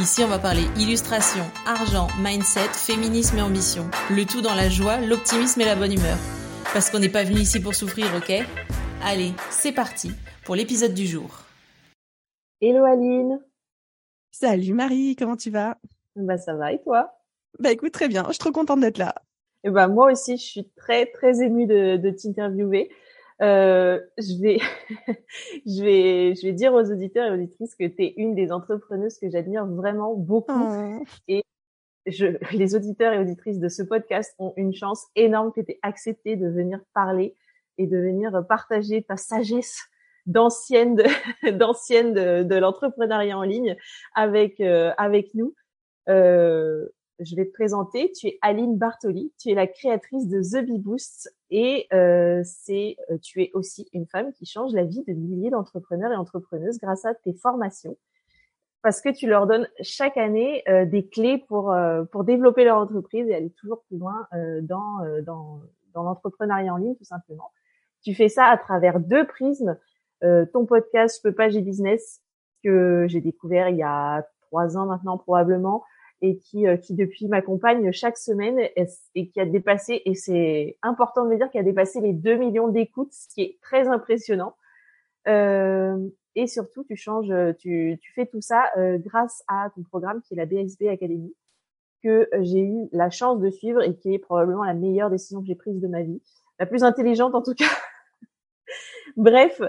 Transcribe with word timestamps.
Ici, 0.00 0.22
on 0.22 0.28
va 0.28 0.38
parler 0.38 0.62
illustration, 0.78 1.42
argent, 1.66 2.06
mindset, 2.22 2.68
féminisme 2.72 3.38
et 3.38 3.42
ambition. 3.42 3.82
Le 4.10 4.24
tout 4.24 4.40
dans 4.40 4.54
la 4.54 4.68
joie, 4.68 5.00
l'optimisme 5.00 5.60
et 5.60 5.64
la 5.64 5.74
bonne 5.74 5.92
humeur. 5.92 6.16
Parce 6.72 6.88
qu'on 6.88 7.00
n'est 7.00 7.08
pas 7.08 7.24
venu 7.24 7.40
ici 7.40 7.58
pour 7.60 7.74
souffrir, 7.74 8.06
ok? 8.16 8.46
Allez, 9.02 9.32
c'est 9.50 9.72
parti 9.72 10.12
pour 10.44 10.54
l'épisode 10.54 10.94
du 10.94 11.04
jour. 11.04 11.40
Hello 12.60 12.84
Aline 12.84 13.40
Salut 14.30 14.72
Marie, 14.72 15.16
comment 15.16 15.36
tu 15.36 15.50
vas? 15.50 15.76
Bah 16.14 16.38
ça 16.38 16.54
va 16.54 16.72
et 16.72 16.80
toi? 16.80 17.18
Bah 17.58 17.72
écoute, 17.72 17.90
très 17.90 18.06
bien, 18.06 18.22
je 18.28 18.34
suis 18.34 18.38
trop 18.38 18.52
contente 18.52 18.78
d'être 18.78 18.98
là. 18.98 19.16
Et 19.64 19.70
bah 19.70 19.88
moi 19.88 20.12
aussi, 20.12 20.36
je 20.36 20.44
suis 20.44 20.68
très 20.76 21.06
très 21.06 21.42
émue 21.42 21.66
de, 21.66 21.96
de 21.96 22.10
t'interviewer. 22.10 22.88
Euh, 23.40 24.00
je 24.18 24.42
vais, 24.42 24.58
je 25.66 25.82
vais, 25.82 26.34
je 26.34 26.46
vais 26.46 26.52
dire 26.52 26.74
aux 26.74 26.90
auditeurs 26.90 27.26
et 27.26 27.34
auditrices 27.34 27.74
que 27.74 27.86
tu 27.86 28.04
es 28.04 28.14
une 28.16 28.34
des 28.34 28.50
entrepreneuses 28.50 29.18
que 29.18 29.30
j'admire 29.30 29.66
vraiment 29.66 30.14
beaucoup. 30.14 30.52
Oh. 30.52 31.04
Et 31.28 31.44
je, 32.06 32.26
les 32.56 32.74
auditeurs 32.74 33.12
et 33.12 33.18
auditrices 33.18 33.60
de 33.60 33.68
ce 33.68 33.82
podcast 33.82 34.34
ont 34.38 34.54
une 34.56 34.74
chance 34.74 35.06
énorme 35.14 35.52
que 35.52 35.60
tu 35.60 35.72
aies 35.72 35.78
accepté 35.82 36.36
de 36.36 36.48
venir 36.48 36.80
parler 36.94 37.36
et 37.76 37.86
de 37.86 37.96
venir 37.96 38.44
partager 38.48 39.02
ta 39.02 39.16
sagesse 39.16 39.78
d'ancienne 40.26 40.94
de, 40.96 41.04
d'ancienne 41.52 42.12
de, 42.12 42.42
de 42.42 42.54
l'entrepreneuriat 42.56 43.38
en 43.38 43.42
ligne 43.42 43.76
avec 44.14 44.60
euh, 44.60 44.92
avec 44.98 45.34
nous. 45.34 45.54
Euh, 46.08 46.86
je 47.20 47.34
vais 47.34 47.46
te 47.46 47.52
présenter. 47.52 48.12
Tu 48.12 48.28
es 48.28 48.38
Aline 48.42 48.76
Bartoli. 48.76 49.32
Tu 49.38 49.50
es 49.50 49.54
la 49.54 49.66
créatrice 49.66 50.28
de 50.28 50.40
The 50.40 50.64
Bee 50.64 50.78
Boost 50.78 51.34
et 51.50 51.86
euh, 51.92 52.42
c'est 52.44 52.96
euh, 53.10 53.18
tu 53.18 53.42
es 53.42 53.50
aussi 53.54 53.88
une 53.92 54.06
femme 54.06 54.32
qui 54.32 54.44
change 54.44 54.72
la 54.72 54.84
vie 54.84 55.02
de 55.06 55.12
milliers 55.12 55.50
d'entrepreneurs 55.50 56.12
et 56.12 56.16
entrepreneuses 56.16 56.78
grâce 56.78 57.04
à 57.04 57.14
tes 57.14 57.32
formations 57.32 57.96
parce 58.82 59.00
que 59.00 59.08
tu 59.08 59.26
leur 59.26 59.46
donnes 59.46 59.66
chaque 59.80 60.16
année 60.16 60.62
euh, 60.68 60.84
des 60.84 61.06
clés 61.08 61.38
pour 61.48 61.72
euh, 61.72 62.04
pour 62.04 62.24
développer 62.24 62.64
leur 62.64 62.76
entreprise 62.76 63.28
et 63.28 63.34
aller 63.34 63.50
toujours 63.50 63.82
plus 63.84 63.98
loin 63.98 64.26
dans 64.62 64.98
dans 65.24 66.02
l'entrepreneuriat 66.02 66.72
en 66.72 66.76
ligne 66.76 66.96
tout 66.96 67.04
simplement. 67.04 67.50
Tu 68.02 68.14
fais 68.14 68.28
ça 68.28 68.44
à 68.44 68.56
travers 68.56 69.00
deux 69.00 69.26
prismes. 69.26 69.76
ton 70.20 70.66
podcast 70.66 71.20
Je 71.24 71.30
peux 71.30 71.60
business 71.60 72.20
que 72.62 73.06
j'ai 73.08 73.20
découvert 73.20 73.68
il 73.70 73.76
y 73.76 73.82
a 73.82 74.26
trois 74.42 74.76
ans 74.76 74.86
maintenant 74.86 75.18
probablement 75.18 75.82
et 76.20 76.38
qui, 76.38 76.66
euh, 76.66 76.76
qui 76.76 76.94
depuis 76.94 77.28
m'accompagne 77.28 77.92
chaque 77.92 78.18
semaine 78.18 78.58
et, 79.14 79.28
qui 79.28 79.40
a 79.40 79.46
dépassé, 79.46 80.02
et 80.04 80.14
c'est 80.14 80.76
important 80.82 81.24
de 81.24 81.30
me 81.30 81.36
dire, 81.36 81.50
qu'il 81.50 81.60
a 81.60 81.64
dépassé 81.64 82.00
les 82.00 82.12
2 82.12 82.36
millions 82.36 82.68
d'écoutes, 82.68 83.12
ce 83.12 83.28
qui 83.28 83.42
est 83.42 83.58
très 83.62 83.88
impressionnant. 83.88 84.54
Euh, 85.28 85.96
et 86.34 86.46
surtout, 86.46 86.84
tu 86.84 86.96
changes, 86.96 87.32
tu, 87.58 87.98
tu 88.00 88.12
fais 88.14 88.26
tout 88.26 88.40
ça 88.40 88.66
euh, 88.76 88.98
grâce 88.98 89.42
à 89.48 89.70
ton 89.74 89.82
programme 89.82 90.20
qui 90.22 90.34
est 90.34 90.36
la 90.36 90.46
BSB 90.46 90.88
Academy, 90.88 91.34
que 92.02 92.28
j'ai 92.40 92.62
eu 92.62 92.88
la 92.92 93.10
chance 93.10 93.40
de 93.40 93.50
suivre 93.50 93.82
et 93.82 93.96
qui 93.96 94.14
est 94.14 94.18
probablement 94.18 94.64
la 94.64 94.74
meilleure 94.74 95.10
décision 95.10 95.40
que 95.40 95.46
j'ai 95.46 95.56
prise 95.56 95.80
de 95.80 95.88
ma 95.88 96.02
vie, 96.02 96.22
la 96.58 96.66
plus 96.66 96.82
intelligente 96.82 97.34
en 97.34 97.42
tout 97.42 97.54
cas. 97.54 97.64
Bref, 99.16 99.60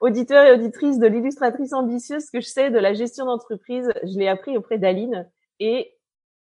auditeurs 0.00 0.44
et 0.44 0.52
auditrices 0.52 0.98
de 0.98 1.06
l'illustratrice 1.06 1.72
ambitieuse, 1.72 2.30
que 2.30 2.40
je 2.40 2.46
sais 2.46 2.70
de 2.70 2.78
la 2.78 2.94
gestion 2.94 3.26
d'entreprise, 3.26 3.90
je 4.02 4.18
l'ai 4.18 4.28
appris 4.28 4.56
auprès 4.56 4.78
d'Aline 4.78 5.28
et 5.60 5.94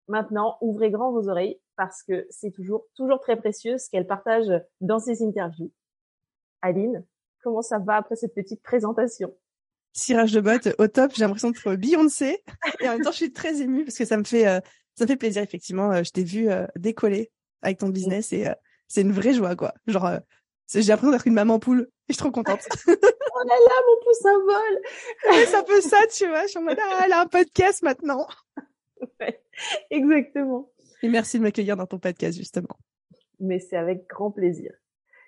maintenant, 0.07 0.57
ouvrez 0.62 0.91
grand 0.91 1.12
vos 1.12 1.29
oreilles 1.29 1.59
parce 1.75 2.03
que 2.03 2.25
c'est 2.29 2.51
toujours, 2.51 2.85
toujours 2.95 3.19
très 3.19 3.38
précieux 3.38 3.78
ce 3.78 3.90
qu'elle 3.90 4.07
partage 4.07 4.47
dans 4.81 5.00
ses 5.00 5.23
interviews. 5.23 5.72
Aline, 6.62 7.06
comment 7.44 7.62
ça 7.62 7.79
va 7.79 7.97
après 7.97 8.16
cette 8.16 8.34
petite 8.34 8.62
présentation? 8.63 9.35
Cirage 9.94 10.34
de 10.34 10.41
bottes 10.41 10.69
au 10.79 10.88
top. 10.88 11.12
J'ai 11.16 11.23
l'impression 11.23 11.51
d'être 11.51 11.75
Beyoncé 11.75 12.44
et 12.81 12.88
en 12.88 12.94
même 12.94 13.01
temps, 13.01 13.12
je 13.12 13.17
suis 13.17 13.34
très 13.34 13.62
émue 13.62 13.85
parce 13.85 13.97
que 13.97 14.06
ça 14.06 14.17
me 14.17 14.23
fait, 14.23 14.47
euh, 14.47 14.59
ça 14.97 15.06
me 15.06 15.07
fait 15.07 15.16
plaisir 15.17 15.44
effectivement. 15.44 15.91
Euh, 15.91 16.03
je 16.03 16.12
t'ai 16.12 16.23
vu 16.23 16.50
euh, 16.50 16.66
décoller 16.75 17.31
avec 17.62 17.78
ton 17.78 17.90
business 17.90 18.34
et 18.34 18.47
euh, 18.47 18.53
c'est 18.88 19.01
une 19.01 19.12
vraie 19.12 19.34
joie 19.34 19.56
quoi. 19.56 19.73
Genre, 19.85 20.19
j'ai 20.73 20.81
l'impression 20.81 21.12
d'être 21.12 21.28
une 21.28 21.35
maman 21.35 21.59
poule 21.59 21.81
et 21.81 21.88
je 22.09 22.13
suis 22.13 22.19
trop 22.19 22.31
contente. 22.31 22.62
oh 22.88 22.91
là 22.91 23.56
là, 23.56 23.75
mon 23.88 24.03
pouce 24.03 24.25
à 24.25 24.34
vol. 24.34 24.81
ouais, 25.31 25.46
c'est 25.46 25.56
un 25.56 25.63
peu 25.63 25.81
ça, 25.81 26.00
tu 26.13 26.28
vois. 26.28 26.44
Je 26.44 26.47
suis 26.47 26.59
en 26.59 26.63
mode, 26.63 26.78
ah, 26.81 27.01
elle 27.06 27.13
a 27.13 27.22
un 27.22 27.28
podcast 27.28 27.84
maintenant. 27.84 28.28
Ouais, 29.19 29.41
exactement. 29.90 30.69
Et 31.03 31.09
merci 31.09 31.38
de 31.38 31.44
m'accueillir 31.44 31.78
dans 31.78 31.85
ton 31.85 32.00
podcast, 32.00 32.38
justement. 32.38 32.78
Mais 33.40 33.59
c'est 33.59 33.78
avec 33.78 34.08
grand 34.08 34.31
plaisir. 34.31 34.74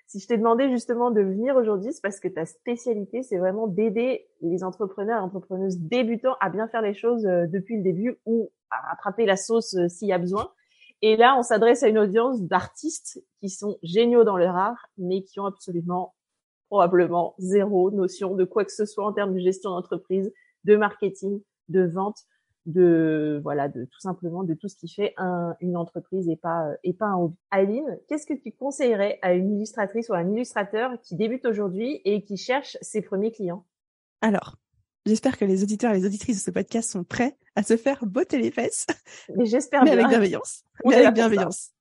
Si 0.07 0.19
je 0.19 0.27
t'ai 0.27 0.37
demandé 0.37 0.69
justement 0.71 1.11
de 1.11 1.21
venir 1.21 1.55
aujourd'hui, 1.55 1.93
c'est 1.93 2.01
parce 2.01 2.19
que 2.19 2.27
ta 2.27 2.45
spécialité, 2.45 3.21
c'est 3.21 3.37
vraiment 3.37 3.67
d'aider 3.67 4.27
les 4.41 4.63
entrepreneurs 4.63 5.19
et 5.19 5.23
entrepreneuses 5.23 5.77
débutants 5.77 6.35
à 6.41 6.49
bien 6.49 6.67
faire 6.67 6.81
les 6.81 6.95
choses 6.95 7.27
euh, 7.27 7.45
depuis 7.45 7.77
le 7.77 7.83
début 7.83 8.17
ou 8.25 8.51
à 8.71 8.89
rattraper 8.89 9.27
la 9.27 9.37
sauce 9.37 9.75
euh, 9.75 9.87
s'il 9.87 10.07
y 10.07 10.13
a 10.13 10.17
besoin. 10.17 10.51
Et 11.03 11.15
là, 11.15 11.35
on 11.37 11.43
s'adresse 11.43 11.83
à 11.83 11.89
une 11.89 11.99
audience 11.99 12.41
d'artistes 12.41 13.23
qui 13.39 13.49
sont 13.49 13.77
géniaux 13.83 14.23
dans 14.23 14.35
leur 14.35 14.55
art, 14.55 14.87
mais 14.97 15.21
qui 15.21 15.39
ont 15.39 15.45
absolument, 15.45 16.15
probablement 16.69 17.35
zéro 17.37 17.91
notion 17.91 18.33
de 18.33 18.45
quoi 18.45 18.65
que 18.65 18.71
ce 18.71 18.85
soit 18.85 19.05
en 19.05 19.13
termes 19.13 19.35
de 19.35 19.39
gestion 19.39 19.69
d'entreprise, 19.69 20.33
de 20.63 20.75
marketing, 20.75 21.39
de 21.67 21.85
vente, 21.85 22.17
de 22.65 23.39
voilà 23.43 23.67
de 23.67 23.85
tout 23.85 23.99
simplement 23.99 24.43
de 24.43 24.53
tout 24.53 24.67
ce 24.67 24.75
qui 24.75 24.87
fait 24.87 25.13
un, 25.17 25.55
une 25.59 25.77
entreprise 25.77 26.29
et 26.29 26.35
pas 26.35 26.67
et 26.83 26.93
pas 26.93 27.07
un 27.07 27.15
hobby. 27.15 27.35
Aline, 27.51 27.99
qu'est-ce 28.07 28.25
que 28.25 28.33
tu 28.33 28.51
conseillerais 28.51 29.19
à 29.21 29.33
une 29.33 29.51
illustratrice 29.55 30.09
ou 30.09 30.13
à 30.13 30.17
un 30.17 30.29
illustrateur 30.31 30.99
qui 31.01 31.15
débute 31.15 31.45
aujourd'hui 31.45 32.01
et 32.05 32.23
qui 32.23 32.37
cherche 32.37 32.77
ses 32.81 33.01
premiers 33.01 33.31
clients? 33.31 33.65
Alors, 34.21 34.57
j'espère 35.05 35.37
que 35.37 35.45
les 35.45 35.63
auditeurs 35.63 35.91
et 35.91 35.97
les 35.97 36.05
auditrices 36.05 36.37
de 36.37 36.41
ce 36.41 36.51
podcast 36.51 36.91
sont 36.91 37.03
prêts 37.03 37.37
à 37.55 37.63
se 37.63 37.77
faire 37.77 38.05
botter 38.05 38.37
les 38.37 38.51
fesses. 38.51 38.85
Mais 39.35 39.45
j'espère 39.45 39.83
bien. 39.83 39.93
avec 39.93 40.07
bienveillance. 40.07 40.63
On 40.83 40.89
Mais 40.89 40.97
avec 40.97 41.13
bienveillance. 41.15 41.71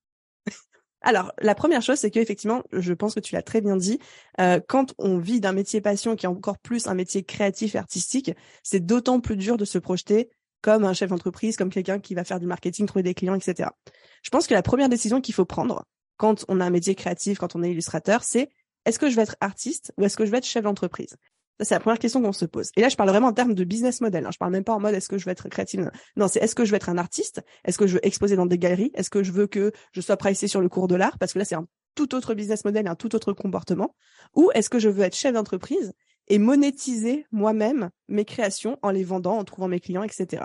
Alors, 1.01 1.33
la 1.41 1.55
première 1.55 1.81
chose, 1.81 1.99
c'est 1.99 2.11
que 2.11 2.19
effectivement, 2.19 2.63
je 2.73 2.93
pense 2.93 3.15
que 3.15 3.21
tu 3.21 3.35
l'as 3.35 3.43
très 3.43 3.61
bien 3.61 3.77
dit, 3.77 4.01
euh, 4.41 4.61
quand 4.67 4.95
on 4.99 5.19
vit 5.19 5.41
d'un 5.41 5.53
métier 5.53 5.81
passion 5.81 6.17
qui 6.17 6.27
est 6.27 6.29
encore 6.29 6.59
plus 6.59 6.89
un 6.89 6.95
métier 6.95 7.23
créatif 7.23 7.75
et 7.75 7.79
artistique, 7.79 8.33
c'est 8.65 8.85
d'autant 8.85 9.21
plus 9.21 9.37
dur 9.37 9.57
de 9.57 9.65
se 9.65 9.79
projeter 9.79 10.29
comme 10.61 10.85
un 10.85 10.93
chef 10.93 11.11
d'entreprise, 11.11 11.57
comme 11.57 11.71
quelqu'un 11.71 11.99
qui 11.99 12.15
va 12.15 12.25
faire 12.25 12.41
du 12.41 12.47
marketing, 12.47 12.87
trouver 12.87 13.03
des 13.03 13.15
clients, 13.15 13.35
etc. 13.35 13.71
Je 14.23 14.31
pense 14.31 14.47
que 14.47 14.55
la 14.55 14.63
première 14.63 14.89
décision 14.89 15.21
qu'il 15.21 15.35
faut 15.35 15.45
prendre 15.45 15.85
quand 16.17 16.45
on 16.49 16.61
a 16.61 16.65
un 16.65 16.71
métier 16.71 16.95
créatif, 16.95 17.39
quand 17.39 17.55
on 17.57 17.63
est 17.63 17.71
illustrateur, 17.71 18.25
c'est 18.25 18.51
est-ce 18.85 18.99
que 18.99 19.09
je 19.09 19.17
vais 19.17 19.23
être 19.23 19.37
artiste 19.41 19.93
ou 19.97 20.05
est-ce 20.05 20.17
que 20.17 20.27
je 20.27 20.31
vais 20.31 20.39
être 20.39 20.47
chef 20.47 20.65
d'entreprise? 20.65 21.17
Ça, 21.59 21.65
c'est 21.65 21.75
la 21.75 21.81
première 21.81 21.99
question 21.99 22.23
qu'on 22.23 22.33
se 22.33 22.45
pose. 22.45 22.71
Et 22.77 22.81
là, 22.81 22.89
je 22.89 22.97
parle 22.97 23.11
vraiment 23.11 23.29
en 23.29 23.33
termes 23.33 23.55
de 23.55 23.65
business 23.65 24.01
model. 24.01 24.25
Hein. 24.25 24.31
Je 24.33 24.39
parle 24.39 24.53
même 24.53 24.63
pas 24.63 24.75
en 24.75 24.81
mode 24.81 24.95
est-ce 24.95 25.09
que 25.09 25.19
je 25.19 25.25
vais 25.25 25.33
être 25.33 25.49
créatif? 25.49 25.81
Non, 26.17 26.29
c'est 26.29 26.41
est-ce 26.41 26.55
que 26.55 26.65
je 26.65 26.71
vais 26.71 26.77
être 26.77 26.89
un 26.89 26.99
artiste? 26.99 27.43
Est-ce 27.65 27.79
que 27.79 27.89
je 27.89 27.95
veux 27.95 28.07
exposer 28.07 28.37
dans 28.37 28.47
des 28.47 28.59
galeries? 28.59 28.93
Est-ce 28.95 29.11
que 29.11 29.25
je 29.25 29.33
veux 29.33 29.49
que 29.49 29.73
je 29.93 30.01
sois 30.01 30.17
pricé 30.17 30.47
sur 30.47 30.61
le 30.61 30.69
cours 30.69 30.87
de 30.87 30.95
l'art? 30.95 31.19
Parce 31.19 31.33
que 31.33 31.41
là, 31.41 31.45
c'est 31.45 31.57
un 31.57 31.67
tout 31.97 32.15
autre 32.15 32.35
business 32.35 32.65
model, 32.65 32.87
un 32.87 32.95
tout 32.95 33.17
autre 33.17 33.33
comportement. 33.33 33.97
Ou 34.37 34.51
est-ce 34.55 34.71
que 34.71 34.79
je 34.79 34.89
veux 34.89 35.03
être 35.03 35.17
chef 35.17 35.33
d'entreprise? 35.33 35.93
Et 36.29 36.39
monétiser 36.39 37.27
moi-même 37.33 37.91
mes 38.09 38.25
créations 38.25 38.79
en 38.83 38.91
les 38.91 39.05
vendant, 39.05 39.39
en 39.39 39.45
trouvant 39.45 39.69
mes 39.69 39.81
clients, 39.81 40.03
etc. 40.03 40.45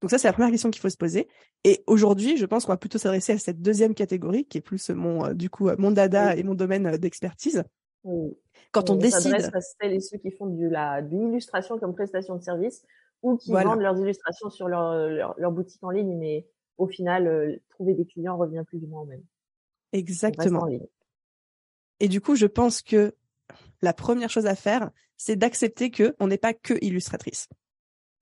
Donc 0.00 0.10
ça, 0.10 0.18
c'est 0.18 0.28
la 0.28 0.32
première 0.32 0.50
question 0.50 0.70
qu'il 0.70 0.80
faut 0.80 0.88
se 0.88 0.96
poser. 0.96 1.28
Et 1.64 1.82
aujourd'hui, 1.86 2.36
je 2.36 2.46
pense 2.46 2.64
qu'on 2.64 2.72
va 2.72 2.78
plutôt 2.78 2.98
s'adresser 2.98 3.32
à 3.34 3.38
cette 3.38 3.60
deuxième 3.60 3.94
catégorie, 3.94 4.46
qui 4.46 4.58
est 4.58 4.62
plus 4.62 4.88
mon, 4.90 5.26
euh, 5.26 5.34
du 5.34 5.50
coup, 5.50 5.68
euh, 5.68 5.76
mon 5.78 5.90
dada 5.90 6.32
Oui. 6.32 6.40
et 6.40 6.42
mon 6.42 6.54
domaine 6.54 6.86
euh, 6.86 6.96
d'expertise. 6.96 7.64
Oui. 8.04 8.34
Quand 8.72 8.88
on, 8.88 8.96
décide, 8.96 9.32
s'adresse 9.32 9.50
à 9.52 9.60
celles 9.60 9.92
et 9.92 10.00
ceux 10.00 10.16
qui 10.16 10.30
font 10.30 10.46
de 10.46 10.66
la 10.66 11.02
de 11.02 11.10
l'illustration 11.10 11.78
comme 11.78 11.94
prestation 11.94 12.36
de 12.36 12.42
service 12.42 12.82
ou 13.22 13.36
qui 13.36 13.50
Voilà. 13.50 13.70
vendent 13.70 13.80
leurs 13.80 13.98
illustrations 13.98 14.48
sur 14.48 14.68
leur, 14.68 15.08
leur 15.08 15.34
leur 15.38 15.52
boutique 15.52 15.82
en 15.84 15.90
ligne, 15.90 16.16
mais 16.16 16.46
au 16.78 16.86
final, 16.86 17.26
euh, 17.26 17.56
trouver 17.68 17.94
des 17.94 18.06
clients 18.06 18.38
revient 18.38 18.62
plus 18.66 18.82
ou 18.82 18.86
moins 18.86 19.02
au 19.02 19.06
même. 19.06 19.22
On 19.92 19.98
exactement. 19.98 20.66
Et 22.00 22.08
du 22.08 22.22
coup, 22.22 22.36
je 22.36 22.46
pense 22.46 22.80
que 22.80 23.14
la 23.82 23.92
première 23.92 24.30
chose 24.30 24.46
à 24.46 24.54
faire, 24.54 24.90
c'est 25.16 25.36
d'accepter 25.36 25.90
que 25.90 26.14
on 26.18 26.26
n'est 26.26 26.38
pas 26.38 26.54
que 26.54 26.74
illustratrice 26.80 27.48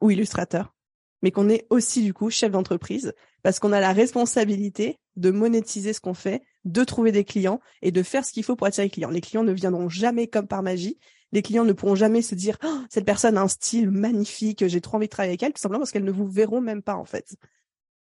ou 0.00 0.10
illustrateur, 0.10 0.75
mais 1.22 1.30
qu'on 1.30 1.48
est 1.48 1.66
aussi 1.70 2.02
du 2.02 2.14
coup 2.14 2.30
chef 2.30 2.50
d'entreprise 2.50 3.12
parce 3.42 3.58
qu'on 3.58 3.72
a 3.72 3.80
la 3.80 3.92
responsabilité 3.92 4.98
de 5.16 5.30
monétiser 5.30 5.92
ce 5.92 6.00
qu'on 6.00 6.14
fait, 6.14 6.42
de 6.64 6.84
trouver 6.84 7.12
des 7.12 7.25
clients 7.25 7.60
et 7.82 7.90
de 7.90 8.02
faire 8.02 8.25
ce 8.25 8.32
qu'il 8.32 8.44
faut 8.44 8.56
pour 8.56 8.66
attirer 8.66 8.86
les 8.86 8.90
clients. 8.90 9.10
Les 9.10 9.20
clients 9.20 9.44
ne 9.44 9.52
viendront 9.52 9.88
jamais 9.88 10.28
comme 10.28 10.46
par 10.46 10.62
magie. 10.62 10.98
Les 11.32 11.42
clients 11.42 11.64
ne 11.64 11.72
pourront 11.72 11.94
jamais 11.94 12.22
se 12.22 12.34
dire 12.34 12.56
Oh, 12.64 12.78
cette 12.88 13.04
personne 13.04 13.36
a 13.36 13.42
un 13.42 13.48
style 13.48 13.90
magnifique, 13.90 14.66
j'ai 14.66 14.81
trop 14.81 14.96
envie 14.96 15.06
de 15.06 15.10
travailler 15.10 15.32
avec 15.32 15.42
elle, 15.42 15.52
tout 15.52 15.60
simplement 15.60 15.81
parce 15.81 15.90
qu'elles 15.90 16.04
ne 16.04 16.12
vous 16.12 16.28
verront 16.28 16.60
même 16.60 16.82
pas 16.82 16.94
en 16.94 17.04
fait. 17.04 17.36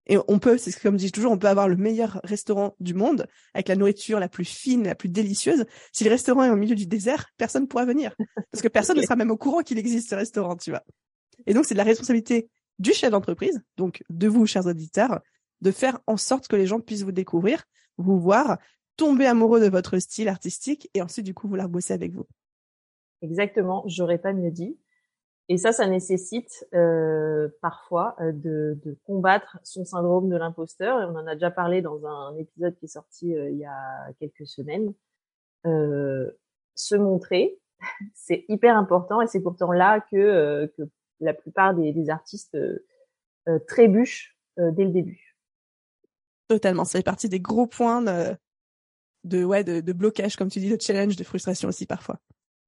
Et 0.07 0.17
on 0.29 0.39
peut, 0.39 0.59
c'est 0.59 0.73
comme 0.81 0.99
je 0.99 1.05
dis 1.05 1.13
toujours, 1.13 1.33
on 1.33 1.39
peut 1.39 1.47
avoir 1.47 1.69
le 1.69 1.77
meilleur 1.77 2.21
restaurant 2.25 2.75
du 2.81 2.95
monde 2.95 3.27
avec 3.55 3.69
la 3.69 3.77
nourriture 3.77 4.19
la 4.19 4.29
plus 4.29 4.45
fine, 4.45 4.85
la 4.85 4.95
plus 4.95 5.09
délicieuse. 5.09 5.65
Si 5.93 6.05
le 6.05 6.11
restaurant 6.11 6.43
est 6.43 6.51
au 6.51 6.57
milieu 6.57 6.75
du 6.75 6.87
désert, 6.87 7.27
personne 7.37 7.63
ne 7.63 7.67
pourra 7.69 7.85
venir 7.85 8.17
parce 8.51 8.63
que 8.63 8.69
personne 8.69 8.97
ne 8.97 9.03
sera 9.03 9.17
même 9.17 9.31
au 9.31 9.37
courant 9.37 9.61
qu'il 9.61 9.79
existe 9.79 10.11
ce 10.11 10.15
restaurant, 10.15 10.57
tu 10.57 10.71
vois. 10.71 10.83
Et 11.47 11.55
donc 11.55 11.65
c'est 11.65 11.75
de 11.75 11.79
la 11.79 11.85
responsabilité 11.85 12.49
du 12.79 12.93
chef 12.93 13.11
d'entreprise, 13.11 13.63
donc 13.77 14.03
de 14.09 14.27
vous, 14.27 14.47
chers 14.47 14.67
auditeurs, 14.67 15.21
de 15.61 15.71
faire 15.71 16.01
en 16.07 16.17
sorte 16.17 16.49
que 16.49 16.57
les 16.57 16.67
gens 16.67 16.81
puissent 16.81 17.03
vous 17.03 17.13
découvrir, 17.13 17.65
vous 17.99 18.19
voir, 18.19 18.59
tomber 18.97 19.27
amoureux 19.27 19.61
de 19.61 19.69
votre 19.69 19.99
style 19.99 20.29
artistique 20.29 20.91
et 20.95 21.03
ensuite 21.03 21.27
du 21.27 21.35
coup 21.35 21.47
vouloir 21.47 21.69
bosser 21.69 21.93
avec 21.93 22.13
vous. 22.13 22.27
Exactement, 23.23 23.85
j'aurais 23.87 24.19
pas 24.19 24.33
mieux 24.33 24.51
dit. 24.51 24.79
Et 25.51 25.59
ça, 25.59 25.73
ça 25.73 25.89
nécessite 25.89 26.65
euh, 26.75 27.49
parfois 27.61 28.15
euh, 28.21 28.31
de, 28.31 28.79
de, 28.85 28.97
combattre 29.03 29.59
son 29.65 29.85
syndrome 29.85 30.29
de 30.29 30.37
l'imposteur. 30.37 31.03
Et 31.03 31.05
on 31.07 31.17
en 31.17 31.27
a 31.27 31.35
déjà 31.35 31.51
parlé 31.51 31.83
dans 31.83 32.07
un 32.07 32.37
épisode 32.37 32.77
qui 32.77 32.85
est 32.85 32.89
sorti 32.89 33.35
euh, 33.35 33.51
il 33.51 33.59
y 33.59 33.65
a 33.65 34.13
quelques 34.21 34.47
semaines. 34.47 34.95
Euh, 35.67 36.31
se 36.77 36.95
montrer, 36.95 37.59
c'est 38.15 38.45
hyper 38.49 38.77
important 38.77 39.21
et 39.23 39.27
c'est 39.27 39.41
pourtant 39.41 39.73
là 39.73 40.01
que, 40.13 40.73
que 40.79 40.83
la 41.19 41.35
plupart 41.35 41.75
des, 41.75 41.93
des 41.93 42.11
artistes 42.11 42.57
trébuchent 43.67 44.39
dès 44.57 44.85
le 44.85 44.91
début. 44.91 45.37
Totalement, 46.47 46.85
ça 46.85 47.01
fait 47.01 47.05
partie 47.05 47.29
des 47.29 47.41
gros 47.41 47.67
points 47.67 48.03
de, 48.03 48.37
de 49.25 49.45
ouais 49.45 49.65
de, 49.65 49.81
de 49.81 49.93
blocage, 49.93 50.37
comme 50.37 50.49
tu 50.49 50.61
dis, 50.61 50.71
de 50.71 50.81
challenge, 50.81 51.17
de 51.17 51.25
frustration 51.25 51.69
aussi 51.69 51.87
parfois. 51.87 52.21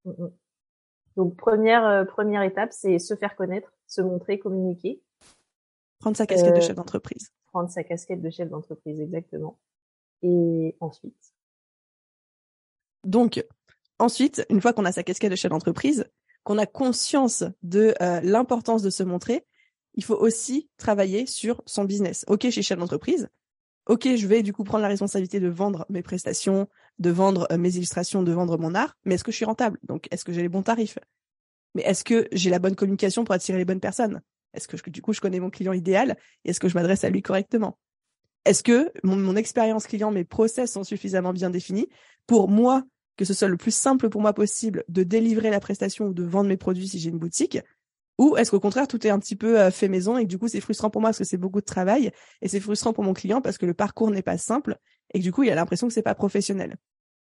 Mm, 0.03 0.11
mm. 0.11 0.31
Donc 1.15 1.35
première 1.35 1.85
euh, 1.85 2.05
première 2.05 2.43
étape, 2.43 2.71
c'est 2.71 2.99
se 2.99 3.15
faire 3.15 3.35
connaître, 3.35 3.71
se 3.87 4.01
montrer, 4.01 4.39
communiquer. 4.39 5.01
Prendre 5.99 6.17
sa 6.17 6.25
casquette 6.25 6.53
de 6.53 6.59
euh, 6.59 6.61
chef 6.61 6.75
d'entreprise. 6.75 7.31
Prendre 7.47 7.69
sa 7.69 7.83
casquette 7.83 8.21
de 8.21 8.29
chef 8.29 8.49
d'entreprise, 8.49 8.99
exactement. 8.99 9.59
Et 10.21 10.75
ensuite? 10.79 11.33
Donc 13.03 13.45
ensuite, 13.99 14.45
une 14.49 14.61
fois 14.61 14.73
qu'on 14.73 14.85
a 14.85 14.91
sa 14.91 15.03
casquette 15.03 15.31
de 15.31 15.35
chef 15.35 15.51
d'entreprise, 15.51 16.05
qu'on 16.43 16.57
a 16.57 16.65
conscience 16.65 17.43
de 17.61 17.93
euh, 18.01 18.19
l'importance 18.21 18.81
de 18.81 18.89
se 18.89 19.03
montrer, 19.03 19.45
il 19.95 20.03
faut 20.03 20.15
aussi 20.15 20.69
travailler 20.77 21.25
sur 21.25 21.61
son 21.65 21.85
business. 21.85 22.25
Ok, 22.27 22.41
je 22.45 22.49
suis 22.49 22.63
chef 22.63 22.79
d'entreprise. 22.79 23.29
Ok, 23.85 24.07
je 24.15 24.27
vais 24.27 24.43
du 24.43 24.53
coup 24.53 24.63
prendre 24.63 24.81
la 24.81 24.87
responsabilité 24.87 25.39
de 25.39 25.49
vendre 25.49 25.85
mes 25.89 26.01
prestations, 26.01 26.67
de 26.99 27.09
vendre 27.09 27.47
euh, 27.51 27.57
mes 27.57 27.75
illustrations, 27.75 28.23
de 28.23 28.31
vendre 28.31 28.57
mon 28.57 28.75
art, 28.75 28.95
mais 29.05 29.15
est-ce 29.15 29.23
que 29.23 29.31
je 29.31 29.37
suis 29.37 29.45
rentable? 29.45 29.79
Donc, 29.83 30.07
est-ce 30.11 30.25
que 30.25 30.31
j'ai 30.31 30.41
les 30.41 30.49
bons 30.49 30.63
tarifs? 30.63 30.99
Mais 31.75 31.81
est-ce 31.83 32.03
que 32.03 32.27
j'ai 32.31 32.49
la 32.49 32.59
bonne 32.59 32.75
communication 32.75 33.23
pour 33.23 33.33
attirer 33.33 33.57
les 33.57 33.65
bonnes 33.65 33.79
personnes? 33.79 34.21
Est-ce 34.53 34.67
que 34.67 34.89
du 34.89 35.01
coup 35.01 35.13
je 35.13 35.21
connais 35.21 35.39
mon 35.39 35.49
client 35.49 35.73
idéal? 35.73 36.17
Et 36.45 36.51
est-ce 36.51 36.59
que 36.59 36.69
je 36.69 36.75
m'adresse 36.75 37.03
à 37.03 37.09
lui 37.09 37.21
correctement? 37.21 37.77
Est-ce 38.45 38.61
que 38.61 38.91
mon, 39.03 39.35
expérience 39.35 39.87
client, 39.87 40.11
mes 40.11 40.25
process 40.25 40.73
sont 40.73 40.83
suffisamment 40.83 41.33
bien 41.33 41.49
définis 41.49 41.87
pour 42.27 42.49
moi 42.49 42.83
que 43.15 43.25
ce 43.25 43.33
soit 43.33 43.47
le 43.47 43.57
plus 43.57 43.73
simple 43.73 44.09
pour 44.09 44.21
moi 44.21 44.33
possible 44.33 44.83
de 44.89 45.03
délivrer 45.03 45.51
la 45.51 45.59
prestation 45.59 46.07
ou 46.07 46.13
de 46.13 46.23
vendre 46.23 46.49
mes 46.49 46.57
produits 46.57 46.87
si 46.87 46.99
j'ai 46.99 47.09
une 47.09 47.19
boutique? 47.19 47.59
Ou 48.17 48.37
est-ce 48.37 48.51
qu'au 48.51 48.59
contraire, 48.59 48.87
tout 48.87 49.05
est 49.05 49.09
un 49.09 49.19
petit 49.19 49.35
peu 49.35 49.59
euh, 49.59 49.71
fait 49.71 49.87
maison 49.87 50.17
et 50.17 50.23
que 50.23 50.29
du 50.29 50.37
coup, 50.37 50.47
c'est 50.47 50.61
frustrant 50.61 50.89
pour 50.89 51.01
moi 51.01 51.09
parce 51.09 51.19
que 51.19 51.23
c'est 51.23 51.37
beaucoup 51.37 51.61
de 51.61 51.65
travail 51.65 52.11
et 52.41 52.47
c'est 52.47 52.59
frustrant 52.59 52.93
pour 52.93 53.03
mon 53.03 53.13
client 53.13 53.41
parce 53.41 53.57
que 53.57 53.65
le 53.65 53.73
parcours 53.73 54.11
n'est 54.11 54.21
pas 54.21 54.37
simple 54.37 54.77
et 55.13 55.19
du 55.19 55.31
coup, 55.31 55.43
il 55.43 55.51
a 55.51 55.55
l'impression 55.55 55.87
que 55.87 55.93
c'est 55.93 56.01
pas 56.01 56.15
professionnel. 56.15 56.75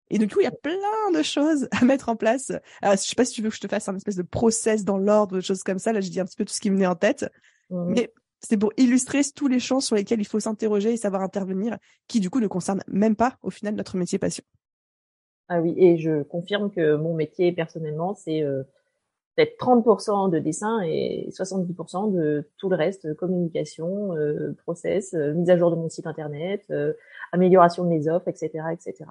Et 0.09 0.17
du 0.17 0.27
coup, 0.27 0.41
il 0.41 0.43
y 0.43 0.47
a 0.47 0.51
plein 0.51 1.11
de 1.13 1.23
choses 1.23 1.67
à 1.71 1.85
mettre 1.85 2.09
en 2.09 2.15
place. 2.15 2.51
Alors, 2.81 2.95
je 2.95 3.01
sais 3.01 3.15
pas 3.15 3.25
si 3.25 3.33
tu 3.33 3.41
veux 3.41 3.49
que 3.49 3.55
je 3.55 3.61
te 3.61 3.67
fasse 3.67 3.87
un 3.89 3.95
espèce 3.95 4.15
de 4.15 4.23
process 4.23 4.83
dans 4.83 4.97
l'ordre, 4.97 5.35
de 5.35 5.41
choses 5.41 5.63
comme 5.63 5.79
ça. 5.79 5.91
Là, 5.93 6.01
je 6.01 6.09
dis 6.09 6.19
un 6.19 6.25
petit 6.25 6.37
peu 6.37 6.45
tout 6.45 6.53
ce 6.53 6.59
qui 6.59 6.69
me 6.69 6.75
venait 6.75 6.87
en 6.87 6.95
tête. 6.95 7.25
Mmh. 7.69 7.93
Mais 7.93 8.13
c'est 8.39 8.57
pour 8.57 8.73
illustrer 8.77 9.21
tous 9.35 9.47
les 9.47 9.59
champs 9.59 9.79
sur 9.79 9.95
lesquels 9.95 10.19
il 10.19 10.27
faut 10.27 10.39
s'interroger 10.39 10.93
et 10.93 10.97
savoir 10.97 11.21
intervenir, 11.21 11.77
qui 12.07 12.19
du 12.19 12.29
coup 12.29 12.41
ne 12.41 12.47
concernent 12.47 12.83
même 12.87 13.15
pas 13.15 13.37
au 13.41 13.49
final 13.49 13.75
notre 13.75 13.97
métier 13.97 14.19
passion. 14.19 14.43
Ah 15.47 15.61
oui, 15.61 15.73
et 15.77 15.97
je 15.97 16.23
confirme 16.23 16.69
que 16.69 16.95
mon 16.95 17.13
métier 17.13 17.51
personnellement, 17.51 18.13
c'est 18.13 18.43
euh, 18.43 18.63
peut-être 19.35 19.57
30% 19.57 20.29
de 20.29 20.39
dessin 20.39 20.81
et 20.81 21.29
70% 21.31 22.13
de 22.13 22.49
tout 22.57 22.69
le 22.69 22.75
reste, 22.75 23.15
communication, 23.15 24.15
euh, 24.15 24.55
process, 24.63 25.13
euh, 25.13 25.33
mise 25.33 25.49
à 25.49 25.57
jour 25.57 25.71
de 25.71 25.75
mon 25.75 25.89
site 25.89 26.07
internet, 26.07 26.65
euh, 26.71 26.93
amélioration 27.31 27.83
de 27.83 27.89
mes 27.89 28.07
offres, 28.07 28.27
etc., 28.27 28.51
etc. 28.71 29.05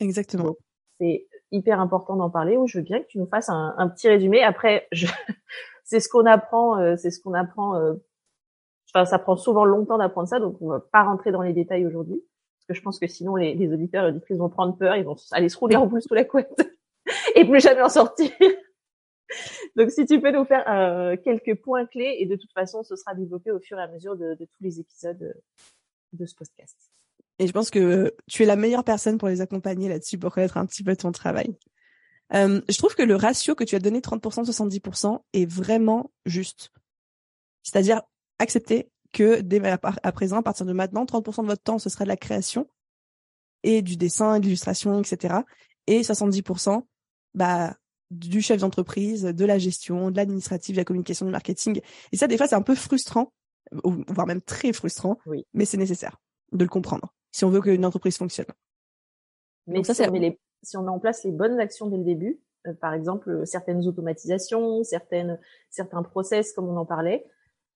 Exactement. 0.00 0.56
C'est 1.00 1.26
hyper 1.50 1.80
important 1.80 2.16
d'en 2.16 2.30
parler. 2.30 2.56
Ou 2.56 2.66
je 2.66 2.78
veux 2.78 2.84
bien 2.84 3.00
que 3.00 3.06
tu 3.06 3.18
nous 3.18 3.26
fasses 3.26 3.48
un, 3.48 3.74
un 3.76 3.88
petit 3.88 4.08
résumé. 4.08 4.42
Après, 4.42 4.88
je... 4.92 5.06
c'est 5.84 6.00
ce 6.00 6.08
qu'on 6.08 6.26
apprend, 6.26 6.78
euh, 6.78 6.96
c'est 6.96 7.10
ce 7.10 7.20
qu'on 7.20 7.34
apprend. 7.34 7.78
Enfin, 8.94 9.04
ça 9.04 9.18
prend 9.18 9.36
souvent 9.36 9.64
longtemps 9.64 9.98
d'apprendre 9.98 10.28
ça, 10.28 10.38
donc 10.38 10.56
on 10.60 10.68
va 10.68 10.80
pas 10.80 11.02
rentrer 11.02 11.32
dans 11.32 11.40
les 11.42 11.54
détails 11.54 11.86
aujourd'hui, 11.86 12.22
parce 12.58 12.66
que 12.68 12.74
je 12.74 12.82
pense 12.82 12.98
que 12.98 13.06
sinon 13.06 13.36
les, 13.36 13.54
les 13.54 13.72
auditeurs 13.72 14.04
et 14.04 14.08
auditrices 14.08 14.36
vont 14.36 14.50
prendre 14.50 14.76
peur, 14.76 14.96
ils 14.96 15.04
vont 15.04 15.16
aller 15.30 15.48
se 15.48 15.56
rouler 15.56 15.76
en 15.76 15.86
boule 15.86 16.02
sous 16.02 16.12
la 16.12 16.24
couette 16.24 16.60
et 17.34 17.46
plus 17.46 17.60
jamais 17.60 17.80
en 17.80 17.88
sortir. 17.88 18.30
Donc, 19.76 19.90
si 19.90 20.04
tu 20.04 20.20
peux 20.20 20.32
nous 20.32 20.44
faire 20.44 20.64
euh, 20.68 21.16
quelques 21.22 21.60
points 21.60 21.86
clés, 21.86 22.16
et 22.18 22.26
de 22.26 22.36
toute 22.36 22.52
façon, 22.52 22.82
ce 22.82 22.96
sera 22.96 23.14
développé 23.14 23.50
au 23.50 23.60
fur 23.60 23.78
et 23.78 23.82
à 23.82 23.88
mesure 23.88 24.16
de, 24.16 24.34
de 24.34 24.44
tous 24.44 24.62
les 24.62 24.80
épisodes 24.80 25.22
euh, 25.22 25.32
de 26.12 26.26
ce 26.26 26.34
podcast. 26.34 26.76
Et 27.38 27.46
je 27.46 27.52
pense 27.52 27.70
que 27.70 28.14
tu 28.28 28.42
es 28.42 28.46
la 28.46 28.56
meilleure 28.56 28.84
personne 28.84 29.18
pour 29.18 29.28
les 29.28 29.40
accompagner 29.40 29.88
là-dessus, 29.88 30.18
pour 30.18 30.32
connaître 30.32 30.58
un 30.58 30.66
petit 30.66 30.84
peu 30.84 30.94
ton 30.94 31.10
travail. 31.12 31.56
Euh, 32.34 32.60
je 32.68 32.78
trouve 32.78 32.94
que 32.94 33.02
le 33.02 33.16
ratio 33.16 33.54
que 33.54 33.64
tu 33.64 33.74
as 33.74 33.78
donné, 33.78 34.00
30%, 34.00 34.44
70%, 34.44 35.22
est 35.32 35.50
vraiment 35.50 36.10
juste. 36.24 36.70
C'est-à-dire 37.62 38.02
accepter 38.38 38.90
que 39.12 39.40
dès 39.40 39.60
à 39.64 40.12
présent, 40.12 40.38
à 40.38 40.42
partir 40.42 40.66
de 40.66 40.72
maintenant, 40.72 41.04
30% 41.04 41.42
de 41.42 41.46
votre 41.48 41.62
temps, 41.62 41.78
ce 41.78 41.90
sera 41.90 42.04
de 42.04 42.08
la 42.08 42.16
création 42.16 42.68
et 43.62 43.82
du 43.82 43.96
dessin, 43.96 44.38
de 44.38 44.44
l'illustration, 44.44 45.00
etc. 45.00 45.40
Et 45.86 46.00
70%, 46.00 46.84
bah, 47.34 47.76
du 48.12 48.40
chef 48.40 48.60
d'entreprise, 48.60 49.22
de 49.22 49.44
la 49.44 49.58
gestion, 49.58 50.10
de 50.10 50.16
l'administratif, 50.16 50.74
de 50.74 50.80
la 50.80 50.84
communication, 50.84 51.26
du 51.26 51.32
marketing. 51.32 51.80
Et 52.12 52.16
ça, 52.16 52.26
des 52.26 52.36
fois, 52.36 52.46
c'est 52.46 52.54
un 52.54 52.62
peu 52.62 52.74
frustrant, 52.74 53.32
voire 53.72 54.26
même 54.26 54.42
très 54.42 54.72
frustrant, 54.72 55.18
oui. 55.26 55.46
mais 55.54 55.64
c'est 55.64 55.76
nécessaire 55.76 56.20
de 56.52 56.64
le 56.64 56.68
comprendre 56.68 57.14
si 57.30 57.44
on 57.44 57.50
veut 57.50 57.60
qu'une 57.60 57.84
entreprise 57.84 58.16
fonctionne. 58.16 58.46
Mais 59.66 59.82
ça, 59.84 59.94
si, 59.94 60.02
on 60.02 60.12
met 60.12 60.18
les, 60.18 60.38
si 60.62 60.76
on 60.76 60.82
met 60.82 60.90
en 60.90 60.98
place 60.98 61.24
les 61.24 61.32
bonnes 61.32 61.58
actions 61.58 61.88
dès 61.88 61.96
le 61.96 62.04
début, 62.04 62.40
euh, 62.66 62.74
par 62.74 62.92
exemple 62.92 63.30
euh, 63.30 63.44
certaines 63.44 63.86
automatisations, 63.86 64.84
certaines, 64.84 65.38
certains 65.70 66.02
process 66.02 66.52
comme 66.52 66.68
on 66.68 66.76
en 66.76 66.84
parlait, 66.84 67.24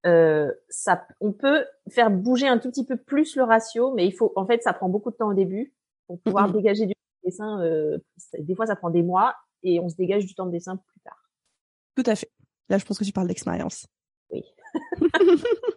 euh, 0.06 0.52
ça, 0.68 1.06
on 1.20 1.32
peut 1.32 1.64
faire 1.88 2.10
bouger 2.10 2.46
un 2.46 2.58
tout 2.58 2.70
petit 2.70 2.84
peu 2.84 2.96
plus 2.96 3.34
le 3.36 3.42
ratio, 3.42 3.92
mais 3.94 4.06
il 4.06 4.12
faut, 4.12 4.32
en 4.36 4.46
fait, 4.46 4.62
ça 4.62 4.72
prend 4.72 4.88
beaucoup 4.88 5.10
de 5.10 5.16
temps 5.16 5.30
au 5.30 5.34
début 5.34 5.74
pour 6.06 6.20
pouvoir 6.20 6.52
dégager 6.52 6.86
du 6.86 6.94
dessin. 7.24 7.60
Euh, 7.62 7.98
des 8.38 8.54
fois, 8.54 8.66
ça 8.66 8.76
prend 8.76 8.90
des 8.90 9.02
mois 9.02 9.34
et 9.66 9.80
on 9.80 9.88
se 9.88 9.96
dégage 9.96 10.24
du 10.24 10.34
temps 10.34 10.46
de 10.46 10.52
dessin 10.52 10.76
plus 10.76 11.00
tard. 11.00 11.30
Tout 11.96 12.04
à 12.06 12.14
fait. 12.14 12.30
Là, 12.68 12.78
je 12.78 12.84
pense 12.84 12.98
que 12.98 13.04
tu 13.04 13.12
parles 13.12 13.28
d'expérience. 13.28 13.86
Oui. 14.30 14.42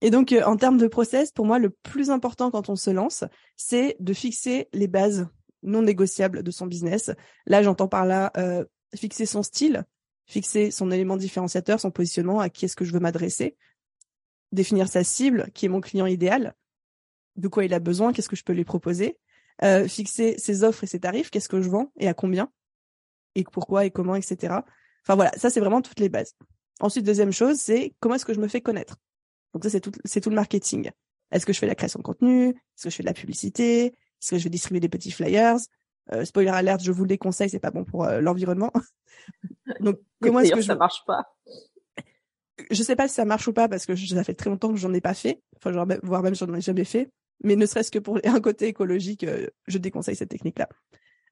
et 0.00 0.10
donc, 0.10 0.32
euh, 0.32 0.42
en 0.44 0.56
termes 0.56 0.78
de 0.78 0.86
process, 0.86 1.32
pour 1.32 1.46
moi, 1.46 1.58
le 1.58 1.70
plus 1.70 2.10
important 2.10 2.50
quand 2.50 2.68
on 2.68 2.76
se 2.76 2.90
lance, 2.90 3.24
c'est 3.56 3.96
de 4.00 4.12
fixer 4.12 4.68
les 4.72 4.88
bases 4.88 5.26
non 5.62 5.82
négociables 5.82 6.42
de 6.42 6.50
son 6.50 6.66
business. 6.66 7.10
Là, 7.46 7.62
j'entends 7.62 7.88
par 7.88 8.04
là 8.04 8.30
euh, 8.36 8.64
fixer 8.94 9.26
son 9.26 9.42
style, 9.42 9.84
fixer 10.26 10.70
son 10.70 10.90
élément 10.90 11.16
différenciateur, 11.16 11.80
son 11.80 11.90
positionnement, 11.90 12.40
à 12.40 12.50
qui 12.50 12.66
est-ce 12.66 12.76
que 12.76 12.84
je 12.84 12.92
veux 12.92 13.00
m'adresser, 13.00 13.56
définir 14.52 14.88
sa 14.88 15.04
cible, 15.04 15.50
qui 15.54 15.66
est 15.66 15.70
mon 15.70 15.80
client 15.80 16.06
idéal, 16.06 16.54
de 17.36 17.48
quoi 17.48 17.64
il 17.64 17.74
a 17.74 17.80
besoin, 17.80 18.12
qu'est-ce 18.12 18.28
que 18.28 18.36
je 18.36 18.44
peux 18.44 18.52
lui 18.52 18.64
proposer, 18.64 19.18
euh, 19.62 19.86
fixer 19.86 20.36
ses 20.38 20.64
offres 20.64 20.84
et 20.84 20.86
ses 20.86 21.00
tarifs, 21.00 21.30
qu'est-ce 21.30 21.48
que 21.48 21.62
je 21.62 21.68
vends 21.68 21.92
et 21.98 22.08
à 22.08 22.14
combien, 22.14 22.50
et 23.34 23.44
pourquoi 23.44 23.84
et 23.84 23.90
comment, 23.90 24.16
etc. 24.16 24.54
Enfin 25.02 25.14
voilà, 25.14 25.32
ça 25.36 25.50
c'est 25.50 25.60
vraiment 25.60 25.82
toutes 25.82 26.00
les 26.00 26.08
bases. 26.08 26.34
Ensuite, 26.80 27.04
deuxième 27.04 27.32
chose, 27.32 27.58
c'est 27.58 27.94
comment 28.00 28.16
est-ce 28.16 28.24
que 28.24 28.34
je 28.34 28.40
me 28.40 28.48
fais 28.48 28.60
connaître. 28.60 28.96
Donc 29.52 29.62
ça 29.62 29.70
c'est 29.70 29.80
tout, 29.80 29.92
c'est 30.04 30.20
tout 30.20 30.30
le 30.30 30.36
marketing. 30.36 30.90
Est-ce 31.30 31.46
que 31.46 31.52
je 31.52 31.58
fais 31.58 31.66
la 31.66 31.74
création 31.74 31.98
de 31.98 32.04
contenu? 32.04 32.48
Est-ce 32.48 32.84
que 32.84 32.90
je 32.90 32.96
fais 32.96 33.02
de 33.02 33.08
la 33.08 33.14
publicité? 33.14 33.86
Est-ce 33.86 34.30
que 34.30 34.38
je 34.38 34.44
vais 34.44 34.50
distribuer 34.50 34.80
des 34.80 34.88
petits 34.88 35.12
flyers? 35.12 35.58
Euh, 36.12 36.24
Spoiler 36.24 36.50
alert, 36.50 36.82
je 36.82 36.92
vous 36.92 37.04
le 37.04 37.08
déconseille, 37.08 37.48
c'est 37.48 37.60
pas 37.60 37.70
bon 37.70 37.84
pour 37.84 38.04
euh, 38.04 38.20
l'environnement. 38.20 38.72
Donc 39.80 40.00
comment 40.22 40.40
est-ce 40.40 40.52
que 40.52 40.60
je... 40.60 40.66
ça 40.66 40.76
marche 40.76 41.04
pas 41.06 41.24
Je 42.70 42.82
sais 42.82 42.96
pas 42.96 43.08
si 43.08 43.14
ça 43.14 43.24
marche 43.24 43.46
ou 43.46 43.52
pas 43.52 43.68
parce 43.68 43.86
que 43.86 43.94
ça 43.94 44.24
fait 44.24 44.34
très 44.34 44.50
longtemps 44.50 44.70
que 44.70 44.76
j'en 44.76 44.92
ai 44.92 45.00
pas 45.00 45.14
fait. 45.14 45.40
Enfin, 45.56 45.70
voire 46.02 46.22
même 46.22 46.34
j'en 46.34 46.52
ai 46.52 46.60
jamais 46.60 46.84
fait 46.84 47.10
mais 47.42 47.56
ne 47.56 47.66
serait-ce 47.66 47.90
que 47.90 47.98
pour 47.98 48.18
un 48.24 48.40
côté 48.40 48.66
écologique, 48.66 49.24
euh, 49.24 49.48
je 49.66 49.78
déconseille 49.78 50.16
cette 50.16 50.30
technique-là. 50.30 50.68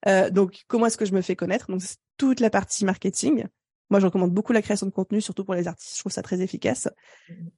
Euh, 0.08 0.30
donc, 0.30 0.64
comment 0.66 0.86
est-ce 0.86 0.96
que 0.96 1.04
je 1.04 1.14
me 1.14 1.20
fais 1.20 1.36
connaître? 1.36 1.70
Donc, 1.70 1.82
toute 2.16 2.40
la 2.40 2.50
partie 2.50 2.84
marketing. 2.84 3.46
Moi, 3.90 4.00
je 4.00 4.06
recommande 4.06 4.32
beaucoup 4.32 4.52
la 4.52 4.62
création 4.62 4.86
de 4.86 4.92
contenu, 4.92 5.20
surtout 5.20 5.44
pour 5.44 5.54
les 5.54 5.68
artistes. 5.68 5.96
Je 5.96 6.00
trouve 6.00 6.12
ça 6.12 6.22
très 6.22 6.40
efficace. 6.40 6.88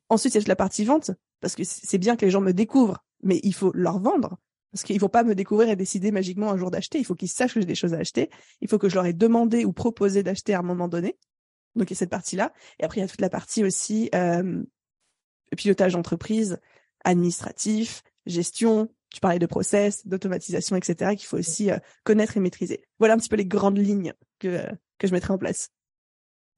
Ensuite, 0.08 0.34
il 0.34 0.36
y 0.36 0.38
a 0.38 0.40
toute 0.40 0.48
la 0.48 0.56
partie 0.56 0.84
vente, 0.84 1.12
parce 1.40 1.54
que 1.54 1.62
c'est 1.64 1.98
bien 1.98 2.16
que 2.16 2.24
les 2.24 2.30
gens 2.30 2.40
me 2.40 2.52
découvrent, 2.52 3.04
mais 3.22 3.40
il 3.44 3.54
faut 3.54 3.70
leur 3.74 4.00
vendre. 4.00 4.36
Parce 4.72 4.82
qu'il 4.82 4.98
faut 4.98 5.08
pas 5.08 5.22
me 5.22 5.36
découvrir 5.36 5.68
et 5.68 5.76
décider 5.76 6.10
magiquement 6.10 6.50
un 6.50 6.56
jour 6.56 6.72
d'acheter. 6.72 6.98
Il 6.98 7.04
faut 7.04 7.14
qu'ils 7.14 7.28
sachent 7.28 7.54
que 7.54 7.60
j'ai 7.60 7.66
des 7.66 7.76
choses 7.76 7.94
à 7.94 7.98
acheter. 7.98 8.28
Il 8.60 8.68
faut 8.68 8.78
que 8.78 8.88
je 8.88 8.96
leur 8.96 9.06
ai 9.06 9.12
demandé 9.12 9.64
ou 9.64 9.72
proposé 9.72 10.24
d'acheter 10.24 10.52
à 10.52 10.58
un 10.58 10.62
moment 10.62 10.88
donné. 10.88 11.16
Donc 11.76 11.90
il 11.90 11.94
y 11.94 11.96
a 11.96 11.98
cette 11.98 12.10
partie-là. 12.10 12.52
Et 12.80 12.84
après, 12.84 12.98
il 12.98 13.02
y 13.02 13.04
a 13.04 13.08
toute 13.08 13.20
la 13.20 13.30
partie 13.30 13.62
aussi 13.62 14.10
euh, 14.16 14.64
pilotage 15.56 15.92
d'entreprise, 15.92 16.58
administratif, 17.04 18.02
gestion, 18.26 18.88
tu 19.14 19.20
parlais 19.20 19.38
de 19.38 19.46
process, 19.46 20.06
d'automatisation, 20.06 20.76
etc., 20.76 21.14
qu'il 21.16 21.26
faut 21.26 21.38
aussi 21.38 21.70
euh, 21.70 21.78
connaître 22.02 22.36
et 22.36 22.40
maîtriser. 22.40 22.84
Voilà 22.98 23.14
un 23.14 23.16
petit 23.18 23.28
peu 23.28 23.36
les 23.36 23.46
grandes 23.46 23.78
lignes 23.78 24.12
que, 24.40 24.58
que 24.98 25.06
je 25.06 25.12
mettrai 25.12 25.32
en 25.32 25.38
place. 25.38 25.70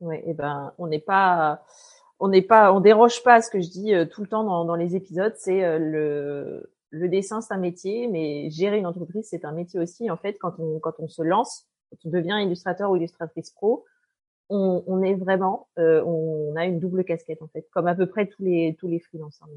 Ouais, 0.01 0.23
et 0.27 0.35
ben, 0.35 0.73
on 0.79 0.87
n'est 0.87 1.01
pas, 1.01 1.65
on 2.19 2.29
n'est 2.29 2.43
pas, 2.43 2.73
on 2.73 2.81
déroge 2.81 3.23
pas 3.23 3.35
à 3.35 3.43
ce 3.43 3.51
que 3.51 3.61
je 3.61 3.69
dis 3.69 3.95
euh, 3.95 4.07
tout 4.07 4.23
le 4.23 4.29
temps 4.29 4.45
dans, 4.45 4.65
dans 4.65 4.75
les 4.75 4.97
épisodes. 4.97 5.35
C'est 5.37 5.65
euh, 5.65 5.79
le, 5.79 6.73
le 6.91 7.09
dessin, 7.09 7.41
c'est 7.41 7.53
un 7.53 7.59
métier, 7.59 8.09
mais 8.09 8.49
gérer 8.51 8.79
une 8.79 8.87
entreprise, 8.87 9.27
c'est 9.29 9.45
un 9.45 9.53
métier 9.53 9.79
aussi. 9.79 10.11
En 10.11 10.17
fait, 10.17 10.39
quand 10.39 10.59
on, 10.59 10.79
quand 10.81 10.95
on 10.99 11.09
se 11.09 11.23
lance, 11.23 11.67
quand 11.91 12.09
on 12.09 12.11
devient 12.11 12.39
illustrateur 12.43 12.91
ou 12.91 12.97
illustratrice 12.97 13.51
pro, 13.51 13.85
on, 14.49 14.83
on 14.87 15.03
est 15.03 15.15
vraiment, 15.15 15.69
on 15.77 16.55
a 16.57 16.65
une 16.65 16.79
double 16.79 17.05
casquette 17.05 17.43
en 17.43 17.49
fait, 17.49 17.67
comme 17.73 17.89
à 17.89 17.97
peu 17.97 18.07
près 18.07 18.29
tous 18.29 18.45
les 18.45 18.77
tous 18.79 18.87
les 18.87 19.01
freelancers. 19.01 19.49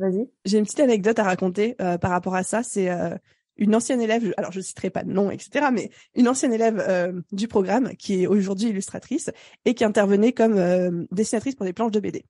Vas-y. 0.00 0.30
J'ai 0.46 0.56
une 0.56 0.64
petite 0.64 0.80
anecdote 0.80 1.18
à 1.18 1.24
raconter 1.24 1.76
euh, 1.82 1.98
par 1.98 2.10
rapport 2.10 2.34
à 2.34 2.42
ça. 2.42 2.62
C'est 2.62 2.88
euh, 2.88 3.14
une 3.58 3.76
ancienne 3.76 4.00
élève, 4.00 4.32
alors 4.38 4.50
je 4.50 4.60
citerai 4.62 4.88
pas 4.88 5.04
de 5.04 5.12
nom, 5.12 5.30
etc., 5.30 5.66
mais 5.70 5.90
une 6.14 6.26
ancienne 6.26 6.54
élève 6.54 6.82
euh, 6.88 7.20
du 7.32 7.48
programme 7.48 7.94
qui 7.96 8.22
est 8.22 8.26
aujourd'hui 8.26 8.70
illustratrice 8.70 9.30
et 9.66 9.74
qui 9.74 9.84
intervenait 9.84 10.32
comme 10.32 11.06
dessinatrice 11.10 11.54
pour 11.54 11.66
des 11.66 11.74
planches 11.74 11.92
de 11.92 12.00
BD. 12.00 12.24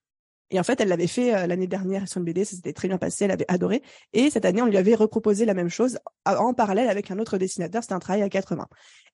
Et 0.51 0.59
en 0.59 0.63
fait, 0.63 0.81
elle 0.81 0.89
l'avait 0.89 1.07
fait 1.07 1.47
l'année 1.47 1.67
dernière 1.67 2.09
sur 2.09 2.19
une 2.19 2.25
BD, 2.25 2.45
ça 2.45 2.57
s'était 2.57 2.73
très 2.73 2.89
bien 2.89 2.99
passé, 2.99 3.25
elle 3.25 3.31
avait 3.31 3.45
adoré. 3.49 3.83
Et 4.13 4.31
cette 4.31 4.45
année, 4.45 4.63
on 4.63 4.67
lui 4.67 4.77
avait 4.77 4.95
reproposé 4.95 5.45
la 5.45 5.55
même 5.55 5.69
chose 5.69 5.99
en 6.27 6.55
parallèle 6.55 6.89
avec 6.89 7.11
un 7.11 7.19
autre 7.19 7.39
dessinateur, 7.39 7.83
c'était 7.83 7.95
un 7.95 8.01
travail 8.01 8.23
à 8.23 8.29
quatre 8.29 8.57
mains. 8.57 8.69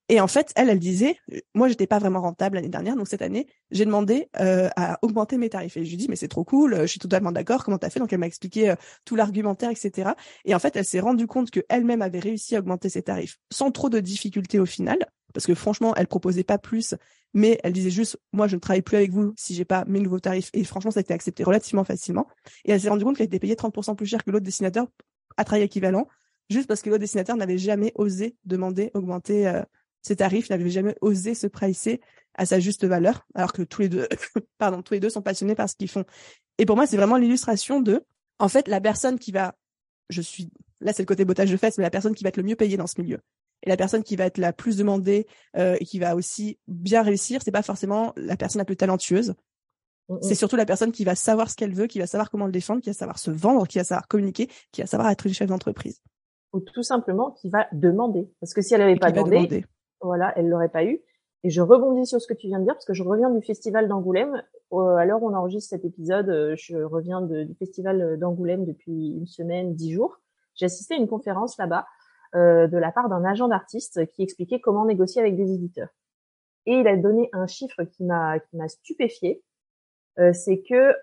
Et 0.09 0.21
en 0.21 0.27
fait, 0.27 0.53
elle, 0.55 0.69
elle 0.69 0.79
disait, 0.79 1.17
moi, 1.53 1.67
j'étais 1.67 1.87
pas 1.87 1.99
vraiment 1.99 2.21
rentable 2.21 2.55
l'année 2.55 2.69
dernière, 2.69 2.95
donc 2.95 3.09
cette 3.09 3.21
année, 3.21 3.47
j'ai 3.71 3.83
demandé 3.83 4.29
euh, 4.39 4.69
à 4.77 4.99
augmenter 5.01 5.37
mes 5.37 5.49
tarifs. 5.49 5.75
Et 5.75 5.83
je 5.83 5.89
lui 5.89 5.97
dis, 5.97 6.07
mais 6.07 6.15
c'est 6.15 6.29
trop 6.29 6.45
cool, 6.45 6.77
je 6.81 6.85
suis 6.85 6.99
totalement 6.99 7.33
d'accord. 7.33 7.65
Comment 7.65 7.77
t'as 7.77 7.89
fait? 7.89 7.99
Donc 7.99 8.13
elle 8.13 8.19
m'a 8.19 8.27
expliqué 8.27 8.69
euh, 8.69 8.75
tout 9.03 9.15
l'argumentaire, 9.15 9.69
etc. 9.69 10.11
Et 10.45 10.55
en 10.55 10.59
fait, 10.59 10.77
elle 10.77 10.85
s'est 10.85 11.01
rendue 11.01 11.27
compte 11.27 11.51
que 11.51 11.59
elle-même 11.67 12.01
avait 12.01 12.19
réussi 12.19 12.55
à 12.55 12.59
augmenter 12.59 12.89
ses 12.89 13.03
tarifs 13.03 13.37
sans 13.51 13.71
trop 13.71 13.89
de 13.89 13.99
difficultés 13.99 14.59
au 14.59 14.65
final, 14.65 14.97
parce 15.33 15.45
que 15.45 15.55
franchement, 15.55 15.93
elle 15.95 16.07
proposait 16.07 16.43
pas 16.43 16.57
plus, 16.57 16.95
mais 17.33 17.59
elle 17.63 17.73
disait 17.73 17.89
juste, 17.89 18.19
moi, 18.33 18.47
je 18.47 18.55
ne 18.55 18.59
travaille 18.59 18.81
plus 18.81 18.97
avec 18.97 19.11
vous 19.11 19.33
si 19.37 19.53
j'ai 19.53 19.65
pas 19.65 19.85
mes 19.85 19.99
nouveaux 19.99 20.19
tarifs. 20.19 20.49
Et 20.53 20.63
franchement, 20.63 20.91
ça 20.91 20.99
a 20.99 21.01
été 21.01 21.13
accepté 21.13 21.43
relativement 21.43 21.83
facilement. 21.83 22.27
Et 22.65 22.71
elle 22.71 22.81
s'est 22.81 22.89
rendue 22.89 23.03
compte 23.03 23.17
qu'elle 23.17 23.27
était 23.27 23.39
payée 23.39 23.55
30% 23.55 23.95
plus 23.95 24.05
cher 24.05 24.23
que 24.23 24.31
l'autre 24.31 24.45
dessinateur 24.45 24.87
à 25.35 25.43
travail 25.43 25.63
équivalent, 25.63 26.07
juste 26.49 26.67
parce 26.67 26.81
que 26.81 26.89
l'autre 26.89 27.01
dessinateur 27.01 27.35
n'avait 27.35 27.57
jamais 27.57 27.91
osé 27.95 28.35
demander 28.45 28.89
augmenter 28.93 29.47
euh, 29.47 29.61
ses 30.01 30.15
tarifs, 30.15 30.49
n'avaient 30.49 30.69
jamais 30.69 30.95
osé 31.01 31.35
se 31.35 31.47
pricer 31.47 32.01
à 32.35 32.45
sa 32.45 32.59
juste 32.59 32.85
valeur, 32.85 33.27
alors 33.35 33.51
que 33.51 33.61
tous 33.63 33.81
les 33.81 33.89
deux, 33.89 34.07
pardon, 34.57 34.81
tous 34.81 34.93
les 34.93 34.99
deux 34.99 35.09
sont 35.09 35.21
passionnés 35.21 35.55
par 35.55 35.69
ce 35.69 35.75
qu'ils 35.75 35.89
font. 35.89 36.05
Et 36.57 36.65
pour 36.65 36.75
moi, 36.75 36.87
c'est 36.87 36.97
vraiment 36.97 37.17
l'illustration 37.17 37.81
de, 37.81 38.03
en 38.39 38.47
fait, 38.47 38.67
la 38.67 38.79
personne 38.79 39.19
qui 39.19 39.31
va, 39.31 39.55
je 40.09 40.21
suis, 40.21 40.51
là 40.79 40.93
c'est 40.93 41.01
le 41.01 41.07
côté 41.07 41.25
bottage 41.25 41.51
de 41.51 41.57
fesses, 41.57 41.77
mais 41.77 41.83
la 41.83 41.89
personne 41.89 42.15
qui 42.15 42.23
va 42.23 42.29
être 42.29 42.37
le 42.37 42.43
mieux 42.43 42.55
payée 42.55 42.77
dans 42.77 42.87
ce 42.87 42.99
milieu. 43.01 43.19
Et 43.63 43.69
la 43.69 43.77
personne 43.77 44.03
qui 44.03 44.15
va 44.15 44.25
être 44.25 44.37
la 44.37 44.53
plus 44.53 44.77
demandée 44.77 45.27
euh, 45.57 45.77
et 45.79 45.85
qui 45.85 45.99
va 45.99 46.15
aussi 46.15 46.59
bien 46.67 47.01
réussir, 47.01 47.41
c'est 47.43 47.51
pas 47.51 47.63
forcément 47.63 48.13
la 48.15 48.37
personne 48.37 48.59
la 48.59 48.65
plus 48.65 48.77
talentueuse. 48.77 49.33
Mm, 50.09 50.15
mm. 50.15 50.21
C'est 50.21 50.35
surtout 50.35 50.55
la 50.55 50.65
personne 50.65 50.91
qui 50.91 51.03
va 51.03 51.15
savoir 51.15 51.49
ce 51.49 51.55
qu'elle 51.55 51.73
veut, 51.73 51.87
qui 51.87 51.99
va 51.99 52.07
savoir 52.07 52.29
comment 52.29 52.45
le 52.45 52.51
défendre, 52.51 52.81
qui 52.81 52.89
va 52.89 52.93
savoir 52.93 53.19
se 53.19 53.31
vendre, 53.31 53.67
qui 53.67 53.77
va 53.77 53.83
savoir 53.83 54.07
communiquer, 54.07 54.47
qui 54.71 54.81
va 54.81 54.87
savoir 54.87 55.09
être 55.09 55.25
une 55.25 55.33
chef 55.33 55.47
d'entreprise. 55.47 56.01
Ou 56.53 56.59
tout 56.59 56.83
simplement 56.83 57.31
qui 57.31 57.49
va 57.49 57.67
demander. 57.71 58.29
Parce 58.39 58.53
que 58.53 58.61
si 58.61 58.73
elle 58.73 58.81
n'avait 58.81 58.95
pas 58.95 59.11
demandé, 59.11 59.65
voilà, 60.01 60.33
elle 60.35 60.47
l'aurait 60.47 60.69
pas 60.69 60.85
eu. 60.85 61.01
Et 61.43 61.49
je 61.49 61.61
rebondis 61.61 62.05
sur 62.05 62.19
ce 62.19 62.27
que 62.27 62.33
tu 62.33 62.47
viens 62.47 62.59
de 62.59 62.65
dire 62.65 62.73
parce 62.73 62.85
que 62.85 62.93
je 62.93 63.03
reviens 63.03 63.29
du 63.29 63.41
festival 63.41 63.87
d'Angoulême. 63.87 64.41
Euh, 64.73 64.95
à 64.95 65.05
l'heure 65.05 65.21
où 65.21 65.29
on 65.29 65.33
enregistre 65.33 65.69
cet 65.69 65.85
épisode, 65.85 66.29
euh, 66.29 66.55
je 66.57 66.77
reviens 66.77 67.21
du 67.21 67.55
festival 67.55 68.17
d'Angoulême 68.17 68.65
depuis 68.65 69.11
une 69.11 69.27
semaine, 69.27 69.75
dix 69.75 69.93
jours. 69.93 70.19
J'ai 70.55 70.65
assisté 70.65 70.95
à 70.95 70.97
une 70.97 71.07
conférence 71.07 71.57
là-bas 71.57 71.85
euh, 71.85 71.85
de 72.33 72.77
la 72.77 72.91
part 72.91 73.09
d'un 73.09 73.23
agent 73.25 73.47
d'artiste 73.47 74.05
qui 74.07 74.23
expliquait 74.23 74.59
comment 74.59 74.85
négocier 74.85 75.21
avec 75.21 75.35
des 75.35 75.51
éditeurs. 75.53 75.89
Et 76.65 76.73
il 76.73 76.87
a 76.87 76.97
donné 76.97 77.29
un 77.33 77.47
chiffre 77.47 77.83
qui 77.83 78.03
m'a 78.03 78.39
qui 78.39 78.57
m'a 78.57 78.67
stupéfié. 78.67 79.41
Euh, 80.19 80.33
c'est 80.33 80.61
que 80.61 80.95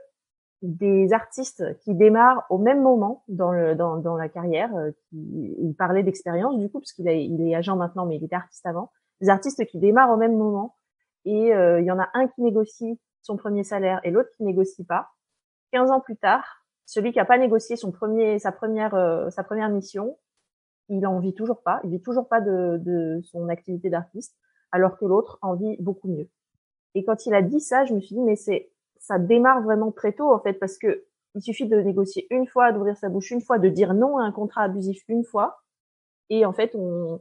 des 0.62 1.12
artistes 1.12 1.78
qui 1.80 1.94
démarrent 1.94 2.44
au 2.50 2.58
même 2.58 2.82
moment 2.82 3.22
dans, 3.28 3.52
le, 3.52 3.74
dans, 3.74 3.96
dans 3.96 4.16
la 4.16 4.28
carrière. 4.28 4.74
Euh, 4.76 4.90
qui, 5.08 5.54
il 5.58 5.74
parlait 5.74 6.02
d'expérience 6.02 6.58
du 6.58 6.70
coup, 6.70 6.80
parce 6.80 6.92
qu'il 6.92 7.06
il 7.08 7.48
est 7.48 7.54
agent 7.54 7.76
maintenant, 7.76 8.06
mais 8.06 8.16
il 8.16 8.24
était 8.24 8.36
artiste 8.36 8.66
avant. 8.66 8.90
Des 9.20 9.28
artistes 9.28 9.64
qui 9.66 9.78
démarrent 9.78 10.10
au 10.10 10.16
même 10.16 10.36
moment 10.36 10.74
et 11.24 11.54
euh, 11.54 11.80
il 11.80 11.86
y 11.86 11.90
en 11.90 11.98
a 11.98 12.08
un 12.14 12.28
qui 12.28 12.42
négocie 12.42 12.98
son 13.22 13.36
premier 13.36 13.64
salaire 13.64 14.00
et 14.04 14.10
l'autre 14.10 14.30
qui 14.36 14.44
négocie 14.44 14.84
pas. 14.84 15.10
15 15.72 15.90
ans 15.90 16.00
plus 16.00 16.16
tard, 16.16 16.44
celui 16.86 17.12
qui 17.12 17.20
a 17.20 17.24
pas 17.24 17.38
négocié 17.38 17.76
son 17.76 17.90
premier, 17.90 18.38
sa 18.38 18.52
première, 18.52 18.94
euh, 18.94 19.30
sa 19.30 19.44
première 19.44 19.70
mission, 19.70 20.18
il 20.88 21.06
en 21.06 21.18
vit 21.20 21.34
toujours 21.34 21.62
pas. 21.62 21.80
Il 21.84 21.90
vit 21.90 22.02
toujours 22.02 22.28
pas 22.28 22.40
de, 22.40 22.78
de 22.78 23.20
son 23.22 23.48
activité 23.48 23.90
d'artiste, 23.90 24.36
alors 24.72 24.98
que 24.98 25.04
l'autre 25.04 25.38
en 25.42 25.54
vit 25.54 25.76
beaucoup 25.80 26.08
mieux. 26.08 26.28
Et 26.94 27.04
quand 27.04 27.26
il 27.26 27.34
a 27.34 27.42
dit 27.42 27.60
ça, 27.60 27.84
je 27.84 27.94
me 27.94 28.00
suis 28.00 28.14
dit 28.14 28.22
mais 28.22 28.36
c'est 28.36 28.70
ça 28.98 29.18
démarre 29.18 29.62
vraiment 29.62 29.92
très 29.92 30.12
tôt 30.12 30.32
en 30.32 30.40
fait 30.40 30.54
parce 30.54 30.78
que 30.78 31.04
il 31.34 31.42
suffit 31.42 31.66
de 31.66 31.76
négocier 31.80 32.26
une 32.30 32.46
fois, 32.46 32.72
d'ouvrir 32.72 32.96
sa 32.96 33.08
bouche 33.08 33.30
une 33.32 33.40
fois, 33.40 33.58
de 33.58 33.68
dire 33.68 33.92
non 33.92 34.18
à 34.18 34.22
un 34.22 34.32
contrat 34.32 34.62
abusif 34.62 35.02
une 35.08 35.24
fois, 35.24 35.62
et 36.30 36.46
en 36.46 36.52
fait 36.52 36.74
on 36.74 37.20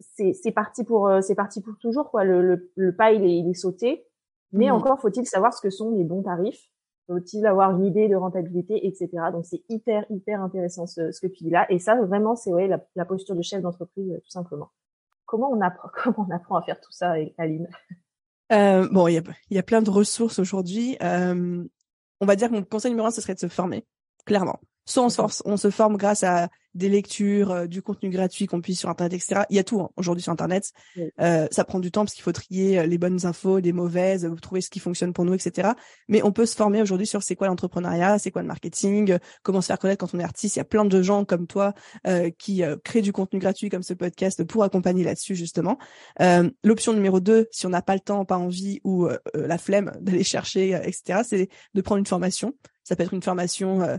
c'est 0.00 0.52
parti 0.52 0.84
pour 0.84 1.08
euh, 1.08 1.20
c'est 1.22 1.34
parti 1.34 1.62
pour 1.62 1.78
toujours 1.78 2.10
quoi. 2.10 2.24
Le, 2.24 2.42
le, 2.42 2.70
le 2.74 2.94
pas 2.94 3.12
il 3.12 3.24
est, 3.24 3.38
il 3.38 3.48
est 3.48 3.54
sauté, 3.54 4.06
mais 4.52 4.68
mmh. 4.68 4.72
encore 4.72 5.00
faut-il 5.00 5.26
savoir 5.26 5.54
ce 5.54 5.60
que 5.62 5.70
sont 5.70 5.90
les 5.92 6.04
bons 6.04 6.22
tarifs. 6.22 6.70
Faut-il 7.06 7.46
avoir 7.46 7.70
une 7.70 7.84
idée 7.84 8.08
de 8.08 8.16
rentabilité, 8.16 8.86
etc. 8.86 9.08
Donc 9.32 9.44
c'est 9.44 9.62
hyper 9.68 10.04
hyper 10.10 10.42
intéressant 10.42 10.86
ce, 10.86 11.12
ce, 11.12 11.20
que 11.20 11.28
tu 11.28 11.44
dis 11.44 11.50
là. 11.50 11.66
Et 11.70 11.78
ça 11.78 11.94
vraiment 11.94 12.34
c'est 12.34 12.52
ouais 12.52 12.66
la, 12.66 12.84
la, 12.96 13.04
posture 13.04 13.36
de 13.36 13.42
chef 13.42 13.62
d'entreprise 13.62 14.12
tout 14.24 14.30
simplement. 14.30 14.70
Comment 15.24 15.50
on 15.50 15.60
apprend 15.60 15.88
comment 16.02 16.26
on 16.28 16.34
apprend 16.34 16.56
à 16.56 16.62
faire 16.62 16.80
tout 16.80 16.92
ça, 16.92 17.14
Aline? 17.38 17.68
Euh, 18.52 18.88
bon, 18.90 19.08
il 19.08 19.14
y 19.14 19.18
a, 19.18 19.22
y 19.50 19.58
a, 19.58 19.62
plein 19.62 19.82
de 19.82 19.90
ressources 19.90 20.38
aujourd'hui. 20.38 20.96
Euh, 21.02 21.64
on 22.20 22.26
va 22.26 22.36
dire 22.36 22.48
que 22.48 22.54
mon 22.54 22.62
conseil 22.62 22.92
numéro 22.92 23.08
un, 23.08 23.10
ce 23.10 23.20
serait 23.20 23.34
de 23.34 23.40
se 23.40 23.48
former, 23.48 23.84
clairement. 24.24 24.60
Soit 24.86 25.04
on 25.04 25.08
se, 25.08 25.16
force, 25.16 25.42
on 25.44 25.56
se 25.56 25.70
forme 25.70 25.96
grâce 25.96 26.22
à 26.22 26.48
des 26.76 26.88
lectures, 26.88 27.50
euh, 27.50 27.66
du 27.66 27.82
contenu 27.82 28.10
gratuit 28.10 28.46
qu'on 28.46 28.60
puisse 28.60 28.78
sur 28.78 28.88
Internet, 28.88 29.14
etc. 29.14 29.42
Il 29.50 29.56
y 29.56 29.58
a 29.58 29.64
tout 29.64 29.80
hein, 29.80 29.90
aujourd'hui 29.96 30.22
sur 30.22 30.32
Internet. 30.32 30.72
Euh, 31.20 31.48
ça 31.50 31.64
prend 31.64 31.80
du 31.80 31.90
temps 31.90 32.04
parce 32.04 32.14
qu'il 32.14 32.22
faut 32.22 32.32
trier 32.32 32.78
euh, 32.78 32.86
les 32.86 32.98
bonnes 32.98 33.24
infos, 33.24 33.58
les 33.58 33.72
mauvaises, 33.72 34.30
trouver 34.42 34.60
ce 34.60 34.70
qui 34.70 34.78
fonctionne 34.78 35.12
pour 35.12 35.24
nous, 35.24 35.34
etc. 35.34 35.70
Mais 36.08 36.22
on 36.22 36.32
peut 36.32 36.46
se 36.46 36.54
former 36.54 36.82
aujourd'hui 36.82 37.06
sur 37.06 37.22
c'est 37.22 37.34
quoi 37.34 37.48
l'entrepreneuriat, 37.48 38.18
c'est 38.18 38.30
quoi 38.30 38.42
le 38.42 38.48
marketing, 38.48 39.18
comment 39.42 39.60
se 39.60 39.68
faire 39.68 39.78
connaître 39.78 40.06
quand 40.06 40.14
on 40.14 40.20
est 40.20 40.24
artiste. 40.24 40.56
Il 40.56 40.58
y 40.58 40.62
a 40.62 40.66
plein 40.66 40.84
de 40.84 41.02
gens 41.02 41.24
comme 41.24 41.46
toi 41.46 41.72
euh, 42.06 42.30
qui 42.38 42.62
créent 42.84 43.02
du 43.02 43.12
contenu 43.12 43.38
gratuit 43.38 43.70
comme 43.70 43.82
ce 43.82 43.94
podcast 43.94 44.44
pour 44.44 44.62
accompagner 44.62 45.02
là-dessus 45.02 45.34
justement. 45.34 45.78
L'option 46.62 46.92
numéro 46.92 47.20
deux, 47.20 47.48
si 47.50 47.66
on 47.66 47.70
n'a 47.70 47.82
pas 47.82 47.94
le 47.94 48.00
temps, 48.00 48.24
pas 48.24 48.36
envie 48.36 48.80
ou 48.84 49.08
la 49.34 49.58
flemme 49.58 49.92
d'aller 50.00 50.24
chercher, 50.36 50.70
etc., 50.84 51.20
c'est 51.24 51.48
de 51.74 51.80
prendre 51.80 51.98
une 51.98 52.06
formation. 52.06 52.54
Ça 52.84 52.94
peut 52.94 53.02
être 53.02 53.14
une 53.14 53.22
formation 53.22 53.98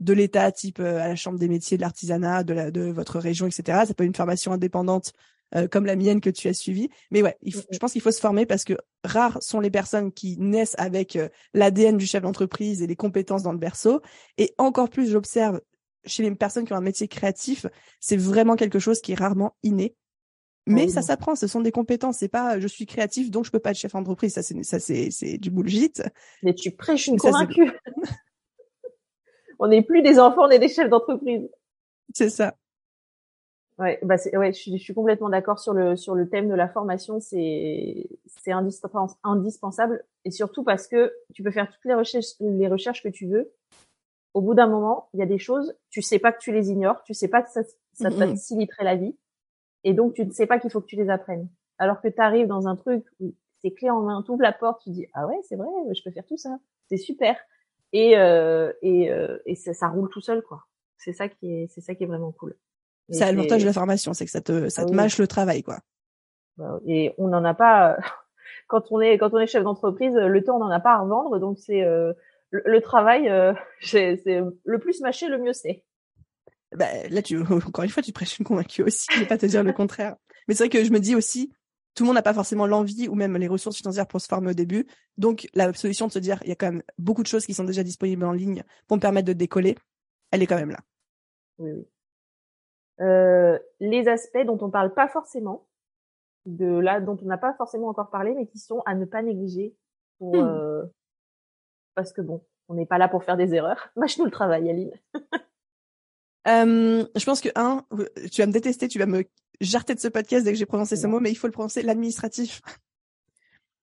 de 0.00 0.12
l'État, 0.12 0.50
type 0.52 0.80
euh, 0.80 1.00
à 1.00 1.08
la 1.08 1.16
Chambre 1.16 1.38
des 1.38 1.48
métiers 1.48 1.76
de 1.76 1.82
l'artisanat 1.82 2.44
de, 2.44 2.54
la, 2.54 2.70
de 2.70 2.82
votre 2.82 3.18
région, 3.18 3.46
etc. 3.46 3.84
Ça 3.86 3.94
peut 3.94 4.04
être 4.04 4.08
une 4.08 4.14
formation 4.14 4.52
indépendante 4.52 5.12
euh, 5.54 5.66
comme 5.66 5.86
la 5.86 5.96
mienne 5.96 6.20
que 6.20 6.30
tu 6.30 6.48
as 6.48 6.54
suivie. 6.54 6.90
Mais 7.10 7.22
ouais, 7.22 7.36
je 7.42 7.78
pense 7.78 7.92
qu'il 7.92 8.02
faut 8.02 8.10
se 8.10 8.20
former 8.20 8.46
parce 8.46 8.64
que 8.64 8.74
rares 9.02 9.42
sont 9.42 9.60
les 9.60 9.70
personnes 9.70 10.12
qui 10.12 10.36
naissent 10.38 10.76
avec 10.78 11.16
euh, 11.16 11.28
l'ADN 11.54 11.96
du 11.96 12.06
chef 12.06 12.22
d'entreprise 12.22 12.82
et 12.82 12.86
les 12.86 12.96
compétences 12.96 13.42
dans 13.42 13.52
le 13.52 13.58
berceau. 13.58 14.00
Et 14.36 14.54
encore 14.58 14.90
plus, 14.90 15.10
j'observe 15.10 15.60
chez 16.04 16.22
les 16.22 16.34
personnes 16.34 16.64
qui 16.64 16.72
ont 16.72 16.76
un 16.76 16.80
métier 16.80 17.08
créatif, 17.08 17.66
c'est 18.00 18.16
vraiment 18.16 18.56
quelque 18.56 18.78
chose 18.78 19.00
qui 19.00 19.12
est 19.12 19.18
rarement 19.18 19.56
inné. 19.62 19.94
Mais 20.66 20.88
ça 20.88 21.00
s'apprend, 21.00 21.34
ce 21.34 21.46
sont 21.46 21.62
des 21.62 21.72
compétences. 21.72 22.18
C'est 22.18 22.28
pas 22.28 22.60
je 22.60 22.66
suis 22.66 22.84
créatif 22.84 23.30
donc 23.30 23.46
je 23.46 23.50
peux 23.50 23.58
pas 23.58 23.70
être 23.70 23.78
chef 23.78 23.92
d'entreprise. 23.92 24.34
Ça 24.34 24.42
c'est 24.42 24.62
ça 24.62 24.78
c'est 24.78 25.10
c'est 25.10 25.38
du 25.38 25.50
bullshit. 25.50 26.02
Mais 26.42 26.54
tu 26.54 26.70
prêches 26.72 27.06
une 27.06 27.18
convaincue. 27.18 27.70
on 29.58 29.68
n'est 29.68 29.82
plus 29.82 30.02
des 30.02 30.18
enfants, 30.18 30.44
on 30.46 30.50
est 30.50 30.58
des 30.58 30.68
chefs 30.68 30.88
d'entreprise. 30.88 31.48
C'est 32.14 32.30
ça. 32.30 32.54
Ouais, 33.78 34.00
bah 34.02 34.18
c'est, 34.18 34.36
ouais, 34.36 34.52
je 34.52 34.58
suis, 34.58 34.76
je 34.76 34.82
suis 34.82 34.94
complètement 34.94 35.28
d'accord 35.28 35.60
sur 35.60 35.72
le 35.72 35.94
sur 35.94 36.16
le 36.16 36.28
thème 36.28 36.48
de 36.48 36.54
la 36.54 36.68
formation. 36.68 37.20
C'est 37.20 38.08
c'est 38.26 38.50
indispensable 38.52 40.04
et 40.24 40.32
surtout 40.32 40.64
parce 40.64 40.88
que 40.88 41.14
tu 41.32 41.44
peux 41.44 41.52
faire 41.52 41.70
toutes 41.70 41.84
les 41.84 41.94
recherches 41.94 42.34
les 42.40 42.66
recherches 42.66 43.02
que 43.04 43.08
tu 43.08 43.26
veux. 43.26 43.52
Au 44.34 44.40
bout 44.40 44.54
d'un 44.54 44.66
moment, 44.66 45.08
il 45.14 45.20
y 45.20 45.22
a 45.22 45.26
des 45.26 45.38
choses, 45.38 45.76
tu 45.90 46.02
sais 46.02 46.18
pas 46.18 46.32
que 46.32 46.40
tu 46.40 46.52
les 46.52 46.70
ignores, 46.70 47.02
tu 47.04 47.14
sais 47.14 47.28
pas 47.28 47.40
que 47.40 47.50
ça 47.50 47.62
ça 47.92 48.10
te 48.10 48.14
faciliterait 48.16 48.84
la 48.84 48.96
vie, 48.96 49.16
et 49.84 49.94
donc 49.94 50.14
tu 50.14 50.26
ne 50.26 50.32
sais 50.32 50.46
pas 50.46 50.58
qu'il 50.58 50.70
faut 50.70 50.80
que 50.80 50.86
tu 50.86 50.96
les 50.96 51.08
apprennes. 51.08 51.48
Alors 51.78 52.00
que 52.00 52.08
tu 52.08 52.20
arrives 52.20 52.48
dans 52.48 52.66
un 52.66 52.74
truc 52.74 53.04
où 53.20 53.32
c'est 53.60 53.70
clé 53.70 53.90
en 53.90 54.00
main, 54.00 54.22
tu 54.22 54.32
ouvres 54.32 54.42
la 54.42 54.52
porte, 54.52 54.82
tu 54.82 54.90
dis 54.90 55.06
ah 55.14 55.28
ouais 55.28 55.38
c'est 55.48 55.56
vrai, 55.56 55.68
je 55.92 56.02
peux 56.02 56.10
faire 56.10 56.26
tout 56.26 56.36
ça, 56.36 56.58
c'est 56.88 56.96
super 56.96 57.36
et 57.92 58.18
euh, 58.18 58.72
et, 58.82 59.10
euh, 59.10 59.38
et 59.46 59.54
ça, 59.54 59.74
ça, 59.74 59.88
roule 59.88 60.08
tout 60.10 60.20
seul 60.20 60.42
quoi. 60.42 60.64
C'est 60.98 61.12
ça 61.12 61.28
qui 61.28 61.52
est 61.52 61.66
c'est 61.68 61.80
ça 61.80 61.94
qui 61.94 62.04
est 62.04 62.06
vraiment 62.06 62.32
cool. 62.32 62.56
C'est 63.10 63.24
l'avantage 63.24 63.62
de 63.62 63.66
la 63.66 63.72
formation, 63.72 64.12
c'est 64.12 64.24
que 64.24 64.30
ça 64.30 64.40
te 64.40 64.68
ça 64.68 64.84
te 64.84 64.92
mâche 64.92 65.18
le 65.18 65.26
travail 65.26 65.62
quoi. 65.62 65.78
Bah, 66.56 66.80
et 66.86 67.14
on 67.18 67.28
n'en 67.28 67.44
a 67.44 67.54
pas 67.54 67.96
quand 68.68 68.90
on 68.90 69.00
est 69.00 69.16
quand 69.18 69.32
on 69.32 69.38
est 69.38 69.46
chef 69.46 69.64
d'entreprise, 69.64 70.14
le 70.14 70.44
temps 70.44 70.56
on 70.56 70.60
n'en 70.60 70.70
a 70.70 70.80
pas 70.80 70.94
à 70.94 70.98
revendre, 70.98 71.38
donc 71.38 71.58
c'est 71.58 71.84
euh, 71.84 72.12
le, 72.50 72.80
travail, 72.80 73.28
euh, 73.28 73.52
c'est 73.80 74.22
le 74.64 74.78
plus 74.78 75.00
mâché, 75.00 75.28
le 75.28 75.38
mieux 75.38 75.52
c'est. 75.52 75.84
Bah, 76.74 76.86
là, 77.10 77.22
tu 77.22 77.38
encore 77.66 77.84
une 77.84 77.90
fois, 77.90 78.02
tu 78.02 78.12
prêches 78.12 78.38
une 78.38 78.44
convaincue 78.44 78.82
aussi. 78.82 79.06
Je 79.12 79.20
vais 79.20 79.26
pas 79.26 79.38
te 79.38 79.46
dire 79.46 79.62
le 79.62 79.72
contraire. 79.72 80.16
Mais 80.46 80.54
c'est 80.54 80.64
vrai 80.64 80.70
que 80.70 80.84
je 80.84 80.92
me 80.92 81.00
dis 81.00 81.14
aussi, 81.14 81.52
tout 81.98 82.04
le 82.04 82.06
monde 82.06 82.14
n'a 82.14 82.22
pas 82.22 82.32
forcément 82.32 82.68
l'envie 82.68 83.08
ou 83.08 83.16
même 83.16 83.36
les 83.36 83.48
ressources 83.48 83.78
financières 83.78 84.06
pour 84.06 84.20
se 84.20 84.28
former 84.28 84.50
au 84.50 84.54
début. 84.54 84.86
Donc, 85.16 85.48
la 85.52 85.72
solution 85.72 86.06
de 86.06 86.12
se 86.12 86.20
dire, 86.20 86.38
il 86.44 86.48
y 86.48 86.52
a 86.52 86.54
quand 86.54 86.70
même 86.70 86.82
beaucoup 86.96 87.24
de 87.24 87.26
choses 87.26 87.44
qui 87.44 87.54
sont 87.54 87.64
déjà 87.64 87.82
disponibles 87.82 88.24
en 88.24 88.30
ligne 88.30 88.62
pour 88.86 88.98
me 88.98 89.00
permettre 89.00 89.26
de 89.26 89.32
décoller, 89.32 89.76
elle 90.30 90.40
est 90.40 90.46
quand 90.46 90.54
même 90.54 90.70
là. 90.70 90.78
Oui, 91.58 91.72
oui. 91.72 91.88
Euh, 93.00 93.58
les 93.80 94.06
aspects 94.06 94.44
dont 94.46 94.58
on 94.60 94.70
parle 94.70 94.94
pas 94.94 95.08
forcément, 95.08 95.66
de 96.46 96.66
là 96.66 97.00
dont 97.00 97.18
on 97.20 97.26
n'a 97.26 97.36
pas 97.36 97.54
forcément 97.54 97.88
encore 97.88 98.10
parlé, 98.10 98.32
mais 98.32 98.46
qui 98.46 98.58
sont 98.58 98.80
à 98.86 98.94
ne 98.94 99.04
pas 99.04 99.22
négliger 99.22 99.74
pour, 100.18 100.36
hmm. 100.36 100.46
euh, 100.46 100.84
parce 101.96 102.12
que 102.12 102.20
bon, 102.20 102.44
on 102.68 102.74
n'est 102.74 102.86
pas 102.86 102.98
là 102.98 103.08
pour 103.08 103.24
faire 103.24 103.36
des 103.36 103.56
erreurs. 103.56 103.90
Mâche-nous 103.96 104.24
le 104.24 104.30
travail, 104.30 104.70
Aline. 104.70 104.92
euh, 106.46 107.04
je 107.16 107.24
pense 107.24 107.40
que 107.40 107.48
un, 107.56 107.84
tu 108.30 108.40
vas 108.40 108.46
me 108.46 108.52
détester, 108.52 108.86
tu 108.86 109.00
vas 109.00 109.06
me 109.06 109.24
jarter 109.60 109.94
de 109.94 110.00
ce 110.00 110.08
podcast 110.08 110.44
dès 110.44 110.52
que 110.52 110.58
j'ai 110.58 110.66
prononcé 110.66 110.96
ce 110.96 111.06
mot, 111.06 111.20
mais 111.20 111.30
il 111.30 111.34
faut 111.34 111.46
le 111.46 111.52
prononcer 111.52 111.82
l'administratif. 111.82 112.60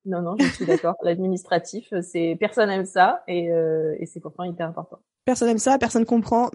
Non, 0.08 0.22
non, 0.22 0.36
je 0.39 0.46
suis 0.46 0.67
d'accord. 0.67 0.94
L'administratif, 1.01 1.91
c'est 2.03 2.38
personne 2.39 2.70
aime 2.70 2.86
ça 2.86 3.24
et, 3.27 3.51
euh, 3.51 3.96
et 3.98 4.05
c'est 4.05 4.20
pourtant 4.20 4.44
hyper 4.44 4.67
important. 4.67 5.00
Personne 5.25 5.50
aime 5.50 5.58
ça, 5.58 5.79
personne 5.79 6.05
comprend. 6.05 6.51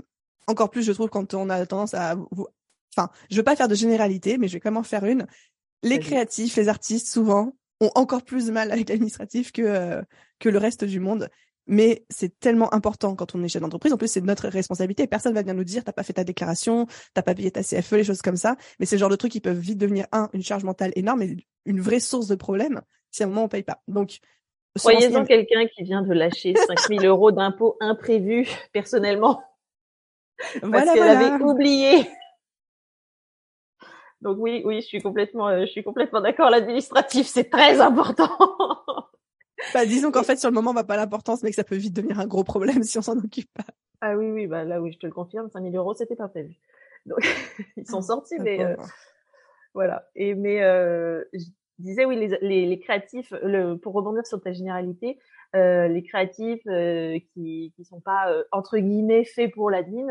Encore 0.47 0.71
plus, 0.71 0.85
je 0.85 0.93
trouve, 0.93 1.09
quand 1.09 1.35
on 1.35 1.51
a 1.51 1.67
tendance 1.67 1.93
à, 1.95 2.15
enfin, 2.97 3.11
je 3.29 3.37
veux 3.37 3.43
pas 3.43 3.57
faire 3.57 3.67
de 3.67 3.75
généralité, 3.75 4.39
mais 4.39 4.47
je 4.47 4.53
vais 4.53 4.61
quand 4.61 4.71
même 4.71 4.77
en 4.77 4.85
faire 4.85 5.05
une. 5.05 5.27
Les 5.83 5.99
créatifs, 5.99 6.55
les 6.55 6.69
artistes, 6.69 7.09
souvent, 7.09 7.53
ont 7.81 7.91
encore 7.97 8.23
plus 8.23 8.47
de 8.47 8.53
mal 8.53 8.71
avec 8.71 8.89
l'administratif 8.89 9.51
que 9.51 9.63
euh, 9.63 10.03
que 10.39 10.49
le 10.49 10.59
reste 10.59 10.85
du 10.85 11.01
monde 11.01 11.29
mais 11.71 12.05
c'est 12.11 12.39
tellement 12.41 12.73
important 12.75 13.15
quand 13.15 13.35
on 13.37 13.45
est 13.45 13.49
chef 13.49 13.63
d'entreprise. 13.63 13.93
En 13.93 13.97
plus, 13.97 14.09
c'est 14.09 14.21
notre 14.21 14.49
responsabilité. 14.49 15.07
Personne 15.07 15.33
va 15.33 15.41
venir 15.41 15.55
nous 15.55 15.65
dire, 15.65 15.85
t'as 15.85 15.93
pas 15.93 16.03
fait 16.03 16.15
ta 16.15 16.25
déclaration, 16.25 16.87
t'as 17.15 17.23
pas 17.23 17.35
payé 17.35 17.51
ta 17.53 17.63
CFE, 17.63 17.93
les 17.93 18.05
choses 18.05 18.23
comme 18.23 18.37
ça. 18.37 18.57
Mais 18.81 18.87
c'est 18.87 18.97
le 18.97 19.01
genre 19.01 19.09
de 19.09 19.17
trucs 19.17 19.31
qui 19.31 19.41
peuvent 19.41 19.59
vite 19.59 19.79
devenir 19.79 20.07
un, 20.11 20.29
une 20.33 20.43
charge 20.43 20.65
mentale 20.65 20.93
énorme 20.97 21.23
et 21.23 21.47
une 21.65 21.81
vraie 21.81 22.01
source 22.01 22.27
de 22.27 22.35
problème 22.35 22.83
si 23.13 23.23
à 23.23 23.27
un 23.27 23.29
moment 23.29 23.45
on 23.45 23.49
paye 23.49 23.63
pas. 23.63 23.81
Donc, 23.89 24.19
Voyez-en 24.83 25.25
quelqu'un 25.25 25.67
qui 25.67 25.83
vient 25.83 26.03
de 26.03 26.13
lâcher 26.13 26.55
5000 26.67 27.05
euros 27.07 27.33
d'impôts 27.33 27.77
imprévus 27.81 28.49
personnellement. 28.73 29.43
Parce 30.61 30.93
qu'elle 30.93 31.03
avait 31.03 31.43
oublié. 31.43 32.09
Donc 34.21 34.37
oui, 34.39 34.63
oui, 34.65 34.81
je 34.81 34.87
suis 34.87 35.01
complètement, 35.01 35.49
euh, 35.49 35.61
je 35.63 35.71
suis 35.71 35.83
complètement 35.83 36.21
d'accord. 36.21 36.51
L'administratif, 36.51 37.27
c'est 37.27 37.51
très 37.51 37.81
important. 37.81 38.31
Bah, 39.75 39.87
disons 39.87 40.11
qu'en 40.11 40.23
fait, 40.23 40.37
sur 40.37 40.51
le 40.51 40.55
moment, 40.55 40.71
on 40.71 40.75
va 40.75 40.85
pas 40.85 40.97
l'importance, 40.97 41.43
mais 41.43 41.51
que 41.51 41.57
ça 41.57 41.65
peut 41.65 41.77
vite 41.77 41.95
devenir 41.95 42.19
un 42.21 42.27
gros 42.27 42.45
problème 42.45 42.83
si 42.83 42.99
on 42.99 43.03
s'en 43.03 43.19
occupe 43.19 43.53
pas. 43.55 43.65
Ah 44.01 44.17
oui, 44.17 44.31
oui, 44.31 44.47
bah 44.47 44.65
là, 44.65 44.81
oui, 44.81 44.93
je 44.93 44.99
te 44.99 45.07
le 45.07 45.13
confirme, 45.13 45.51
5000 45.51 45.77
euros, 45.77 45.95
c'était 45.95 46.17
pas 46.17 46.29
prévu. 46.29 46.55
Donc, 47.07 47.19
ils 47.77 47.87
sont 47.87 48.03
sortis, 48.03 48.39
mais 48.39 48.65
euh, 48.65 48.77
voilà. 49.75 50.09
Et 50.15 50.35
mais 50.35 50.63
euh, 50.63 51.23
je 51.33 51.45
disais 51.79 52.05
oui, 52.05 52.17
les, 52.17 52.39
les, 52.41 52.67
les 52.67 52.81
créatifs, 52.81 53.33
le, 53.43 53.75
pour 53.77 53.93
rebondir 53.93 54.27
sur 54.27 54.41
ta 54.41 54.53
généralité, 54.53 55.19
euh, 55.57 55.89
les 55.89 56.05
créatifs 56.05 56.63
euh, 56.69 57.19
qui 57.33 57.73
qui 57.75 57.85
sont 57.85 58.01
pas 58.01 58.31
euh, 58.31 58.45
entre 58.53 58.79
guillemets 58.79 59.25
faits 59.25 59.53
pour 59.53 59.71
l'admin, 59.71 60.07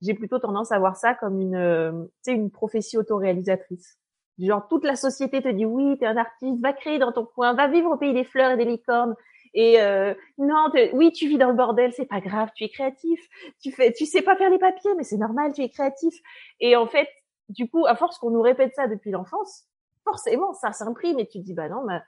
j'ai 0.00 0.14
plutôt 0.14 0.38
tendance 0.38 0.72
à 0.72 0.78
voir 0.78 0.96
ça 0.96 1.14
comme 1.14 1.40
une, 1.40 2.08
sais, 2.22 2.32
une 2.32 2.50
prophétie 2.50 2.96
autoréalisatrice. 2.96 3.98
Genre 4.38 4.68
toute 4.68 4.84
la 4.84 4.96
société 4.96 5.42
te 5.42 5.48
dit 5.48 5.64
oui, 5.64 5.98
t'es 5.98 6.06
un 6.06 6.16
artiste, 6.16 6.60
va 6.60 6.72
créer 6.72 6.98
dans 6.98 7.12
ton 7.12 7.24
coin, 7.24 7.54
va 7.54 7.66
vivre 7.66 7.90
au 7.90 7.96
pays 7.96 8.14
des 8.14 8.24
fleurs 8.24 8.52
et 8.52 8.56
des 8.56 8.64
licornes. 8.64 9.14
Et 9.54 9.80
euh, 9.80 10.14
non, 10.36 10.70
oui, 10.92 11.10
tu 11.12 11.26
vis 11.26 11.38
dans 11.38 11.48
le 11.48 11.54
bordel, 11.54 11.92
c'est 11.92 12.06
pas 12.06 12.20
grave, 12.20 12.50
tu 12.54 12.64
es 12.64 12.68
créatif. 12.68 13.20
Tu 13.60 13.72
fais, 13.72 13.92
tu 13.92 14.06
sais 14.06 14.22
pas 14.22 14.36
faire 14.36 14.50
les 14.50 14.58
papiers, 14.58 14.94
mais 14.96 15.02
c'est 15.02 15.16
normal, 15.16 15.52
tu 15.52 15.62
es 15.62 15.68
créatif. 15.68 16.14
Et 16.60 16.76
en 16.76 16.86
fait, 16.86 17.08
du 17.48 17.68
coup, 17.68 17.86
à 17.86 17.96
force 17.96 18.18
qu'on 18.18 18.30
nous 18.30 18.42
répète 18.42 18.74
ça 18.74 18.86
depuis 18.86 19.10
l'enfance, 19.10 19.64
forcément, 20.04 20.52
ça 20.54 20.72
s'imprime 20.72 21.18
et 21.18 21.26
tu 21.26 21.38
te 21.38 21.44
dis 21.44 21.54
bah 21.54 21.68
non, 21.68 21.84
bah, 21.84 22.02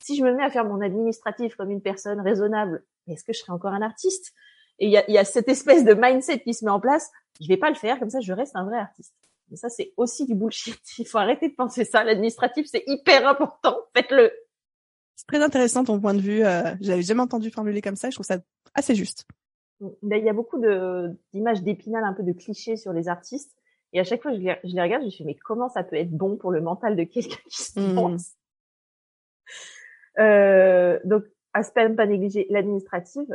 si 0.00 0.16
je 0.16 0.24
me 0.24 0.32
mets 0.32 0.42
à 0.44 0.50
faire 0.50 0.64
mon 0.64 0.80
administratif 0.80 1.54
comme 1.54 1.70
une 1.70 1.82
personne 1.82 2.20
raisonnable, 2.20 2.84
est-ce 3.06 3.24
que 3.24 3.32
je 3.32 3.38
serai 3.38 3.52
encore 3.52 3.72
un 3.72 3.82
artiste? 3.82 4.32
Et 4.78 4.86
il 4.86 4.90
y 4.90 4.98
a, 4.98 5.10
y 5.10 5.18
a 5.18 5.24
cette 5.24 5.48
espèce 5.48 5.84
de 5.84 5.94
mindset 5.94 6.40
qui 6.40 6.54
se 6.54 6.64
met 6.64 6.70
en 6.70 6.80
place. 6.80 7.10
Je 7.40 7.48
vais 7.48 7.56
pas 7.56 7.70
le 7.70 7.76
faire, 7.76 7.98
comme 7.98 8.10
ça, 8.10 8.20
je 8.20 8.32
reste 8.32 8.56
un 8.56 8.64
vrai 8.64 8.78
artiste. 8.78 9.14
Mais 9.50 9.56
ça, 9.56 9.68
c'est 9.68 9.92
aussi 9.96 10.26
du 10.26 10.34
bullshit. 10.34 10.80
Il 10.98 11.06
faut 11.06 11.18
arrêter 11.18 11.48
de 11.48 11.54
penser 11.54 11.84
ça. 11.84 12.04
L'administratif, 12.04 12.66
c'est 12.66 12.84
hyper 12.86 13.26
important. 13.26 13.76
Faites-le. 13.94 14.32
C'est 15.14 15.26
très 15.26 15.42
intéressant 15.42 15.84
ton 15.84 16.00
point 16.00 16.14
de 16.14 16.20
vue. 16.20 16.44
Euh, 16.44 16.74
J'avais 16.80 17.02
jamais 17.02 17.22
entendu 17.22 17.50
formuler 17.50 17.80
comme 17.80 17.96
ça. 17.96 18.10
Je 18.10 18.16
trouve 18.16 18.26
ça 18.26 18.38
assez 18.74 18.94
juste. 18.94 19.26
il 19.80 19.98
y 20.10 20.28
a 20.28 20.32
beaucoup 20.32 20.60
d'images 21.32 21.62
d'épinal, 21.62 22.04
un 22.04 22.12
peu 22.12 22.22
de 22.22 22.32
clichés 22.32 22.76
sur 22.76 22.92
les 22.92 23.08
artistes. 23.08 23.56
Et 23.92 24.00
à 24.00 24.04
chaque 24.04 24.20
fois, 24.20 24.32
je 24.34 24.38
les, 24.38 24.56
je 24.64 24.74
les 24.74 24.82
regarde, 24.82 25.02
je 25.02 25.06
me 25.06 25.10
dis, 25.10 25.24
mais 25.24 25.36
comment 25.36 25.68
ça 25.68 25.82
peut 25.82 25.96
être 25.96 26.10
bon 26.10 26.36
pour 26.36 26.50
le 26.50 26.60
mental 26.60 26.96
de 26.96 27.04
quelqu'un 27.04 27.40
qui 27.48 27.62
se 27.62 27.94
pense 27.94 28.32
euh, 30.18 30.98
Donc, 31.04 31.24
aspect 31.54 31.88
pas 31.90 32.04
négligé, 32.04 32.46
l'administratif, 32.50 33.28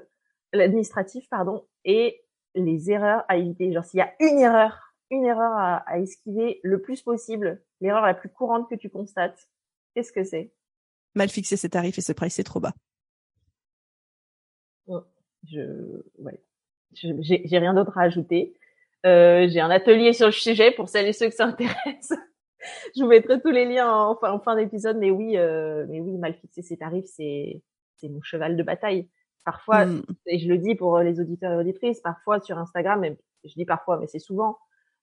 l'administratif, 0.53 1.27
pardon, 1.29 1.65
et 1.85 2.21
les 2.53 2.91
erreurs 2.91 3.23
à 3.27 3.37
éviter. 3.37 3.71
Genre, 3.71 3.83
s'il 3.83 3.99
y 3.99 4.01
a 4.01 4.13
une 4.19 4.39
erreur 4.39 4.90
une 5.11 5.25
erreur 5.25 5.51
à, 5.53 5.99
esquiver 5.99 6.59
le 6.63 6.81
plus 6.81 7.01
possible, 7.01 7.61
l'erreur 7.81 8.05
la 8.05 8.13
plus 8.13 8.29
courante 8.29 8.69
que 8.69 8.75
tu 8.75 8.89
constates, 8.89 9.47
qu'est-ce 9.93 10.11
que 10.11 10.23
c'est? 10.23 10.51
Mal 11.15 11.29
fixer 11.29 11.57
ses 11.57 11.69
tarifs 11.69 11.97
et 11.97 12.01
se 12.01 12.13
pricer 12.13 12.43
trop 12.43 12.59
bas. 12.59 12.73
Oh, 14.87 15.03
je, 15.47 16.01
ouais, 16.17 16.41
j'ai 16.93 17.57
rien 17.57 17.73
d'autre 17.73 17.97
à 17.97 18.03
ajouter. 18.03 18.55
Euh, 19.05 19.47
j'ai 19.49 19.59
un 19.59 19.69
atelier 19.69 20.13
sur 20.13 20.27
le 20.27 20.31
sujet 20.31 20.71
pour 20.71 20.89
celles 20.89 21.07
et 21.07 21.13
ceux 21.13 21.27
que 21.27 21.35
ça 21.35 21.45
intéresse. 21.45 22.13
je 22.95 23.03
vous 23.03 23.09
mettrai 23.09 23.41
tous 23.41 23.51
les 23.51 23.65
liens 23.65 23.91
en, 23.91 24.17
en 24.21 24.39
fin 24.39 24.55
d'épisode, 24.55 24.97
mais 24.97 25.11
oui, 25.11 25.37
euh, 25.37 25.85
mais 25.89 25.99
oui, 25.99 26.17
mal 26.17 26.33
fixer 26.35 26.61
ses 26.61 26.77
tarifs, 26.77 27.05
c'est 27.05 27.61
c'est 27.97 28.09
mon 28.09 28.21
cheval 28.21 28.57
de 28.57 28.63
bataille. 28.63 29.07
Parfois, 29.45 29.85
hmm. 29.85 30.03
et 30.27 30.39
je 30.39 30.47
le 30.47 30.57
dis 30.57 30.75
pour 30.75 30.99
les 30.99 31.19
auditeurs 31.19 31.53
et 31.53 31.57
auditrices, 31.57 31.99
parfois 31.99 32.39
sur 32.39 32.57
Instagram, 32.57 33.03
je 33.43 33.53
dis 33.53 33.65
parfois, 33.65 33.97
mais 33.97 34.07
c'est 34.07 34.19
souvent, 34.19 34.57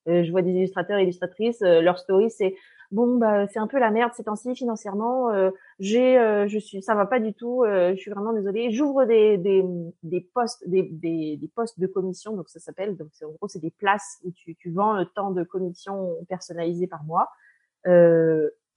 je 0.08 0.30
vois 0.30 0.42
des 0.42 0.50
illustrateurs 0.50 0.98
et 0.98 1.02
illustratrices, 1.02 1.62
euh, 1.62 1.80
leur 1.80 1.98
story 1.98 2.30
c'est 2.30 2.54
bon 2.90 3.18
bah 3.18 3.46
c'est 3.48 3.58
un 3.58 3.66
peu 3.66 3.78
la 3.78 3.90
merde 3.90 4.12
ces 4.14 4.24
temps-ci 4.24 4.54
financièrement. 4.54 5.30
Euh, 5.30 5.50
j'ai, 5.78 6.14
je 6.48 6.58
suis, 6.58 6.82
ça 6.82 6.94
va 6.94 7.06
pas 7.06 7.20
du 7.20 7.34
tout. 7.34 7.64
je 7.66 7.96
suis 7.96 8.10
vraiment 8.10 8.32
désolée. 8.32 8.70
J'ouvre 8.70 9.04
des 9.04 9.36
des 9.36 9.62
des 10.02 10.20
postes 10.20 10.66
des, 10.68 10.82
des, 10.82 11.36
des 11.36 11.48
postes 11.48 11.78
de 11.78 11.86
commission 11.86 12.34
donc 12.34 12.48
ça 12.48 12.60
s'appelle 12.60 12.96
donc 12.96 13.08
en 13.22 13.32
gros 13.32 13.48
c'est 13.48 13.60
des 13.60 13.70
places 13.70 14.18
où 14.24 14.30
tu 14.32 14.56
tu 14.56 14.72
vends 14.72 14.94
le 14.94 15.06
temps 15.06 15.30
de 15.30 15.44
commission 15.44 16.16
personnalisé 16.28 16.86
par 16.86 17.04
mois 17.04 17.28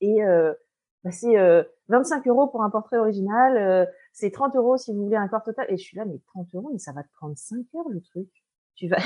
et 0.02 0.20
bah, 1.04 1.12
c'est 1.12 1.36
25 1.88 2.28
euros 2.28 2.48
pour 2.48 2.64
un 2.64 2.70
portrait 2.70 2.98
original, 2.98 3.88
c'est 4.14 4.32
30 4.32 4.56
euros 4.56 4.78
si 4.78 4.94
vous 4.94 5.04
voulez 5.04 5.16
un 5.18 5.28
corps 5.28 5.44
total. 5.44 5.68
Et 5.70 5.78
je 5.78 5.84
suis 5.84 5.98
là, 5.98 6.06
mais 6.06 6.20
30 6.28 6.54
euros, 6.56 6.70
mais 6.72 6.80
ça 6.80 6.92
va 6.92 7.04
te 7.04 7.12
prendre 7.14 7.38
5 7.38 7.66
heures 7.76 7.90
le 7.90 8.02
truc. 8.02 8.28
Tu 8.76 8.88
vas, 8.88 8.98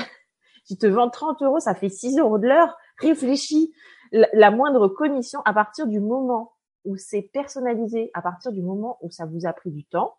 tu 0.66 0.76
te 0.76 0.86
vends 0.86 1.10
30 1.10 1.42
euros, 1.42 1.60
ça 1.60 1.74
fait 1.74 1.88
6 1.88 2.18
euros 2.18 2.38
de 2.38 2.46
l'heure. 2.46 2.76
Réfléchis. 2.98 3.72
La, 4.12 4.50
moindre 4.50 4.88
commission, 4.88 5.40
à 5.44 5.52
partir 5.52 5.86
du 5.86 6.00
moment 6.00 6.54
où 6.84 6.96
c'est 6.96 7.22
personnalisé, 7.22 8.10
à 8.14 8.22
partir 8.22 8.52
du 8.52 8.62
moment 8.62 8.98
où 9.02 9.10
ça 9.10 9.26
vous 9.26 9.46
a 9.46 9.52
pris 9.52 9.70
du 9.70 9.84
temps, 9.84 10.16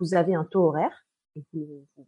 vous 0.00 0.14
avez 0.14 0.34
un 0.34 0.44
taux 0.44 0.66
horaire 0.68 1.06
et 1.36 1.42
vous, 1.52 1.86
vous, 1.96 2.06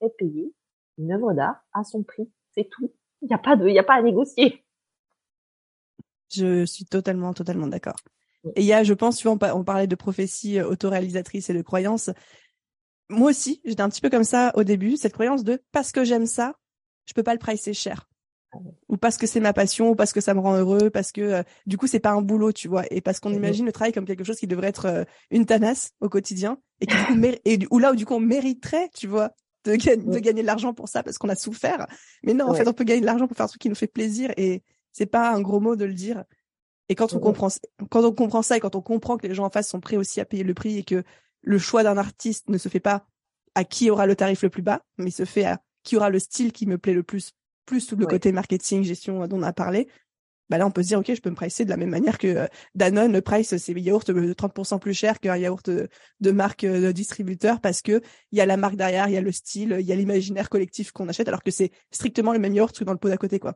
faites 0.00 0.16
payer 0.16 0.54
une 0.98 1.12
œuvre 1.12 1.32
d'art 1.32 1.56
à 1.72 1.82
son 1.82 2.04
prix. 2.04 2.30
C'est 2.54 2.68
tout. 2.70 2.92
Il 3.22 3.28
n'y 3.28 3.34
a 3.34 3.38
pas 3.38 3.56
de, 3.56 3.68
il 3.68 3.78
a 3.78 3.82
pas 3.82 3.94
à 3.94 4.02
négocier. 4.02 4.64
Je 6.32 6.64
suis 6.64 6.84
totalement, 6.84 7.34
totalement 7.34 7.66
d'accord. 7.66 7.96
Et 8.54 8.60
il 8.60 8.66
y 8.66 8.72
a, 8.72 8.84
je 8.84 8.94
pense, 8.94 9.16
tu 9.16 9.28
vois, 9.28 9.36
on 9.54 9.64
parlait 9.64 9.86
de 9.86 9.94
prophétie 9.94 10.58
euh, 10.58 10.68
autoréalisatrice 10.68 11.50
et 11.50 11.54
de 11.54 11.62
croyance. 11.62 12.10
Moi 13.08 13.30
aussi, 13.30 13.60
j'étais 13.64 13.82
un 13.82 13.88
petit 13.88 14.00
peu 14.00 14.10
comme 14.10 14.24
ça 14.24 14.52
au 14.54 14.64
début, 14.64 14.96
cette 14.96 15.12
croyance 15.12 15.44
de 15.44 15.60
parce 15.72 15.92
que 15.92 16.04
j'aime 16.04 16.26
ça, 16.26 16.54
je 17.06 17.12
peux 17.14 17.22
pas 17.22 17.32
le 17.32 17.38
pricer 17.38 17.74
cher. 17.74 18.08
Ah 18.54 18.58
ou 18.88 18.96
parce 18.96 19.16
que 19.16 19.26
c'est 19.26 19.40
ma 19.40 19.52
passion 19.52 19.90
ou 19.90 19.94
parce 19.94 20.12
que 20.12 20.20
ça 20.20 20.34
me 20.34 20.40
rend 20.40 20.56
heureux 20.56 20.90
parce 20.90 21.12
que 21.12 21.20
euh, 21.20 21.42
du 21.66 21.76
coup 21.76 21.86
c'est 21.86 22.00
pas 22.00 22.12
un 22.12 22.22
boulot 22.22 22.52
tu 22.52 22.68
vois. 22.68 22.84
Et 22.90 23.00
parce 23.00 23.20
qu'on 23.20 23.30
mhm. 23.30 23.36
imagine 23.36 23.66
le 23.66 23.72
travail 23.72 23.92
comme 23.92 24.04
quelque 24.04 24.24
chose 24.24 24.38
qui 24.38 24.46
devrait 24.46 24.68
être 24.68 24.86
euh, 24.86 25.04
une 25.30 25.46
tanasse 25.46 25.92
au 26.00 26.08
quotidien 26.08 26.58
et 26.80 26.86
qui 26.86 26.96
du 26.96 27.04
coup 27.04 27.38
et 27.44 27.58
ou 27.70 27.78
là 27.78 27.92
où 27.92 27.96
du 27.96 28.06
coup 28.06 28.14
on 28.14 28.20
mériterait 28.20 28.90
tu 28.94 29.06
vois 29.06 29.32
de, 29.64 29.72
de 29.72 30.18
gagner 30.18 30.42
de 30.42 30.46
l'argent 30.46 30.74
pour 30.74 30.88
ça 30.88 31.02
parce 31.02 31.18
qu'on 31.18 31.28
a 31.28 31.34
souffert. 31.34 31.86
Mais 32.22 32.34
non 32.34 32.46
en 32.46 32.54
fait 32.54 32.68
on 32.68 32.72
peut 32.72 32.84
gagner 32.84 33.00
de 33.00 33.06
l'argent 33.06 33.26
pour 33.26 33.36
faire 33.36 33.44
un 33.44 33.48
truc 33.48 33.62
qui 33.62 33.68
nous 33.68 33.74
fait 33.74 33.86
plaisir 33.86 34.32
et 34.36 34.62
c'est 34.92 35.06
pas 35.06 35.32
un 35.32 35.40
gros 35.40 35.60
mot 35.60 35.76
de 35.76 35.84
le 35.84 35.94
dire. 35.94 36.24
Et 36.88 36.94
quand 36.94 37.14
on 37.14 37.18
comprend 37.18 37.48
quand 37.90 38.04
on 38.04 38.12
comprend 38.12 38.42
ça 38.42 38.56
et 38.56 38.60
quand 38.60 38.76
on 38.76 38.82
comprend 38.82 39.16
que 39.16 39.26
les 39.26 39.34
gens 39.34 39.46
en 39.46 39.50
face 39.50 39.68
sont 39.68 39.80
prêts 39.80 39.96
aussi 39.96 40.20
à 40.20 40.24
payer 40.24 40.44
le 40.44 40.54
prix 40.54 40.78
et 40.78 40.84
que 40.84 41.02
le 41.42 41.58
choix 41.58 41.82
d'un 41.82 41.96
artiste 41.96 42.48
ne 42.48 42.58
se 42.58 42.68
fait 42.68 42.80
pas 42.80 43.06
à 43.54 43.64
qui 43.64 43.90
aura 43.90 44.06
le 44.06 44.16
tarif 44.16 44.42
le 44.42 44.50
plus 44.50 44.62
bas 44.62 44.82
mais 44.98 45.10
se 45.10 45.24
fait 45.24 45.44
à 45.44 45.60
qui 45.84 45.96
aura 45.96 46.10
le 46.10 46.18
style 46.18 46.52
qui 46.52 46.66
me 46.66 46.78
plaît 46.78 46.94
le 46.94 47.02
plus, 47.02 47.32
plus 47.66 47.86
tout 47.86 47.96
le 47.96 48.06
côté 48.06 48.32
marketing, 48.32 48.82
gestion 48.82 49.26
dont 49.26 49.38
on 49.38 49.42
a 49.42 49.52
parlé, 49.52 49.88
bah 50.50 50.58
là 50.58 50.66
on 50.66 50.70
peut 50.70 50.82
se 50.82 50.88
dire 50.88 50.98
ok 50.98 51.14
je 51.14 51.20
peux 51.20 51.30
me 51.30 51.34
pricer 51.34 51.64
de 51.64 51.70
la 51.70 51.76
même 51.76 51.90
manière 51.90 52.18
que 52.18 52.26
euh, 52.26 52.46
Danone 52.74 53.20
price 53.22 53.56
ses 53.56 53.72
yaourts 53.72 54.02
30% 54.02 54.78
plus 54.78 54.94
cher 54.94 55.18
qu'un 55.18 55.36
yaourt 55.36 55.70
de, 55.70 56.30
marque 56.30 56.66
de 56.66 56.92
distributeur 56.92 57.60
parce 57.60 57.80
que 57.80 58.02
il 58.32 58.38
y 58.38 58.40
a 58.40 58.46
la 58.46 58.56
marque 58.56 58.76
derrière, 58.76 59.08
il 59.08 59.14
y 59.14 59.16
a 59.16 59.22
le 59.22 59.32
style, 59.32 59.76
il 59.80 59.86
y 59.86 59.92
a 59.92 59.96
l'imaginaire 59.96 60.50
collectif 60.50 60.92
qu'on 60.92 61.08
achète 61.08 61.28
alors 61.28 61.42
que 61.42 61.50
c'est 61.50 61.70
strictement 61.90 62.32
le 62.32 62.38
même 62.38 62.54
yaourt 62.54 62.76
que 62.76 62.84
dans 62.84 62.92
le 62.92 62.98
pot 62.98 63.08
d'à 63.08 63.16
côté 63.16 63.38
quoi. 63.38 63.54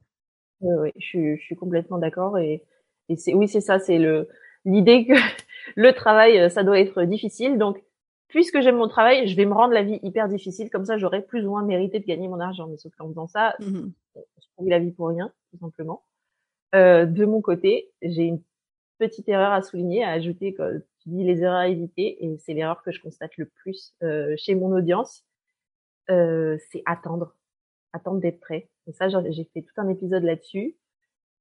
Oui, 0.61 0.91
je, 0.97 1.05
suis, 1.05 1.37
je 1.37 1.43
suis 1.43 1.57
complètement 1.57 1.99
d'accord 1.99 2.39
et, 2.39 2.65
et 3.09 3.17
c'est 3.17 3.35
oui 3.35 3.49
c'est 3.49 3.61
ça 3.61 3.79
c'est 3.79 3.99
le 3.99 4.29
l'idée 4.65 5.07
que 5.07 5.13
le 5.77 5.93
travail 5.93 6.51
ça 6.51 6.65
doit 6.65 6.81
être 6.81 7.03
difficile 7.05 7.59
donc 7.59 7.83
puisque 8.29 8.61
j'aime 8.61 8.77
mon 8.77 8.89
travail, 8.89 9.27
je 9.27 9.37
vais 9.37 9.47
me 9.47 9.55
rendre 9.55 9.75
la 9.75 9.83
vie 9.83 9.99
hyper 10.03 10.29
difficile. 10.29 10.71
Comme 10.71 10.85
ça, 10.85 10.99
j'aurais 10.99 11.23
plus 11.23 11.47
ou 11.47 11.51
moins 11.51 11.63
mérité 11.63 11.99
de 11.99 12.07
gagner 12.07 12.29
mon 12.29 12.41
argent. 12.41 12.67
Mais 12.69 12.77
sauf 12.77 12.95
qu'en 12.97 13.09
faisant 13.09 13.27
ça, 13.27 13.55
je 13.61 13.69
mmh 13.69 13.93
trouve 14.57 14.69
la 14.69 14.81
vie 14.81 14.91
pour 14.91 15.09
rien, 15.09 15.33
tout 15.51 15.59
simplement. 15.59 16.03
Euh, 16.75 17.07
de 17.07 17.25
mon 17.25 17.41
côté, 17.41 17.93
j'ai 18.03 18.25
une 18.25 18.43
petite 18.99 19.29
erreur 19.29 19.53
à 19.53 19.63
souligner, 19.63 20.03
à 20.03 20.11
ajouter 20.11 20.53
quand 20.53 20.69
tu 21.01 21.09
dis 21.11 21.25
les 21.25 21.43
erreurs 21.43 21.59
à 21.59 21.69
éviter, 21.69 22.25
et 22.25 22.39
c'est 22.39 22.55
l'erreur 22.55 22.83
que 22.83 22.91
je 22.91 23.01
constate 23.01 23.37
le 23.37 23.47
plus 23.47 23.95
euh, 24.03 24.35
chez 24.37 24.57
mon 24.57 24.73
audience, 24.73 25.25
euh, 26.11 26.59
c'est 26.71 26.83
attendre, 26.87 27.35
attendre 27.93 28.21
d'être 28.21 28.41
prêt. 28.41 28.69
Et 28.89 28.93
ça, 28.93 29.09
j'ai 29.09 29.45
fait 29.45 29.63
tout 29.63 29.75
un 29.81 29.89
épisode 29.89 30.25
là-dessus. 30.25 30.77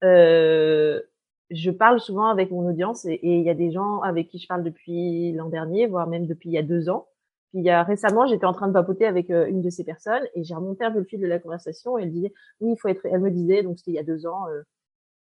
Euh, 0.04 1.02
je 1.50 1.72
parle 1.72 2.00
souvent 2.00 2.28
avec 2.28 2.52
mon 2.52 2.68
audience 2.68 3.06
et 3.06 3.20
il 3.24 3.44
y 3.44 3.50
a 3.50 3.54
des 3.54 3.72
gens 3.72 4.02
avec 4.02 4.28
qui 4.28 4.40
je 4.40 4.48
parle 4.48 4.64
depuis 4.64 5.32
l'an 5.34 5.50
dernier, 5.50 5.88
voire 5.88 6.08
même 6.08 6.26
depuis 6.26 6.50
il 6.50 6.54
y 6.54 6.58
a 6.58 6.64
deux 6.64 6.90
ans. 6.90 7.08
Puis 7.50 7.60
il 7.60 7.66
y 7.66 7.70
a 7.70 7.84
récemment, 7.84 8.28
j'étais 8.28 8.46
en 8.46 8.54
train 8.54 8.68
de 8.68 8.74
papoter 8.74 9.06
avec 9.06 9.30
euh, 9.30 9.48
une 9.48 9.62
de 9.62 9.70
ces 9.70 9.86
personnes 9.86 10.24
et 10.36 10.44
j'ai 10.44 10.54
remonté 10.54 10.84
un 10.84 10.92
peu 10.92 11.00
le 11.00 11.06
fil 11.06 11.22
de 11.22 11.28
la 11.28 11.40
conversation 11.40 11.98
et 11.98 12.04
elle 12.04 12.12
disait 12.12 12.34
oui, 12.60 12.74
il 12.74 12.78
faut 12.78 12.90
être. 12.90 13.06
Elle 13.06 13.22
me 13.22 13.32
disait 13.32 13.64
donc 13.64 13.78
c'était 13.78 13.92
il 13.92 13.96
y 13.96 14.00
a 14.00 14.04
deux 14.04 14.28
ans, 14.28 14.48
euh, 14.50 14.64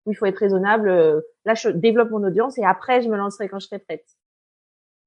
oui, 0.06 0.14
il 0.14 0.16
faut 0.16 0.26
être 0.26 0.38
raisonnable. 0.38 0.90
Euh, 0.90 1.22
là, 1.46 1.54
je 1.54 1.70
développe 1.70 2.12
mon 2.12 2.24
audience 2.24 2.58
et 2.58 2.66
après 2.66 3.02
je 3.02 3.10
me 3.10 3.16
lancerai 3.16 3.48
quand 3.48 3.60
je 3.60 3.68
serai 3.68 3.80
prête. 3.80 4.06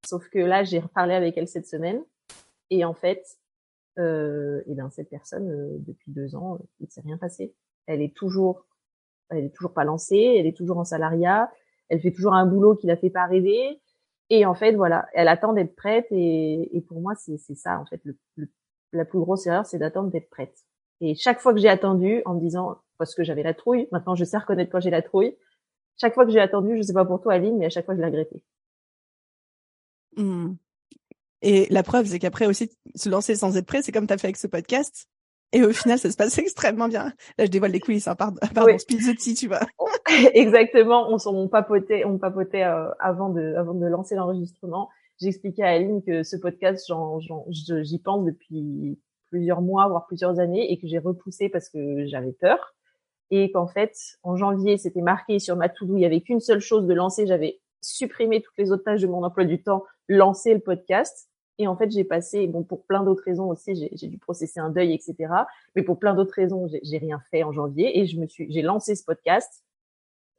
Sauf 0.06 0.28
que 0.30 0.38
là, 0.38 0.64
j'ai 0.64 0.78
reparlé 0.78 1.14
avec 1.14 1.36
elle 1.36 1.48
cette 1.48 1.66
semaine 1.66 2.02
et 2.70 2.84
en 2.86 2.94
fait, 2.94 3.22
euh, 3.98 4.62
et 4.66 4.74
ben 4.74 4.88
cette 4.90 5.10
personne 5.10 5.82
depuis 5.84 6.10
deux 6.10 6.34
ans, 6.34 6.58
il 6.80 6.86
ne 6.86 6.90
s'est 6.90 7.02
rien 7.02 7.18
passé. 7.18 7.54
Elle 7.86 8.00
est 8.00 8.16
toujours 8.16 8.64
elle 9.30 9.44
est 9.44 9.54
toujours 9.54 9.72
pas 9.72 9.84
lancée, 9.84 10.36
elle 10.38 10.46
est 10.46 10.56
toujours 10.56 10.78
en 10.78 10.84
salariat, 10.84 11.50
elle 11.88 12.00
fait 12.00 12.12
toujours 12.12 12.34
un 12.34 12.46
boulot 12.46 12.76
qui 12.76 12.86
la 12.86 12.96
fait 12.96 13.10
pas 13.10 13.26
rêver. 13.26 13.80
Et 14.30 14.46
en 14.46 14.54
fait, 14.54 14.72
voilà, 14.72 15.06
elle 15.12 15.28
attend 15.28 15.52
d'être 15.52 15.74
prête. 15.76 16.06
Et, 16.10 16.84
pour 16.88 17.00
moi, 17.00 17.14
c'est 17.14 17.36
ça, 17.54 17.78
en 17.78 17.86
fait, 17.86 18.00
la 18.92 19.04
plus 19.04 19.18
grosse 19.18 19.46
erreur, 19.46 19.66
c'est 19.66 19.78
d'attendre 19.78 20.10
d'être 20.10 20.30
prête. 20.30 20.56
Et 21.00 21.14
chaque 21.14 21.40
fois 21.40 21.52
que 21.52 21.60
j'ai 21.60 21.68
attendu, 21.68 22.22
en 22.24 22.34
me 22.34 22.40
disant, 22.40 22.78
parce 22.96 23.14
que 23.14 23.24
j'avais 23.24 23.42
la 23.42 23.54
trouille, 23.54 23.88
maintenant 23.90 24.14
je 24.14 24.24
sais 24.24 24.38
reconnaître 24.38 24.70
quand 24.70 24.80
j'ai 24.80 24.90
la 24.90 25.02
trouille, 25.02 25.36
chaque 26.00 26.14
fois 26.14 26.24
que 26.24 26.30
j'ai 26.30 26.40
attendu, 26.40 26.76
je 26.76 26.82
sais 26.82 26.92
pas 26.92 27.04
pour 27.04 27.20
toi, 27.20 27.34
Aline, 27.34 27.58
mais 27.58 27.66
à 27.66 27.70
chaque 27.70 27.84
fois, 27.84 27.94
je 27.94 28.00
l'ai 28.00 28.06
regretté. 28.06 28.44
Mmh. 30.16 30.54
Et 31.42 31.66
la 31.70 31.82
preuve, 31.82 32.06
c'est 32.06 32.18
qu'après 32.18 32.46
aussi, 32.46 32.70
se 32.94 33.08
lancer 33.08 33.34
sans 33.34 33.56
être 33.56 33.66
prêt, 33.66 33.82
c'est 33.82 33.92
comme 33.92 34.06
tu 34.06 34.12
as 34.12 34.18
fait 34.18 34.28
avec 34.28 34.36
ce 34.36 34.46
podcast. 34.46 35.08
Et 35.52 35.62
au 35.62 35.72
final, 35.72 35.98
ça 35.98 36.10
se 36.10 36.16
passe 36.16 36.36
extrêmement 36.38 36.88
bien. 36.88 37.12
Là, 37.38 37.44
je 37.44 37.50
dévoile 37.50 37.72
les 37.72 37.80
coulisses, 37.80 38.08
hein, 38.08 38.14
pardon, 38.14 38.40
pardon 38.54 38.78
spill 38.78 39.00
tu 39.36 39.48
vois. 39.48 39.60
Exactement, 40.34 41.08
on, 41.10 41.18
on 41.26 41.48
papotait, 41.48 42.04
on 42.04 42.18
papotait 42.18 42.64
euh, 42.64 42.88
avant 42.98 43.28
de, 43.28 43.54
avant 43.56 43.74
de 43.74 43.86
lancer 43.86 44.14
l'enregistrement. 44.14 44.88
J'expliquais 45.20 45.62
à 45.62 45.68
Aline 45.68 46.02
que 46.02 46.22
ce 46.22 46.36
podcast, 46.36 46.90
j'y 47.48 47.98
pense 47.98 48.24
depuis 48.24 48.98
plusieurs 49.30 49.62
mois, 49.62 49.88
voire 49.88 50.06
plusieurs 50.06 50.40
années, 50.40 50.72
et 50.72 50.78
que 50.78 50.86
j'ai 50.86 50.98
repoussé 50.98 51.48
parce 51.48 51.68
que 51.68 52.06
j'avais 52.06 52.32
peur. 52.32 52.74
Et 53.30 53.50
qu'en 53.50 53.66
fait, 53.66 53.94
en 54.22 54.36
janvier, 54.36 54.76
c'était 54.76 55.00
marqué 55.00 55.38
sur 55.38 55.56
ma 55.56 55.68
to-do, 55.68 55.96
il 55.96 56.02
y 56.02 56.06
avait 56.06 56.20
qu'une 56.20 56.40
seule 56.40 56.60
chose 56.60 56.86
de 56.86 56.92
lancer. 56.92 57.26
J'avais 57.26 57.60
supprimé 57.80 58.42
toutes 58.42 58.58
les 58.58 58.72
autres 58.72 58.84
tâches 58.84 59.00
de 59.00 59.06
mon 59.06 59.24
emploi 59.24 59.44
du 59.44 59.62
temps, 59.62 59.84
lancer 60.08 60.52
le 60.52 60.60
podcast. 60.60 61.30
Et 61.58 61.66
en 61.66 61.76
fait, 61.76 61.90
j'ai 61.90 62.04
passé, 62.04 62.46
bon, 62.46 62.62
pour 62.62 62.84
plein 62.84 63.02
d'autres 63.02 63.24
raisons 63.24 63.48
aussi, 63.48 63.88
j'ai 63.92 64.08
dû 64.08 64.18
processer 64.18 64.58
un 64.58 64.70
deuil, 64.70 64.94
etc. 64.94 65.32
Mais 65.76 65.82
pour 65.82 65.98
plein 65.98 66.14
d'autres 66.14 66.34
raisons, 66.34 66.66
j'ai 66.82 66.98
rien 66.98 67.20
fait 67.30 67.42
en 67.42 67.52
janvier 67.52 67.98
et 67.98 68.06
je 68.06 68.18
me 68.18 68.26
suis, 68.26 68.50
j'ai 68.50 68.62
lancé 68.62 68.94
ce 68.94 69.04
podcast. 69.04 69.62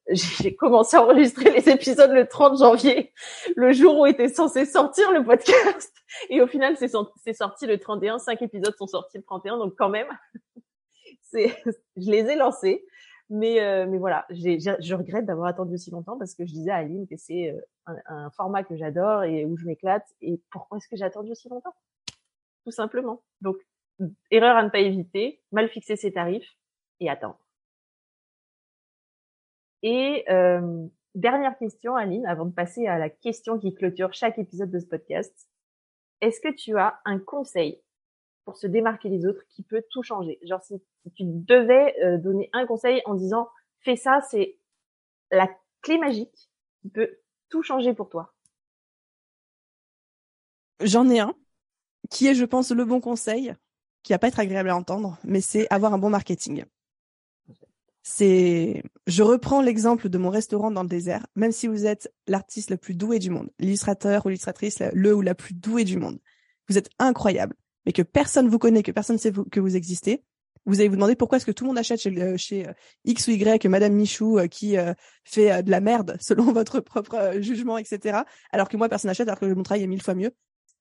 J'ai 0.09 0.53
commencé 0.53 0.97
à 0.97 1.03
enregistrer 1.03 1.49
les 1.51 1.69
épisodes 1.69 2.11
le 2.11 2.27
30 2.27 2.59
janvier, 2.59 3.13
le 3.55 3.71
jour 3.71 3.99
où 3.99 4.05
était 4.05 4.27
censé 4.27 4.65
sortir 4.65 5.11
le 5.13 5.23
podcast. 5.23 5.93
Et 6.29 6.41
au 6.41 6.47
final, 6.47 6.75
c'est 6.77 7.33
sorti 7.33 7.65
le 7.65 7.77
31. 7.77 8.19
Cinq 8.19 8.41
épisodes 8.41 8.75
sont 8.77 8.87
sortis 8.87 9.17
le 9.17 9.23
31, 9.23 9.59
donc 9.59 9.75
quand 9.77 9.87
même, 9.87 10.09
c'est, 11.21 11.55
je 11.95 12.11
les 12.11 12.25
ai 12.25 12.35
lancés. 12.35 12.83
Mais, 13.29 13.61
euh, 13.61 13.87
mais 13.87 13.97
voilà, 13.97 14.25
je 14.29 14.93
regrette 14.93 15.25
d'avoir 15.25 15.47
attendu 15.47 15.75
aussi 15.75 15.91
longtemps 15.91 16.17
parce 16.17 16.35
que 16.35 16.45
je 16.45 16.51
disais 16.51 16.71
à 16.71 16.77
Aline 16.77 17.07
que 17.07 17.15
c'est 17.17 17.51
euh, 17.51 17.93
un, 18.05 18.29
format 18.31 18.63
que 18.63 18.75
j'adore 18.75 19.23
et 19.23 19.45
où 19.45 19.57
je 19.57 19.65
m'éclate. 19.65 20.07
Et 20.21 20.41
pourquoi 20.51 20.77
est-ce 20.77 20.87
que 20.87 20.95
j'ai 20.95 21.05
attendu 21.05 21.31
aussi 21.31 21.49
longtemps? 21.49 21.73
Tout 22.65 22.71
simplement. 22.71 23.21
Donc, 23.41 23.57
erreur 24.29 24.57
à 24.57 24.63
ne 24.63 24.69
pas 24.69 24.79
éviter, 24.79 25.41
mal 25.51 25.69
fixer 25.69 25.95
ses 25.95 26.11
tarifs 26.11 26.57
et 26.99 27.09
attendre. 27.09 27.39
Et 29.81 30.25
euh, 30.29 30.87
dernière 31.15 31.57
question, 31.57 31.95
Aline, 31.95 32.25
avant 32.25 32.45
de 32.45 32.53
passer 32.53 32.87
à 32.87 32.97
la 32.97 33.09
question 33.09 33.57
qui 33.57 33.73
clôture 33.73 34.13
chaque 34.13 34.37
épisode 34.37 34.71
de 34.71 34.79
ce 34.79 34.85
podcast. 34.85 35.49
Est-ce 36.21 36.39
que 36.39 36.53
tu 36.53 36.77
as 36.77 36.99
un 37.05 37.19
conseil 37.19 37.81
pour 38.45 38.57
se 38.57 38.67
démarquer 38.67 39.09
des 39.09 39.25
autres 39.25 39.43
qui 39.49 39.63
peut 39.63 39.83
tout 39.89 40.03
changer. 40.03 40.39
Genre 40.43 40.61
si, 40.61 40.81
tu 41.15 41.23
devais 41.23 41.95
euh, 42.03 42.17
donner 42.17 42.49
un 42.53 42.65
conseil 42.65 43.01
en 43.05 43.15
disant 43.15 43.49
fais 43.79 43.95
ça, 43.95 44.21
c'est 44.29 44.57
la 45.31 45.49
clé 45.81 45.97
magique 45.97 46.49
qui 46.81 46.89
peut 46.89 47.17
tout 47.49 47.61
changer 47.61 47.93
pour 47.93 48.09
toi. 48.09 48.33
J'en 50.81 51.09
ai 51.09 51.19
un 51.19 51.35
qui 52.09 52.27
est, 52.27 52.35
je 52.35 52.45
pense, 52.45 52.71
le 52.71 52.85
bon 52.85 52.99
conseil, 52.99 53.53
qui 54.03 54.13
va 54.13 54.19
pas 54.19 54.27
être 54.27 54.39
agréable 54.39 54.69
à 54.69 54.75
entendre, 54.75 55.17
mais 55.23 55.41
c'est 55.41 55.67
avoir 55.71 55.93
un 55.93 55.97
bon 55.97 56.09
marketing. 56.09 56.65
C'est, 58.01 58.83
je 59.07 59.23
reprends 59.23 59.61
l'exemple 59.61 60.09
de 60.09 60.17
mon 60.17 60.29
restaurant 60.29 60.71
dans 60.71 60.83
le 60.83 60.89
désert. 60.89 61.25
Même 61.35 61.53
si 61.53 61.67
vous 61.67 61.85
êtes 61.85 62.13
l'artiste 62.27 62.69
le 62.69 62.75
plus 62.75 62.95
doué 62.95 63.19
du 63.19 63.29
monde, 63.29 63.49
l'illustrateur 63.59 64.25
ou 64.25 64.29
l'illustratrice 64.29 64.83
le 64.93 65.15
ou 65.15 65.21
la 65.21 65.35
plus 65.35 65.53
douée 65.53 65.85
du 65.85 65.97
monde, 65.97 66.19
vous 66.67 66.77
êtes 66.77 66.89
incroyable 66.99 67.55
mais 67.85 67.91
que 67.91 68.01
personne 68.01 68.47
vous 68.47 68.59
connaît, 68.59 68.83
que 68.83 68.91
personne 68.91 69.15
ne 69.15 69.21
sait 69.21 69.31
que 69.51 69.59
vous 69.59 69.75
existez, 69.75 70.23
vous 70.65 70.79
allez 70.79 70.87
vous 70.87 70.95
demander 70.95 71.15
pourquoi 71.15 71.37
est-ce 71.37 71.45
que 71.45 71.51
tout 71.51 71.65
le 71.65 71.69
monde 71.69 71.77
achète 71.77 71.99
chez, 71.99 72.21
euh, 72.21 72.37
euh, 72.53 72.73
X 73.05 73.27
ou 73.27 73.31
Y, 73.31 73.65
Madame 73.65 73.93
Michou 73.93 74.39
euh, 74.39 74.47
qui 74.47 74.75
fait 75.23 75.63
de 75.63 75.71
la 75.71 75.81
merde 75.81 76.17
selon 76.21 76.51
votre 76.51 76.79
propre 76.79 77.33
jugement, 77.39 77.77
etc. 77.77 78.19
Alors 78.51 78.69
que 78.69 78.77
moi, 78.77 78.89
personne 78.89 79.09
n'achète 79.09 79.27
alors 79.27 79.39
que 79.39 79.45
mon 79.45 79.63
travail 79.63 79.83
est 79.83 79.87
mille 79.87 80.01
fois 80.01 80.15
mieux. 80.15 80.31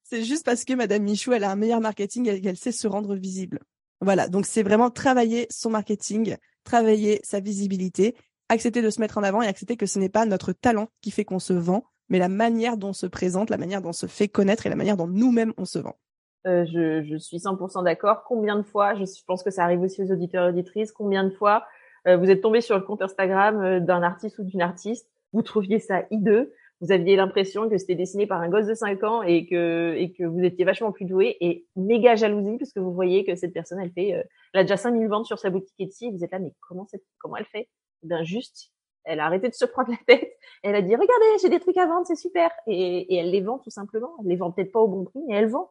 C'est 0.05 0.25
juste 0.25 0.45
parce 0.45 0.65
que 0.65 0.75
Madame 0.75 1.03
Michou, 1.03 1.33
elle 1.33 1.45
a 1.45 1.51
un 1.51 1.57
meilleur 1.57 1.81
marketing 1.81 2.29
et 2.29 2.41
qu'elle 2.41 2.57
sait 2.57 2.73
se 2.73 2.87
rendre 2.87 3.15
visible. 3.17 3.61
Voilà, 4.01 4.29
donc 4.29 4.47
c'est 4.47 4.63
vraiment 4.63 4.91
travailler 4.91 5.47
son 5.49 5.71
marketing, 5.71 6.37
travailler 6.65 7.21
sa 7.23 7.41
visibilité, 7.41 8.17
accepter 8.49 8.83
de 8.83 8.91
se 8.91 9.01
mettre 9.01 9.19
en 9.19 9.23
avant 9.23 9.43
et 9.43 9.47
accepter 9.47 9.77
que 9.77 9.87
ce 9.87 9.99
n'est 9.99 10.09
pas 10.09 10.27
notre 10.27 10.53
talent 10.53 10.89
qui 11.01 11.13
fait 11.13 11.25
qu'on 11.25 11.39
se 11.39 11.53
vend, 11.53 11.85
mais 12.09 12.19
la 12.19 12.29
manière 12.29 12.77
dont 12.77 12.89
on 12.89 12.93
se 12.93 13.07
présente, 13.07 13.49
la 13.49 13.59
manière 13.59 13.81
dont 13.81 13.91
on 13.91 13.95
se 13.95 14.07
fait 14.07 14.29
connaître 14.29 14.67
et 14.67 14.71
la 14.71 14.77
manière 14.77 14.97
dont 14.97 15.07
nous-mêmes 15.07 15.55
on 15.57 15.65
se 15.65 15.79
vend. 15.79 15.97
Euh, 16.47 16.65
je, 16.67 17.05
je, 17.05 17.17
suis 17.17 17.39
100% 17.39 17.85
d'accord. 17.85 18.25
Combien 18.25 18.57
de 18.57 18.63
fois, 18.63 18.95
je, 18.95 19.05
pense 19.27 19.43
que 19.43 19.51
ça 19.51 19.63
arrive 19.63 19.81
aussi 19.81 20.03
aux 20.03 20.11
auditeurs 20.11 20.47
et 20.47 20.49
auditrices, 20.49 20.91
combien 20.91 21.25
de 21.25 21.31
fois 21.31 21.65
euh, 22.09 22.17
vous 22.17 22.31
êtes 22.31 22.41
tombé 22.41 22.61
sur 22.61 22.77
le 22.77 22.83
compte 22.83 23.01
Instagram 23.01 23.63
euh, 23.63 23.81
d'un 23.81 24.03
artiste 24.03 24.39
ou 24.39 24.45
d'une 24.45 24.63
artiste, 24.63 25.09
vous 25.33 25.43
trouviez 25.43 25.79
ça 25.79 26.03
hideux, 26.11 26.53
vous 26.81 26.91
aviez 26.91 27.15
l'impression 27.15 27.69
que 27.69 27.79
c'était 27.79 27.95
dessiné 27.95 28.27
par 28.27 28.41
un 28.41 28.49
gosse 28.49 28.67
de 28.67 28.75
5 28.75 29.05
ans 29.05 29.23
et 29.23 29.47
que 29.47 29.95
et 29.97 30.13
que 30.13 30.25
vous 30.25 30.41
étiez 30.41 30.65
vachement 30.65 30.91
plus 30.91 31.05
doué 31.05 31.37
et 31.41 31.65
méga 31.77 32.17
jalousie 32.17 32.59
parce 32.59 32.73
que 32.73 32.81
vous 32.81 32.93
voyez 32.93 33.25
que 33.25 33.37
cette 33.37 33.53
personne 33.53 33.79
elle 33.79 33.93
fait 33.93 34.09
elle 34.09 34.27
a 34.61 34.65
déjà 34.65 34.77
5000 34.77 35.07
ventes 35.07 35.27
sur 35.27 35.39
sa 35.39 35.51
boutique 35.51 35.77
Etsy 35.79 36.07
et 36.07 36.11
vous 36.11 36.25
êtes 36.25 36.33
là 36.33 36.41
mais 36.41 36.53
comment 36.61 36.89
comment 37.21 37.37
elle 37.37 37.45
fait? 37.45 37.69
Eh 38.03 38.09
Ben 38.09 38.25
juste 38.25 38.73
elle 39.05 39.21
a 39.21 39.27
arrêté 39.27 39.49
de 39.49 39.55
se 39.55 39.65
prendre 39.65 39.91
la 39.91 39.97
tête. 40.09 40.33
Elle 40.65 40.75
a 40.75 40.83
dit 40.83 40.97
regardez 40.97 41.39
j'ai 41.41 41.51
des 41.51 41.61
trucs 41.61 41.77
à 41.77 41.87
vendre 41.87 42.05
c'est 42.05 42.17
super 42.17 42.51
et, 42.67 43.15
et 43.15 43.17
elle 43.17 43.31
les 43.31 43.43
vend 43.43 43.59
tout 43.59 43.71
simplement. 43.71 44.17
Elle 44.21 44.31
les 44.31 44.37
vend 44.37 44.51
peut-être 44.51 44.73
pas 44.73 44.81
au 44.81 44.89
bon 44.89 45.05
prix 45.05 45.21
mais 45.29 45.37
elle 45.37 45.49
vend. 45.49 45.71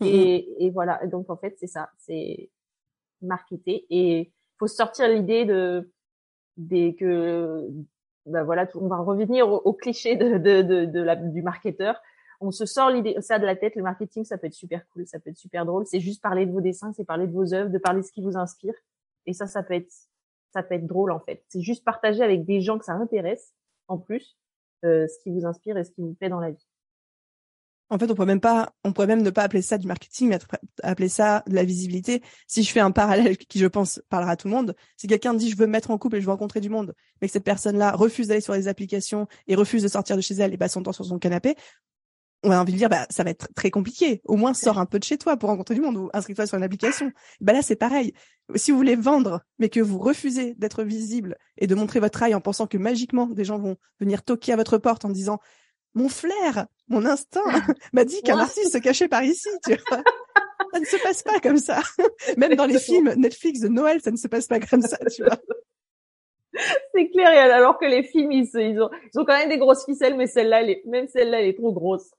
Mmh 0.00 0.06
et, 0.06 0.70
voilà. 0.70 1.06
Donc 1.06 1.30
en 1.30 1.36
fait, 1.36 1.54
c'est 1.58 1.66
ça, 1.66 1.90
c'est 1.98 2.50
marketer 3.22 3.86
et 3.90 4.32
faut 4.58 4.66
sortir 4.66 5.08
l'idée 5.08 5.44
de 5.44 5.90
des 6.56 6.94
que 6.94 7.68
bah 8.26 8.42
voilà, 8.42 8.66
on 8.74 8.88
va 8.88 8.98
revenir 8.98 9.48
au, 9.48 9.72
cliché 9.72 10.16
de, 10.16 10.38
de, 10.38 10.62
de, 10.62 10.84
de 10.86 11.00
la, 11.00 11.16
du 11.16 11.42
marketeur. 11.42 12.00
On 12.40 12.50
se 12.50 12.66
sort 12.66 12.90
l'idée 12.90 13.16
ça 13.20 13.38
de 13.38 13.46
la 13.46 13.56
tête. 13.56 13.76
Le 13.76 13.82
marketing, 13.82 14.24
ça 14.24 14.38
peut 14.38 14.46
être 14.46 14.54
super 14.54 14.86
cool, 14.88 15.06
ça 15.06 15.18
peut 15.18 15.30
être 15.30 15.36
super 15.36 15.66
drôle. 15.66 15.86
C'est 15.86 16.00
juste 16.00 16.22
parler 16.22 16.46
de 16.46 16.52
vos 16.52 16.60
dessins, 16.60 16.92
c'est 16.94 17.04
parler 17.04 17.26
de 17.26 17.32
vos 17.32 17.54
œuvres, 17.54 17.70
de 17.70 17.78
parler 17.78 18.00
de 18.00 18.06
ce 18.06 18.12
qui 18.12 18.22
vous 18.22 18.36
inspire. 18.36 18.74
Et 19.26 19.32
ça, 19.32 19.46
ça 19.46 19.62
peut 19.62 19.74
être 19.74 19.92
ça 20.52 20.62
peut 20.62 20.74
être 20.74 20.86
drôle 20.86 21.10
en 21.10 21.20
fait. 21.20 21.44
C'est 21.48 21.60
juste 21.60 21.84
partager 21.84 22.22
avec 22.22 22.44
des 22.44 22.60
gens 22.60 22.78
que 22.78 22.84
ça 22.84 22.92
intéresse 22.92 23.54
en 23.88 23.98
plus 23.98 24.38
euh, 24.84 25.06
ce 25.08 25.22
qui 25.22 25.30
vous 25.30 25.44
inspire 25.44 25.76
et 25.76 25.84
ce 25.84 25.90
qui 25.90 26.00
vous 26.00 26.14
plaît 26.14 26.28
dans 26.28 26.40
la 26.40 26.52
vie. 26.52 26.66
En 27.90 27.98
fait, 27.98 28.10
on 28.10 28.14
pourrait 28.14 28.26
même 28.26 28.40
pas, 28.40 28.72
on 28.82 28.92
pourrait 28.92 29.06
même 29.06 29.22
ne 29.22 29.30
pas 29.30 29.42
appeler 29.42 29.62
ça 29.62 29.76
du 29.78 29.86
marketing, 29.86 30.28
mais 30.28 30.38
appeler 30.82 31.08
ça 31.08 31.42
de 31.46 31.54
la 31.54 31.64
visibilité. 31.64 32.22
Si 32.46 32.62
je 32.62 32.72
fais 32.72 32.80
un 32.80 32.90
parallèle 32.90 33.36
qui, 33.48 33.58
je 33.58 33.66
pense, 33.66 34.00
parlera 34.08 34.32
à 34.32 34.36
tout 34.36 34.48
le 34.48 34.54
monde, 34.54 34.74
si 34.96 35.06
quelqu'un 35.06 35.34
dit 35.34 35.50
je 35.50 35.56
veux 35.56 35.66
me 35.66 35.72
mettre 35.72 35.90
en 35.90 35.98
couple 35.98 36.16
et 36.16 36.20
je 36.20 36.26
veux 36.26 36.32
rencontrer 36.32 36.60
du 36.60 36.70
monde, 36.70 36.94
mais 37.20 37.28
que 37.28 37.32
cette 37.32 37.44
personne-là 37.44 37.92
refuse 37.92 38.28
d'aller 38.28 38.40
sur 38.40 38.54
les 38.54 38.68
applications 38.68 39.26
et 39.46 39.54
refuse 39.54 39.82
de 39.82 39.88
sortir 39.88 40.16
de 40.16 40.22
chez 40.22 40.34
elle 40.34 40.54
et 40.54 40.56
passe 40.56 40.72
son 40.72 40.82
temps 40.82 40.92
sur 40.92 41.04
son 41.04 41.18
canapé, 41.18 41.56
on 42.44 42.50
a 42.50 42.60
envie 42.60 42.72
de 42.72 42.78
dire 42.78 42.90
bah 42.90 43.06
ça 43.10 43.24
va 43.24 43.30
être 43.30 43.48
très 43.54 43.70
compliqué. 43.70 44.20
Au 44.24 44.36
moins 44.36 44.54
sors 44.54 44.78
un 44.78 44.86
peu 44.86 44.98
de 44.98 45.04
chez 45.04 45.16
toi 45.18 45.36
pour 45.36 45.48
rencontrer 45.48 45.74
du 45.74 45.80
monde 45.80 45.96
ou 45.96 46.10
inscris-toi 46.12 46.46
sur 46.46 46.58
une 46.58 46.62
application. 46.62 47.10
Bah 47.40 47.52
là 47.52 47.62
c'est 47.62 47.76
pareil. 47.76 48.12
Si 48.54 48.70
vous 48.70 48.76
voulez 48.76 48.96
vendre 48.96 49.40
mais 49.58 49.70
que 49.70 49.80
vous 49.80 49.98
refusez 49.98 50.54
d'être 50.54 50.84
visible 50.84 51.36
et 51.56 51.66
de 51.66 51.74
montrer 51.74 52.00
votre 52.00 52.22
œil 52.22 52.34
en 52.34 52.40
pensant 52.40 52.66
que 52.66 52.76
magiquement 52.76 53.26
des 53.26 53.44
gens 53.44 53.58
vont 53.58 53.76
venir 53.98 54.22
toquer 54.22 54.52
à 54.52 54.56
votre 54.56 54.78
porte 54.78 55.04
en 55.04 55.10
disant 55.10 55.40
mon 55.94 56.08
flair, 56.08 56.66
mon 56.88 57.04
instinct 57.04 57.44
m'a 57.92 58.04
dit 58.04 58.20
qu'un 58.22 58.38
artiste 58.38 58.72
se 58.72 58.78
cachait 58.78 59.08
par 59.08 59.24
ici, 59.24 59.48
tu 59.64 59.74
vois. 59.88 60.02
ça 60.72 60.80
ne 60.80 60.84
se 60.84 60.96
passe 61.02 61.22
pas 61.22 61.38
comme 61.40 61.58
ça. 61.58 61.80
Même 62.36 62.54
dans 62.54 62.66
les 62.66 62.78
films 62.78 63.14
Netflix 63.16 63.60
de 63.60 63.68
Noël, 63.68 64.00
ça 64.00 64.10
ne 64.10 64.16
se 64.16 64.28
passe 64.28 64.46
pas 64.46 64.60
comme 64.60 64.82
ça, 64.82 64.98
tu 65.14 65.22
vois. 65.22 65.38
C'est 66.94 67.08
clair, 67.10 67.52
alors 67.52 67.78
que 67.78 67.84
les 67.84 68.02
films, 68.02 68.30
ils, 68.30 68.48
ils, 68.54 68.80
ont, 68.80 68.90
ils 69.12 69.20
ont 69.20 69.24
quand 69.24 69.36
même 69.36 69.48
des 69.48 69.58
grosses 69.58 69.84
ficelles, 69.84 70.16
mais 70.16 70.26
celle-là, 70.26 70.62
même 70.86 71.08
celle-là, 71.08 71.40
elle 71.40 71.48
est 71.48 71.56
trop 71.58 71.72
grosse. 71.72 72.10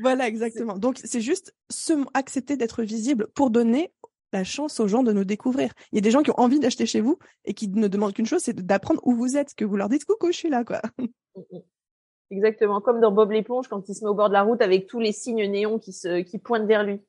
Voilà, 0.00 0.28
exactement. 0.28 0.78
Donc, 0.78 1.00
c'est 1.02 1.20
juste 1.20 1.54
se, 1.70 1.94
accepter 2.14 2.56
d'être 2.56 2.82
visible 2.82 3.28
pour 3.34 3.50
donner 3.50 3.90
la 4.32 4.44
chance 4.44 4.78
aux 4.80 4.88
gens 4.88 5.02
de 5.02 5.12
nous 5.12 5.24
découvrir. 5.24 5.72
Il 5.92 5.96
y 5.96 5.98
a 5.98 6.02
des 6.02 6.10
gens 6.10 6.22
qui 6.22 6.30
ont 6.30 6.38
envie 6.38 6.60
d'acheter 6.60 6.86
chez 6.86 7.00
vous 7.00 7.18
et 7.44 7.54
qui 7.54 7.68
ne 7.68 7.88
demandent 7.88 8.12
qu'une 8.12 8.26
chose, 8.26 8.42
c'est 8.42 8.54
d'apprendre 8.54 9.00
où 9.04 9.14
vous 9.14 9.36
êtes, 9.36 9.54
que 9.54 9.64
vous 9.64 9.76
leur 9.76 9.88
dites 9.88 10.04
coucou, 10.04 10.30
je 10.30 10.36
suis 10.36 10.50
là, 10.50 10.64
quoi. 10.64 10.82
Exactement, 12.30 12.80
comme 12.80 13.00
dans 13.00 13.10
Bob 13.10 13.30
l'éponge 13.30 13.68
quand 13.68 13.88
il 13.88 13.94
se 13.94 14.04
met 14.04 14.10
au 14.10 14.14
bord 14.14 14.28
de 14.28 14.34
la 14.34 14.42
route 14.42 14.60
avec 14.60 14.86
tous 14.86 15.00
les 15.00 15.12
signes 15.12 15.50
néons 15.50 15.78
qui 15.78 15.92
se 15.92 16.20
qui 16.20 16.38
pointent 16.38 16.66
vers 16.66 16.84
lui. 16.84 17.00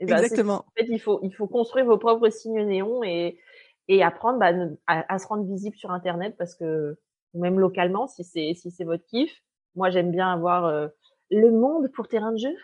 Et 0.00 0.06
ben, 0.06 0.16
Exactement. 0.16 0.64
En 0.66 0.72
fait, 0.76 0.86
il 0.88 0.98
faut 0.98 1.20
il 1.22 1.32
faut 1.32 1.46
construire 1.46 1.86
vos 1.86 1.98
propres 1.98 2.28
signes 2.30 2.66
néons 2.66 3.04
et 3.04 3.38
et 3.86 4.02
apprendre 4.02 4.38
bah, 4.38 4.52
à, 4.86 5.18
se 5.18 5.26
rendre 5.26 5.44
visible 5.44 5.76
sur 5.76 5.90
Internet 5.90 6.34
parce 6.36 6.56
que 6.56 6.96
même 7.34 7.60
localement, 7.60 8.08
si 8.08 8.24
c'est 8.24 8.54
si 8.54 8.70
c'est 8.70 8.84
votre 8.84 9.04
kiff. 9.06 9.42
Moi, 9.76 9.90
j'aime 9.90 10.10
bien 10.10 10.32
avoir 10.32 10.66
euh, 10.66 10.88
le 11.30 11.50
monde 11.50 11.90
pour 11.92 12.08
terrain 12.08 12.32
de 12.32 12.38
jeu. 12.38 12.54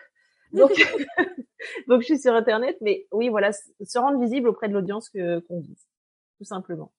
Donc, 0.53 0.71
donc 1.87 2.01
je 2.01 2.05
suis 2.05 2.19
sur 2.19 2.33
Internet, 2.33 2.77
mais 2.81 3.07
oui, 3.11 3.29
voilà, 3.29 3.51
se 3.53 3.99
rendre 3.99 4.19
visible 4.19 4.49
auprès 4.49 4.67
de 4.67 4.73
l'audience 4.73 5.09
que 5.09 5.39
qu'on 5.39 5.59
vise, 5.59 5.87
tout 6.37 6.45
simplement. 6.45 6.91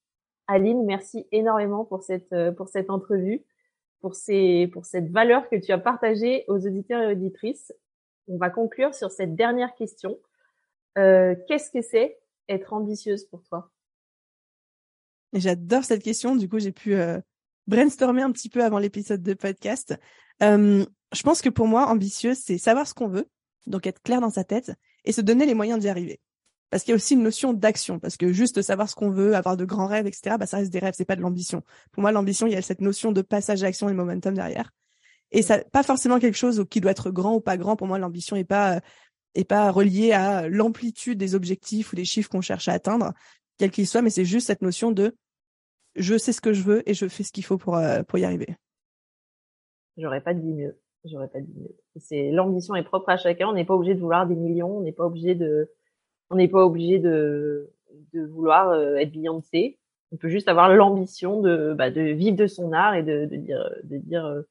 Aline, 0.46 0.84
merci 0.84 1.26
énormément 1.32 1.84
pour 1.84 2.02
cette 2.02 2.32
euh, 2.32 2.52
pour 2.52 2.68
cette 2.68 2.88
entrevue 2.88 3.44
pour, 4.02 4.14
cette 4.16 5.10
valeur 5.10 5.48
que 5.48 5.56
tu 5.56 5.72
as 5.72 5.78
partagée 5.78 6.44
aux 6.48 6.66
auditeurs 6.66 7.02
et 7.02 7.12
auditrices. 7.12 7.72
On 8.28 8.36
va 8.36 8.50
conclure 8.50 8.94
sur 8.94 9.10
cette 9.10 9.34
dernière 9.36 9.74
question. 9.74 10.18
Euh, 10.98 11.34
Qu'est-ce 11.48 11.70
que 11.70 11.80
c'est 11.80 12.18
être 12.48 12.72
ambitieuse 12.72 13.24
pour 13.24 13.42
toi? 13.44 13.70
J'adore 15.32 15.84
cette 15.84 16.02
question. 16.02 16.36
Du 16.36 16.48
coup, 16.48 16.58
j'ai 16.58 16.72
pu 16.72 16.94
euh, 16.94 17.20
brainstormer 17.66 18.22
un 18.22 18.32
petit 18.32 18.48
peu 18.48 18.62
avant 18.62 18.78
l'épisode 18.78 19.22
de 19.22 19.34
podcast. 19.34 19.94
Euh, 20.42 20.84
je 21.12 21.22
pense 21.22 21.40
que 21.40 21.48
pour 21.48 21.68
moi, 21.68 21.86
ambitieuse, 21.86 22.38
c'est 22.38 22.58
savoir 22.58 22.86
ce 22.86 22.94
qu'on 22.94 23.08
veut, 23.08 23.28
donc 23.66 23.86
être 23.86 24.02
clair 24.02 24.20
dans 24.20 24.30
sa 24.30 24.44
tête 24.44 24.72
et 25.04 25.12
se 25.12 25.20
donner 25.20 25.46
les 25.46 25.54
moyens 25.54 25.78
d'y 25.78 25.88
arriver 25.88 26.20
parce 26.72 26.84
qu'il 26.84 26.92
y 26.92 26.94
a 26.94 26.96
aussi 26.96 27.12
une 27.12 27.22
notion 27.22 27.52
d'action, 27.52 27.98
parce 27.98 28.16
que 28.16 28.32
juste 28.32 28.62
savoir 28.62 28.88
ce 28.88 28.94
qu'on 28.94 29.10
veut, 29.10 29.36
avoir 29.36 29.58
de 29.58 29.66
grands 29.66 29.86
rêves, 29.86 30.06
etc., 30.06 30.36
bah, 30.38 30.46
ça 30.46 30.56
reste 30.56 30.72
des 30.72 30.78
rêves, 30.78 30.94
c'est 30.96 31.04
pas 31.04 31.16
de 31.16 31.20
l'ambition. 31.20 31.62
Pour 31.92 32.00
moi, 32.00 32.12
l'ambition, 32.12 32.46
il 32.46 32.54
y 32.54 32.56
a 32.56 32.62
cette 32.62 32.80
notion 32.80 33.12
de 33.12 33.20
passage 33.20 33.62
à 33.62 33.66
l'action 33.66 33.90
et 33.90 33.92
momentum 33.92 34.32
derrière. 34.32 34.72
Et 35.32 35.42
ça, 35.42 35.62
pas 35.64 35.82
forcément 35.82 36.18
quelque 36.18 36.38
chose 36.38 36.64
qui 36.70 36.80
doit 36.80 36.92
être 36.92 37.10
grand 37.10 37.34
ou 37.34 37.40
pas 37.42 37.58
grand. 37.58 37.76
Pour 37.76 37.88
moi, 37.88 37.98
l'ambition 37.98 38.36
est 38.36 38.44
pas, 38.44 38.80
est 39.34 39.44
pas 39.44 39.70
reliée 39.70 40.12
à 40.12 40.48
l'amplitude 40.48 41.18
des 41.18 41.34
objectifs 41.34 41.92
ou 41.92 41.96
des 41.96 42.06
chiffres 42.06 42.30
qu'on 42.30 42.40
cherche 42.40 42.68
à 42.68 42.72
atteindre, 42.72 43.12
quels 43.58 43.70
qu'ils 43.70 43.86
soient, 43.86 44.00
mais 44.00 44.08
c'est 44.08 44.24
juste 44.24 44.46
cette 44.46 44.62
notion 44.62 44.92
de 44.92 45.14
je 45.94 46.16
sais 46.16 46.32
ce 46.32 46.40
que 46.40 46.54
je 46.54 46.62
veux 46.62 46.88
et 46.88 46.94
je 46.94 47.06
fais 47.06 47.22
ce 47.22 47.32
qu'il 47.32 47.44
faut 47.44 47.58
pour, 47.58 47.76
euh, 47.76 48.02
pour 48.02 48.18
y 48.18 48.24
arriver. 48.24 48.56
J'aurais 49.98 50.22
pas 50.22 50.32
dit 50.32 50.54
mieux. 50.54 50.80
J'aurais 51.04 51.28
pas 51.28 51.42
dit 51.42 51.52
mieux. 51.54 51.76
C'est 51.96 52.30
l'ambition 52.30 52.74
est 52.76 52.82
propre 52.82 53.10
à 53.10 53.18
chacun. 53.18 53.48
On 53.48 53.52
n'est 53.52 53.66
pas 53.66 53.74
obligé 53.74 53.94
de 53.94 54.00
vouloir 54.00 54.26
des 54.26 54.36
millions. 54.36 54.78
On 54.78 54.80
n'est 54.80 54.92
pas 54.92 55.04
obligé 55.04 55.34
de 55.34 55.70
on 56.30 56.36
n'est 56.36 56.48
pas 56.48 56.64
obligé 56.64 56.98
de, 56.98 57.70
de 58.12 58.24
vouloir 58.24 58.70
euh, 58.70 58.96
être 58.96 59.12
Beyoncé. 59.12 59.78
On 60.12 60.16
peut 60.16 60.28
juste 60.28 60.48
avoir 60.48 60.74
l'ambition 60.74 61.40
de, 61.40 61.74
bah, 61.74 61.90
de 61.90 62.00
vivre 62.02 62.36
de 62.36 62.46
son 62.46 62.72
art 62.72 62.94
et 62.94 63.02
de, 63.02 63.24
de 63.26 63.36
dire, 63.36 63.70
de 63.84 63.96
dire 63.96 64.26
euh, 64.26 64.42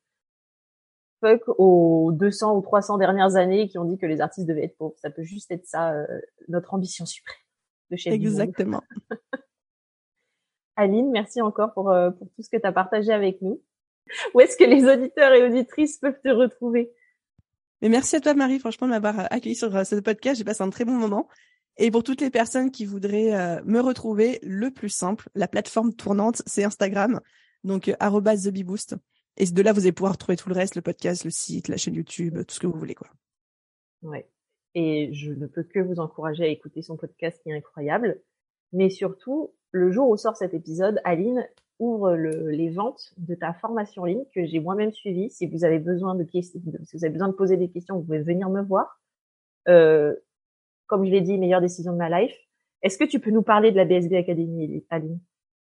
fuck 1.20 1.44
aux 1.60 2.12
200 2.14 2.58
ou 2.58 2.62
300 2.62 2.98
dernières 2.98 3.36
années 3.36 3.68
qui 3.68 3.78
ont 3.78 3.86
dit 3.86 3.98
que 3.98 4.08
les 4.08 4.22
artistes 4.22 4.48
devaient 4.48 4.66
être 4.66 4.78
pauvres. 4.78 4.96
Ça 4.98 5.12
peut 5.12 5.24
juste 5.24 5.52
être 5.52 5.66
ça, 5.68 5.94
euh, 5.94 6.08
notre 6.48 6.74
ambition 6.74 7.06
suprême 7.06 7.38
de 7.92 7.96
chez 7.96 8.12
Exactement. 8.12 8.82
Aline, 10.76 11.12
merci 11.12 11.42
encore 11.42 11.74
pour, 11.74 11.94
pour 12.18 12.28
tout 12.36 12.42
ce 12.42 12.50
que 12.50 12.58
tu 12.58 12.66
as 12.66 12.72
partagé 12.72 13.12
avec 13.12 13.42
nous. 13.42 13.62
Où 14.34 14.40
est-ce 14.40 14.58
que 14.58 14.64
les 14.64 14.86
auditeurs 14.86 15.32
et 15.34 15.44
auditrices 15.44 16.00
peuvent 16.00 16.20
te 16.24 16.30
retrouver? 16.30 16.92
Mais 17.82 17.90
merci 17.90 18.16
à 18.16 18.22
toi 18.22 18.34
Marie, 18.34 18.58
franchement, 18.58 18.88
de 18.88 18.94
m'avoir 18.94 19.32
accueilli 19.32 19.56
sur 19.56 19.86
ce 19.86 19.96
podcast. 20.00 20.40
J'ai 20.40 20.44
passé 20.44 20.64
un 20.64 20.70
très 20.70 20.86
bon 20.86 20.94
moment. 20.94 21.28
Et 21.78 21.90
pour 21.92 22.04
toutes 22.04 22.22
les 22.22 22.30
personnes 22.30 22.72
qui 22.72 22.86
voudraient 22.86 23.34
euh, 23.34 23.62
me 23.66 23.80
retrouver, 23.80 24.40
le 24.44 24.72
plus 24.72 24.90
simple, 24.90 25.30
la 25.36 25.48
plateforme 25.48 25.94
tournante, 25.94 26.42
c'est 26.46 26.64
Instagram, 26.64 27.20
donc 27.64 27.88
euh, 27.88 27.96
@thebeboost. 28.00 28.96
Et 29.38 29.46
de 29.46 29.62
là, 29.62 29.74
vous 29.74 29.82
allez 29.82 29.92
pouvoir 29.92 30.14
retrouver 30.14 30.36
tout 30.36 30.50
le 30.50 30.56
reste, 30.56 30.76
le 30.76 30.82
podcast, 30.82 31.24
le 31.24 31.32
site, 31.32 31.68
la 31.68 31.78
chaîne 31.78 31.96
YouTube, 31.96 32.40
tout 32.46 32.54
ce 32.54 32.60
que 32.60 32.68
vous 32.68 32.78
voulez, 32.78 32.96
quoi. 32.96 33.08
Ouais. 34.02 34.30
Et 34.76 35.14
je 35.14 35.32
ne 35.32 35.48
peux 35.48 35.64
que 35.64 35.80
vous 35.80 36.00
encourager 36.00 36.44
à 36.44 36.48
écouter 36.48 36.82
son 36.82 36.98
podcast 36.98 37.42
qui 37.42 37.50
est 37.50 37.58
incroyable. 37.58 38.22
Mais 38.74 38.90
surtout, 38.90 39.54
le 39.72 39.92
jour 39.92 40.10
où 40.10 40.18
sort 40.18 40.36
cet 40.36 40.54
épisode, 40.54 41.00
Aline 41.04 41.48
ouvre 41.80 42.14
le, 42.14 42.50
les 42.52 42.70
ventes 42.70 43.14
de 43.18 43.36
ta 43.36 43.54
formation 43.54 44.04
en 44.04 44.06
ligne 44.06 44.24
que 44.34 44.46
j'ai 44.46 44.60
moi-même 44.60 44.92
suivie. 44.92 45.30
Si 45.30 45.48
vous 45.48 45.66
avez 45.66 45.80
besoin 45.80 46.16
de 46.16 46.26
si 46.32 46.62
vous 46.94 47.04
avez 47.04 47.10
besoin 47.10 47.28
de 47.28 47.34
poser 47.34 47.58
des 47.58 47.70
questions, 47.70 47.96
vous 47.96 48.04
pouvez 48.04 48.22
venir 48.22 48.50
me 48.50 48.62
voir. 48.62 49.02
Euh, 49.68 50.16
comme 50.92 51.06
je 51.06 51.10
l'ai 51.10 51.22
dit, 51.22 51.38
meilleure 51.38 51.62
décision 51.62 51.94
de 51.94 51.98
ma 51.98 52.10
life. 52.10 52.36
Est-ce 52.82 52.98
que 52.98 53.06
tu 53.06 53.22
peux 53.22 53.32
nous 53.32 53.44
parler 53.44 53.72
de 53.72 53.78
la 53.78 53.86
BSB 53.86 54.14
Academy, 54.16 54.84
Aline? 54.90 55.22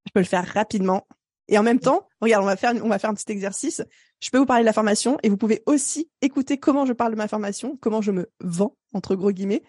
Je 0.05 0.11
peux 0.13 0.19
le 0.19 0.25
faire 0.25 0.45
rapidement. 0.45 1.07
Et 1.47 1.57
en 1.57 1.63
même 1.63 1.79
temps, 1.79 2.07
regarde, 2.21 2.43
on 2.43 2.45
va 2.45 2.55
faire, 2.55 2.73
on 2.83 2.89
va 2.89 2.99
faire 2.99 3.09
un 3.09 3.15
petit 3.15 3.31
exercice. 3.31 3.83
Je 4.19 4.29
peux 4.29 4.37
vous 4.37 4.45
parler 4.45 4.61
de 4.61 4.67
la 4.67 4.73
formation 4.73 5.17
et 5.23 5.29
vous 5.29 5.37
pouvez 5.37 5.63
aussi 5.65 6.11
écouter 6.21 6.59
comment 6.59 6.85
je 6.85 6.93
parle 6.93 7.11
de 7.11 7.17
ma 7.17 7.27
formation, 7.27 7.75
comment 7.81 8.03
je 8.03 8.11
me 8.11 8.29
vends, 8.39 8.77
entre 8.93 9.15
gros 9.15 9.31
guillemets, 9.31 9.63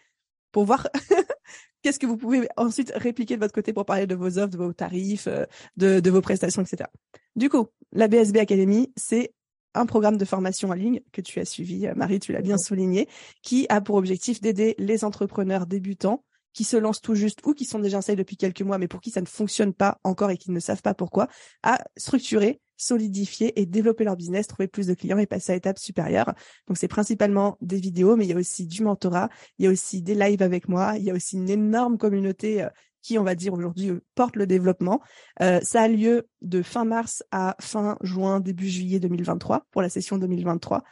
pour 0.52 0.66
voir 0.66 0.88
qu'est-ce 1.82 1.98
que 1.98 2.06
vous 2.06 2.18
pouvez 2.18 2.46
ensuite 2.58 2.92
répliquer 2.94 3.36
de 3.36 3.40
votre 3.40 3.54
côté 3.54 3.72
pour 3.72 3.86
parler 3.86 4.06
de 4.06 4.14
vos 4.14 4.38
offres, 4.38 4.50
de 4.50 4.58
vos 4.58 4.74
tarifs, 4.74 5.26
euh, 5.26 5.46
de, 5.78 6.00
de 6.00 6.10
vos 6.10 6.20
prestations, 6.20 6.60
etc. 6.60 6.90
Du 7.34 7.48
coup, 7.48 7.66
la 7.92 8.08
BSB 8.08 8.36
Academy, 8.36 8.92
c'est 8.94 9.32
un 9.76 9.86
programme 9.86 10.16
de 10.16 10.24
formation 10.24 10.70
en 10.70 10.74
ligne 10.74 11.00
que 11.12 11.20
tu 11.20 11.40
as 11.40 11.44
suivi, 11.44 11.86
euh, 11.86 11.94
Marie, 11.94 12.18
tu 12.18 12.32
l'as 12.32 12.42
bien 12.42 12.58
souligné, 12.58 13.08
qui 13.42 13.66
a 13.68 13.80
pour 13.80 13.96
objectif 13.96 14.40
d'aider 14.40 14.74
les 14.78 15.04
entrepreneurs 15.04 15.66
débutants 15.66 16.24
qui 16.52 16.64
se 16.64 16.78
lancent 16.78 17.02
tout 17.02 17.14
juste 17.14 17.40
ou 17.44 17.52
qui 17.52 17.66
sont 17.66 17.78
déjà 17.78 17.98
installés 17.98 18.16
depuis 18.16 18.38
quelques 18.38 18.62
mois, 18.62 18.78
mais 18.78 18.88
pour 18.88 19.02
qui 19.02 19.10
ça 19.10 19.20
ne 19.20 19.26
fonctionne 19.26 19.74
pas 19.74 20.00
encore 20.04 20.30
et 20.30 20.38
qui 20.38 20.50
ne 20.50 20.58
savent 20.58 20.80
pas 20.80 20.94
pourquoi, 20.94 21.28
à 21.62 21.84
structurer, 21.98 22.60
solidifier 22.78 23.60
et 23.60 23.66
développer 23.66 24.04
leur 24.04 24.16
business, 24.16 24.46
trouver 24.46 24.66
plus 24.66 24.86
de 24.86 24.94
clients 24.94 25.18
et 25.18 25.26
passer 25.26 25.52
à 25.52 25.54
l'étape 25.54 25.78
supérieure. 25.78 26.32
Donc 26.66 26.78
c'est 26.78 26.88
principalement 26.88 27.58
des 27.60 27.76
vidéos, 27.76 28.16
mais 28.16 28.24
il 28.24 28.30
y 28.30 28.32
a 28.32 28.36
aussi 28.36 28.66
du 28.66 28.82
mentorat, 28.82 29.28
il 29.58 29.66
y 29.66 29.68
a 29.68 29.70
aussi 29.70 30.00
des 30.00 30.14
lives 30.14 30.42
avec 30.42 30.66
moi, 30.68 30.94
il 30.96 31.04
y 31.04 31.10
a 31.10 31.14
aussi 31.14 31.36
une 31.36 31.50
énorme 31.50 31.98
communauté 31.98 32.62
euh, 32.62 32.68
qui, 33.06 33.18
on 33.18 33.24
va 33.24 33.36
dire 33.36 33.54
aujourd'hui, 33.54 33.90
euh, 33.90 34.00
porte 34.16 34.34
le 34.34 34.46
développement. 34.46 35.00
Euh, 35.40 35.60
ça 35.60 35.82
a 35.82 35.88
lieu 35.88 36.26
de 36.42 36.60
fin 36.60 36.84
mars 36.84 37.22
à 37.30 37.56
fin 37.60 37.96
juin, 38.02 38.40
début 38.40 38.68
juillet 38.68 38.98
2023 38.98 39.66
pour 39.70 39.80
la 39.80 39.88
session 39.88 40.18
2023. 40.18 40.82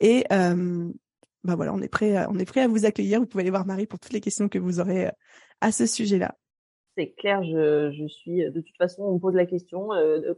Et 0.00 0.24
bah 0.30 1.56
voilà, 1.56 1.74
on 1.74 1.80
est 1.82 1.88
prêt, 1.88 2.16
à, 2.16 2.30
on 2.30 2.38
est 2.38 2.46
prêt 2.46 2.62
à 2.62 2.68
vous 2.68 2.86
accueillir. 2.86 3.20
Vous 3.20 3.26
pouvez 3.26 3.42
aller 3.42 3.50
voir 3.50 3.66
Marie 3.66 3.86
pour 3.86 3.98
toutes 3.98 4.14
les 4.14 4.20
questions 4.20 4.48
que 4.48 4.58
vous 4.58 4.80
aurez 4.80 5.10
à 5.60 5.72
ce 5.72 5.84
sujet-là. 5.84 6.34
C'est 6.96 7.12
clair, 7.18 7.42
je, 7.42 7.92
je 7.92 8.06
suis 8.06 8.50
de 8.50 8.60
toute 8.60 8.76
façon, 8.78 9.02
on 9.02 9.14
me 9.14 9.18
pose 9.18 9.34
la 9.34 9.44
question 9.44 9.88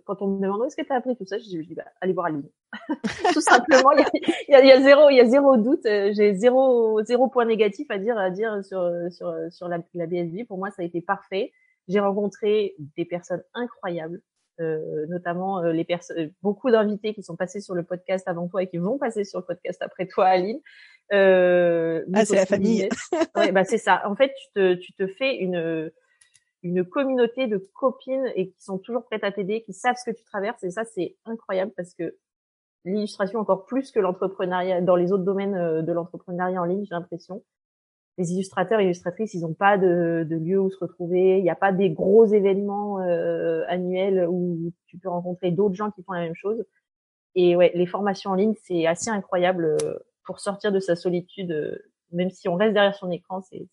quand 0.04 0.22
on 0.22 0.26
me 0.28 0.42
demande 0.42 0.64
est-ce 0.66 0.74
que 0.74 0.84
tu 0.84 0.92
as 0.92 0.96
appris 0.96 1.14
tout 1.16 1.26
ça, 1.26 1.38
je 1.38 1.44
dis, 1.44 1.58
dis 1.64 1.74
bah, 1.74 1.84
allez 2.00 2.12
voir 2.12 2.26
Aline. 2.26 2.48
tout 3.32 3.40
simplement, 3.40 3.92
il 3.92 4.04
y 4.48 4.54
a, 4.54 4.60
y, 4.60 4.62
a, 4.62 4.64
y 4.64 4.72
a, 4.72 4.82
zéro, 4.82 5.08
il 5.10 5.16
y 5.16 5.20
a 5.20 5.26
zéro 5.26 5.56
doute, 5.56 5.86
euh, 5.86 6.12
j'ai 6.14 6.34
zéro 6.34 7.02
zéro 7.04 7.28
point 7.28 7.44
négatif 7.44 7.86
à 7.90 7.98
dire 7.98 8.18
à 8.18 8.30
dire 8.30 8.64
sur 8.64 8.90
sur 9.10 9.34
sur 9.50 9.68
la, 9.68 9.78
la 9.94 10.06
BSB. 10.06 10.46
Pour 10.46 10.58
moi, 10.58 10.70
ça 10.70 10.82
a 10.82 10.84
été 10.84 11.00
parfait. 11.00 11.52
J'ai 11.88 12.00
rencontré 12.00 12.74
des 12.96 13.04
personnes 13.04 13.42
incroyables, 13.54 14.20
euh, 14.60 15.06
notamment 15.08 15.62
euh, 15.62 15.72
les 15.72 15.84
personnes, 15.84 16.32
beaucoup 16.42 16.70
d'invités 16.70 17.14
qui 17.14 17.22
sont 17.22 17.36
passés 17.36 17.60
sur 17.60 17.74
le 17.74 17.84
podcast 17.84 18.26
avant 18.26 18.48
toi 18.48 18.62
et 18.62 18.68
qui 18.68 18.78
vont 18.78 18.98
passer 18.98 19.24
sur 19.24 19.40
le 19.40 19.44
podcast 19.44 19.80
après 19.82 20.06
toi, 20.06 20.26
Aline. 20.26 20.60
Euh, 21.12 22.04
ah, 22.12 22.24
c'est 22.24 22.36
la 22.36 22.46
famille. 22.46 22.88
ouais, 23.36 23.52
bah 23.52 23.64
c'est 23.64 23.78
ça. 23.78 24.02
En 24.06 24.16
fait, 24.16 24.32
tu 24.34 24.52
te 24.54 24.74
tu 24.74 24.92
te 24.94 25.06
fais 25.06 25.36
une 25.36 25.92
une 26.62 26.84
communauté 26.84 27.46
de 27.46 27.58
copines 27.74 28.32
et 28.34 28.48
qui 28.48 28.60
sont 28.60 28.78
toujours 28.78 29.04
prêtes 29.04 29.22
à 29.22 29.30
t'aider, 29.30 29.62
qui 29.62 29.72
savent 29.72 29.96
ce 29.96 30.10
que 30.10 30.16
tu 30.16 30.24
traverses. 30.24 30.64
Et 30.64 30.70
ça, 30.70 30.84
c'est 30.84 31.16
incroyable 31.24 31.72
parce 31.76 31.94
que 31.94 32.16
l'illustration 32.86 33.38
encore 33.40 33.66
plus 33.66 33.90
que 33.90 34.00
l'entrepreneuriat 34.00 34.80
dans 34.80 34.96
les 34.96 35.12
autres 35.12 35.24
domaines 35.24 35.82
de 35.82 35.92
l'entrepreneuriat 35.92 36.60
en 36.60 36.64
ligne, 36.64 36.84
j'ai 36.84 36.94
l'impression. 36.94 37.42
Les 38.18 38.32
illustrateurs 38.32 38.80
et 38.80 38.84
illustratrices, 38.84 39.34
ils 39.34 39.42
n'ont 39.42 39.52
pas 39.52 39.76
de, 39.76 40.26
de, 40.28 40.36
lieu 40.36 40.58
où 40.58 40.70
se 40.70 40.78
retrouver. 40.78 41.36
Il 41.36 41.42
n'y 41.42 41.50
a 41.50 41.54
pas 41.56 41.72
des 41.72 41.90
gros 41.90 42.24
événements 42.24 42.96
annuels 43.68 44.26
où 44.30 44.72
tu 44.86 44.96
peux 44.96 45.10
rencontrer 45.10 45.50
d'autres 45.50 45.74
gens 45.74 45.90
qui 45.90 46.02
font 46.02 46.12
la 46.12 46.20
même 46.20 46.34
chose. 46.34 46.64
Et 47.34 47.56
ouais, 47.56 47.72
les 47.74 47.84
formations 47.84 48.30
en 48.30 48.34
ligne, 48.34 48.54
c'est 48.64 48.86
assez 48.86 49.10
incroyable 49.10 49.76
pour 50.24 50.40
sortir 50.40 50.72
de 50.72 50.80
sa 50.80 50.96
solitude, 50.96 51.78
même 52.12 52.30
si 52.30 52.48
on 52.48 52.54
reste 52.54 52.72
derrière 52.72 52.94
son 52.94 53.10
écran, 53.10 53.42
c'est 53.42 53.68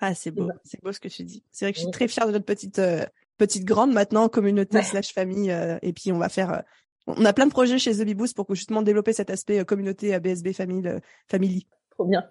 ah, 0.00 0.14
c'est 0.14 0.30
beau, 0.30 0.50
c'est 0.64 0.82
beau 0.82 0.92
ce 0.92 1.00
que 1.00 1.08
tu 1.08 1.24
dis. 1.24 1.42
C'est 1.50 1.64
vrai 1.64 1.72
que 1.72 1.78
je 1.78 1.84
suis 1.84 1.90
très 1.90 2.08
fière 2.08 2.26
de 2.26 2.32
notre 2.32 2.44
petite 2.44 2.78
euh, 2.78 3.04
petite 3.38 3.64
grande 3.64 3.92
maintenant 3.92 4.28
communauté 4.28 4.82
slash 4.82 5.12
famille. 5.12 5.50
Euh, 5.50 5.78
et 5.82 5.92
puis 5.92 6.12
on 6.12 6.18
va 6.18 6.28
faire, 6.28 6.52
euh, 6.52 6.60
on 7.06 7.24
a 7.24 7.32
plein 7.32 7.46
de 7.46 7.52
projets 7.52 7.78
chez 7.78 7.92
The 7.92 8.04
Beboost 8.04 8.36
pour 8.36 8.52
justement 8.54 8.82
développer 8.82 9.12
cet 9.12 9.30
aspect 9.30 9.64
communauté 9.64 10.14
ABSB 10.14 10.52
famille 10.52 10.90
family. 11.28 11.66
Trop 11.90 12.04
bien. 12.04 12.24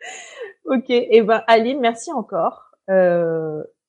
ok, 0.64 0.90
et 0.90 1.08
eh 1.10 1.22
ben 1.22 1.42
Aline, 1.46 1.80
merci 1.80 2.12
encore 2.12 2.72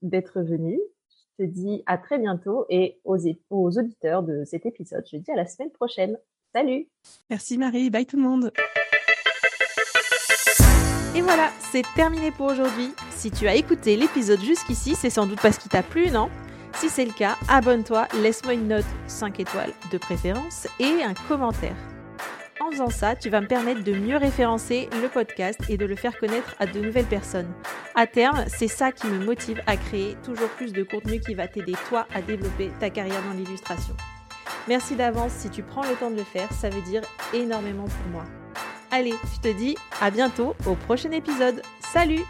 d'être 0.02 0.42
venue. 0.42 0.80
Je 1.10 1.46
te 1.46 1.50
dis 1.50 1.84
à 1.86 1.98
très 1.98 2.20
bientôt 2.20 2.66
et 2.70 3.00
aux, 3.04 3.18
aux 3.50 3.78
auditeurs 3.78 4.24
de 4.24 4.44
cet 4.46 4.66
épisode, 4.66 5.04
je 5.06 5.18
te 5.18 5.22
dis 5.24 5.32
à 5.32 5.36
la 5.36 5.46
semaine 5.46 5.72
prochaine. 5.72 6.18
Salut. 6.54 6.88
Merci 7.30 7.58
Marie, 7.58 7.90
bye 7.90 8.06
tout 8.06 8.18
le 8.18 8.24
monde. 8.24 8.52
Et 11.16 11.22
voilà, 11.22 11.50
c'est 11.72 11.84
terminé 11.96 12.32
pour 12.32 12.48
aujourd'hui. 12.48 12.94
Si 13.12 13.32
tu 13.32 13.48
as 13.48 13.56
écouté 13.56 13.96
l'épisode 13.96 14.40
jusqu'ici, 14.40 14.96
c'est 14.96 15.10
sans 15.10 15.28
doute 15.28 15.40
parce 15.42 15.58
qu'il 15.58 15.70
t'a 15.70 15.84
plu, 15.84 16.10
non? 16.10 16.30
Si 16.82 16.90
c'est 16.90 17.06
le 17.06 17.12
cas, 17.12 17.38
abonne-toi, 17.48 18.08
laisse-moi 18.24 18.56
une 18.56 18.70
note 18.70 18.86
5 19.06 19.40
étoiles 19.40 19.72
de 19.92 20.00
préférence 20.00 20.68
et 20.80 21.04
un 21.04 21.14
commentaire. 21.28 21.76
En 22.60 22.72
faisant 22.72 22.90
ça, 22.90 23.16
tu 23.16 23.30
vas 23.30 23.40
me 23.40 23.46
permettre 23.46 23.84
de 23.84 23.92
mieux 23.92 24.18
référencer 24.18 24.90
le 25.00 25.08
podcast 25.08 25.60
et 25.70 25.78
de 25.78 25.86
le 25.86 25.96
faire 25.96 26.18
connaître 26.18 26.56
à 26.58 26.66
de 26.66 26.80
nouvelles 26.80 27.06
personnes. 27.06 27.54
À 27.94 28.08
terme, 28.08 28.46
c'est 28.48 28.68
ça 28.68 28.92
qui 28.92 29.06
me 29.06 29.24
motive 29.24 29.62
à 29.68 29.78
créer 29.78 30.18
toujours 30.24 30.50
plus 30.50 30.74
de 30.74 30.82
contenu 30.82 31.20
qui 31.20 31.36
va 31.36 31.48
t'aider 31.48 31.76
toi 31.88 32.08
à 32.16 32.24
développer 32.24 32.72
ta 32.80 32.90
carrière 32.90 33.22
dans 33.30 33.38
l'illustration. 33.38 33.96
Merci 34.68 34.96
d'avance 34.96 35.34
si 35.34 35.52
tu 35.52 35.62
prends 35.62 35.84
le 35.84 35.94
temps 35.94 36.10
de 36.10 36.18
le 36.18 36.24
faire, 36.24 36.52
ça 36.52 36.72
veut 36.72 36.82
dire 36.82 37.04
énormément 37.32 37.86
pour 37.86 38.12
moi. 38.12 38.26
Allez, 38.90 39.14
je 39.36 39.40
te 39.40 39.56
dis 39.56 39.78
à 40.02 40.10
bientôt 40.10 40.56
au 40.66 40.74
prochain 40.74 41.12
épisode. 41.12 41.62
Salut 41.80 42.24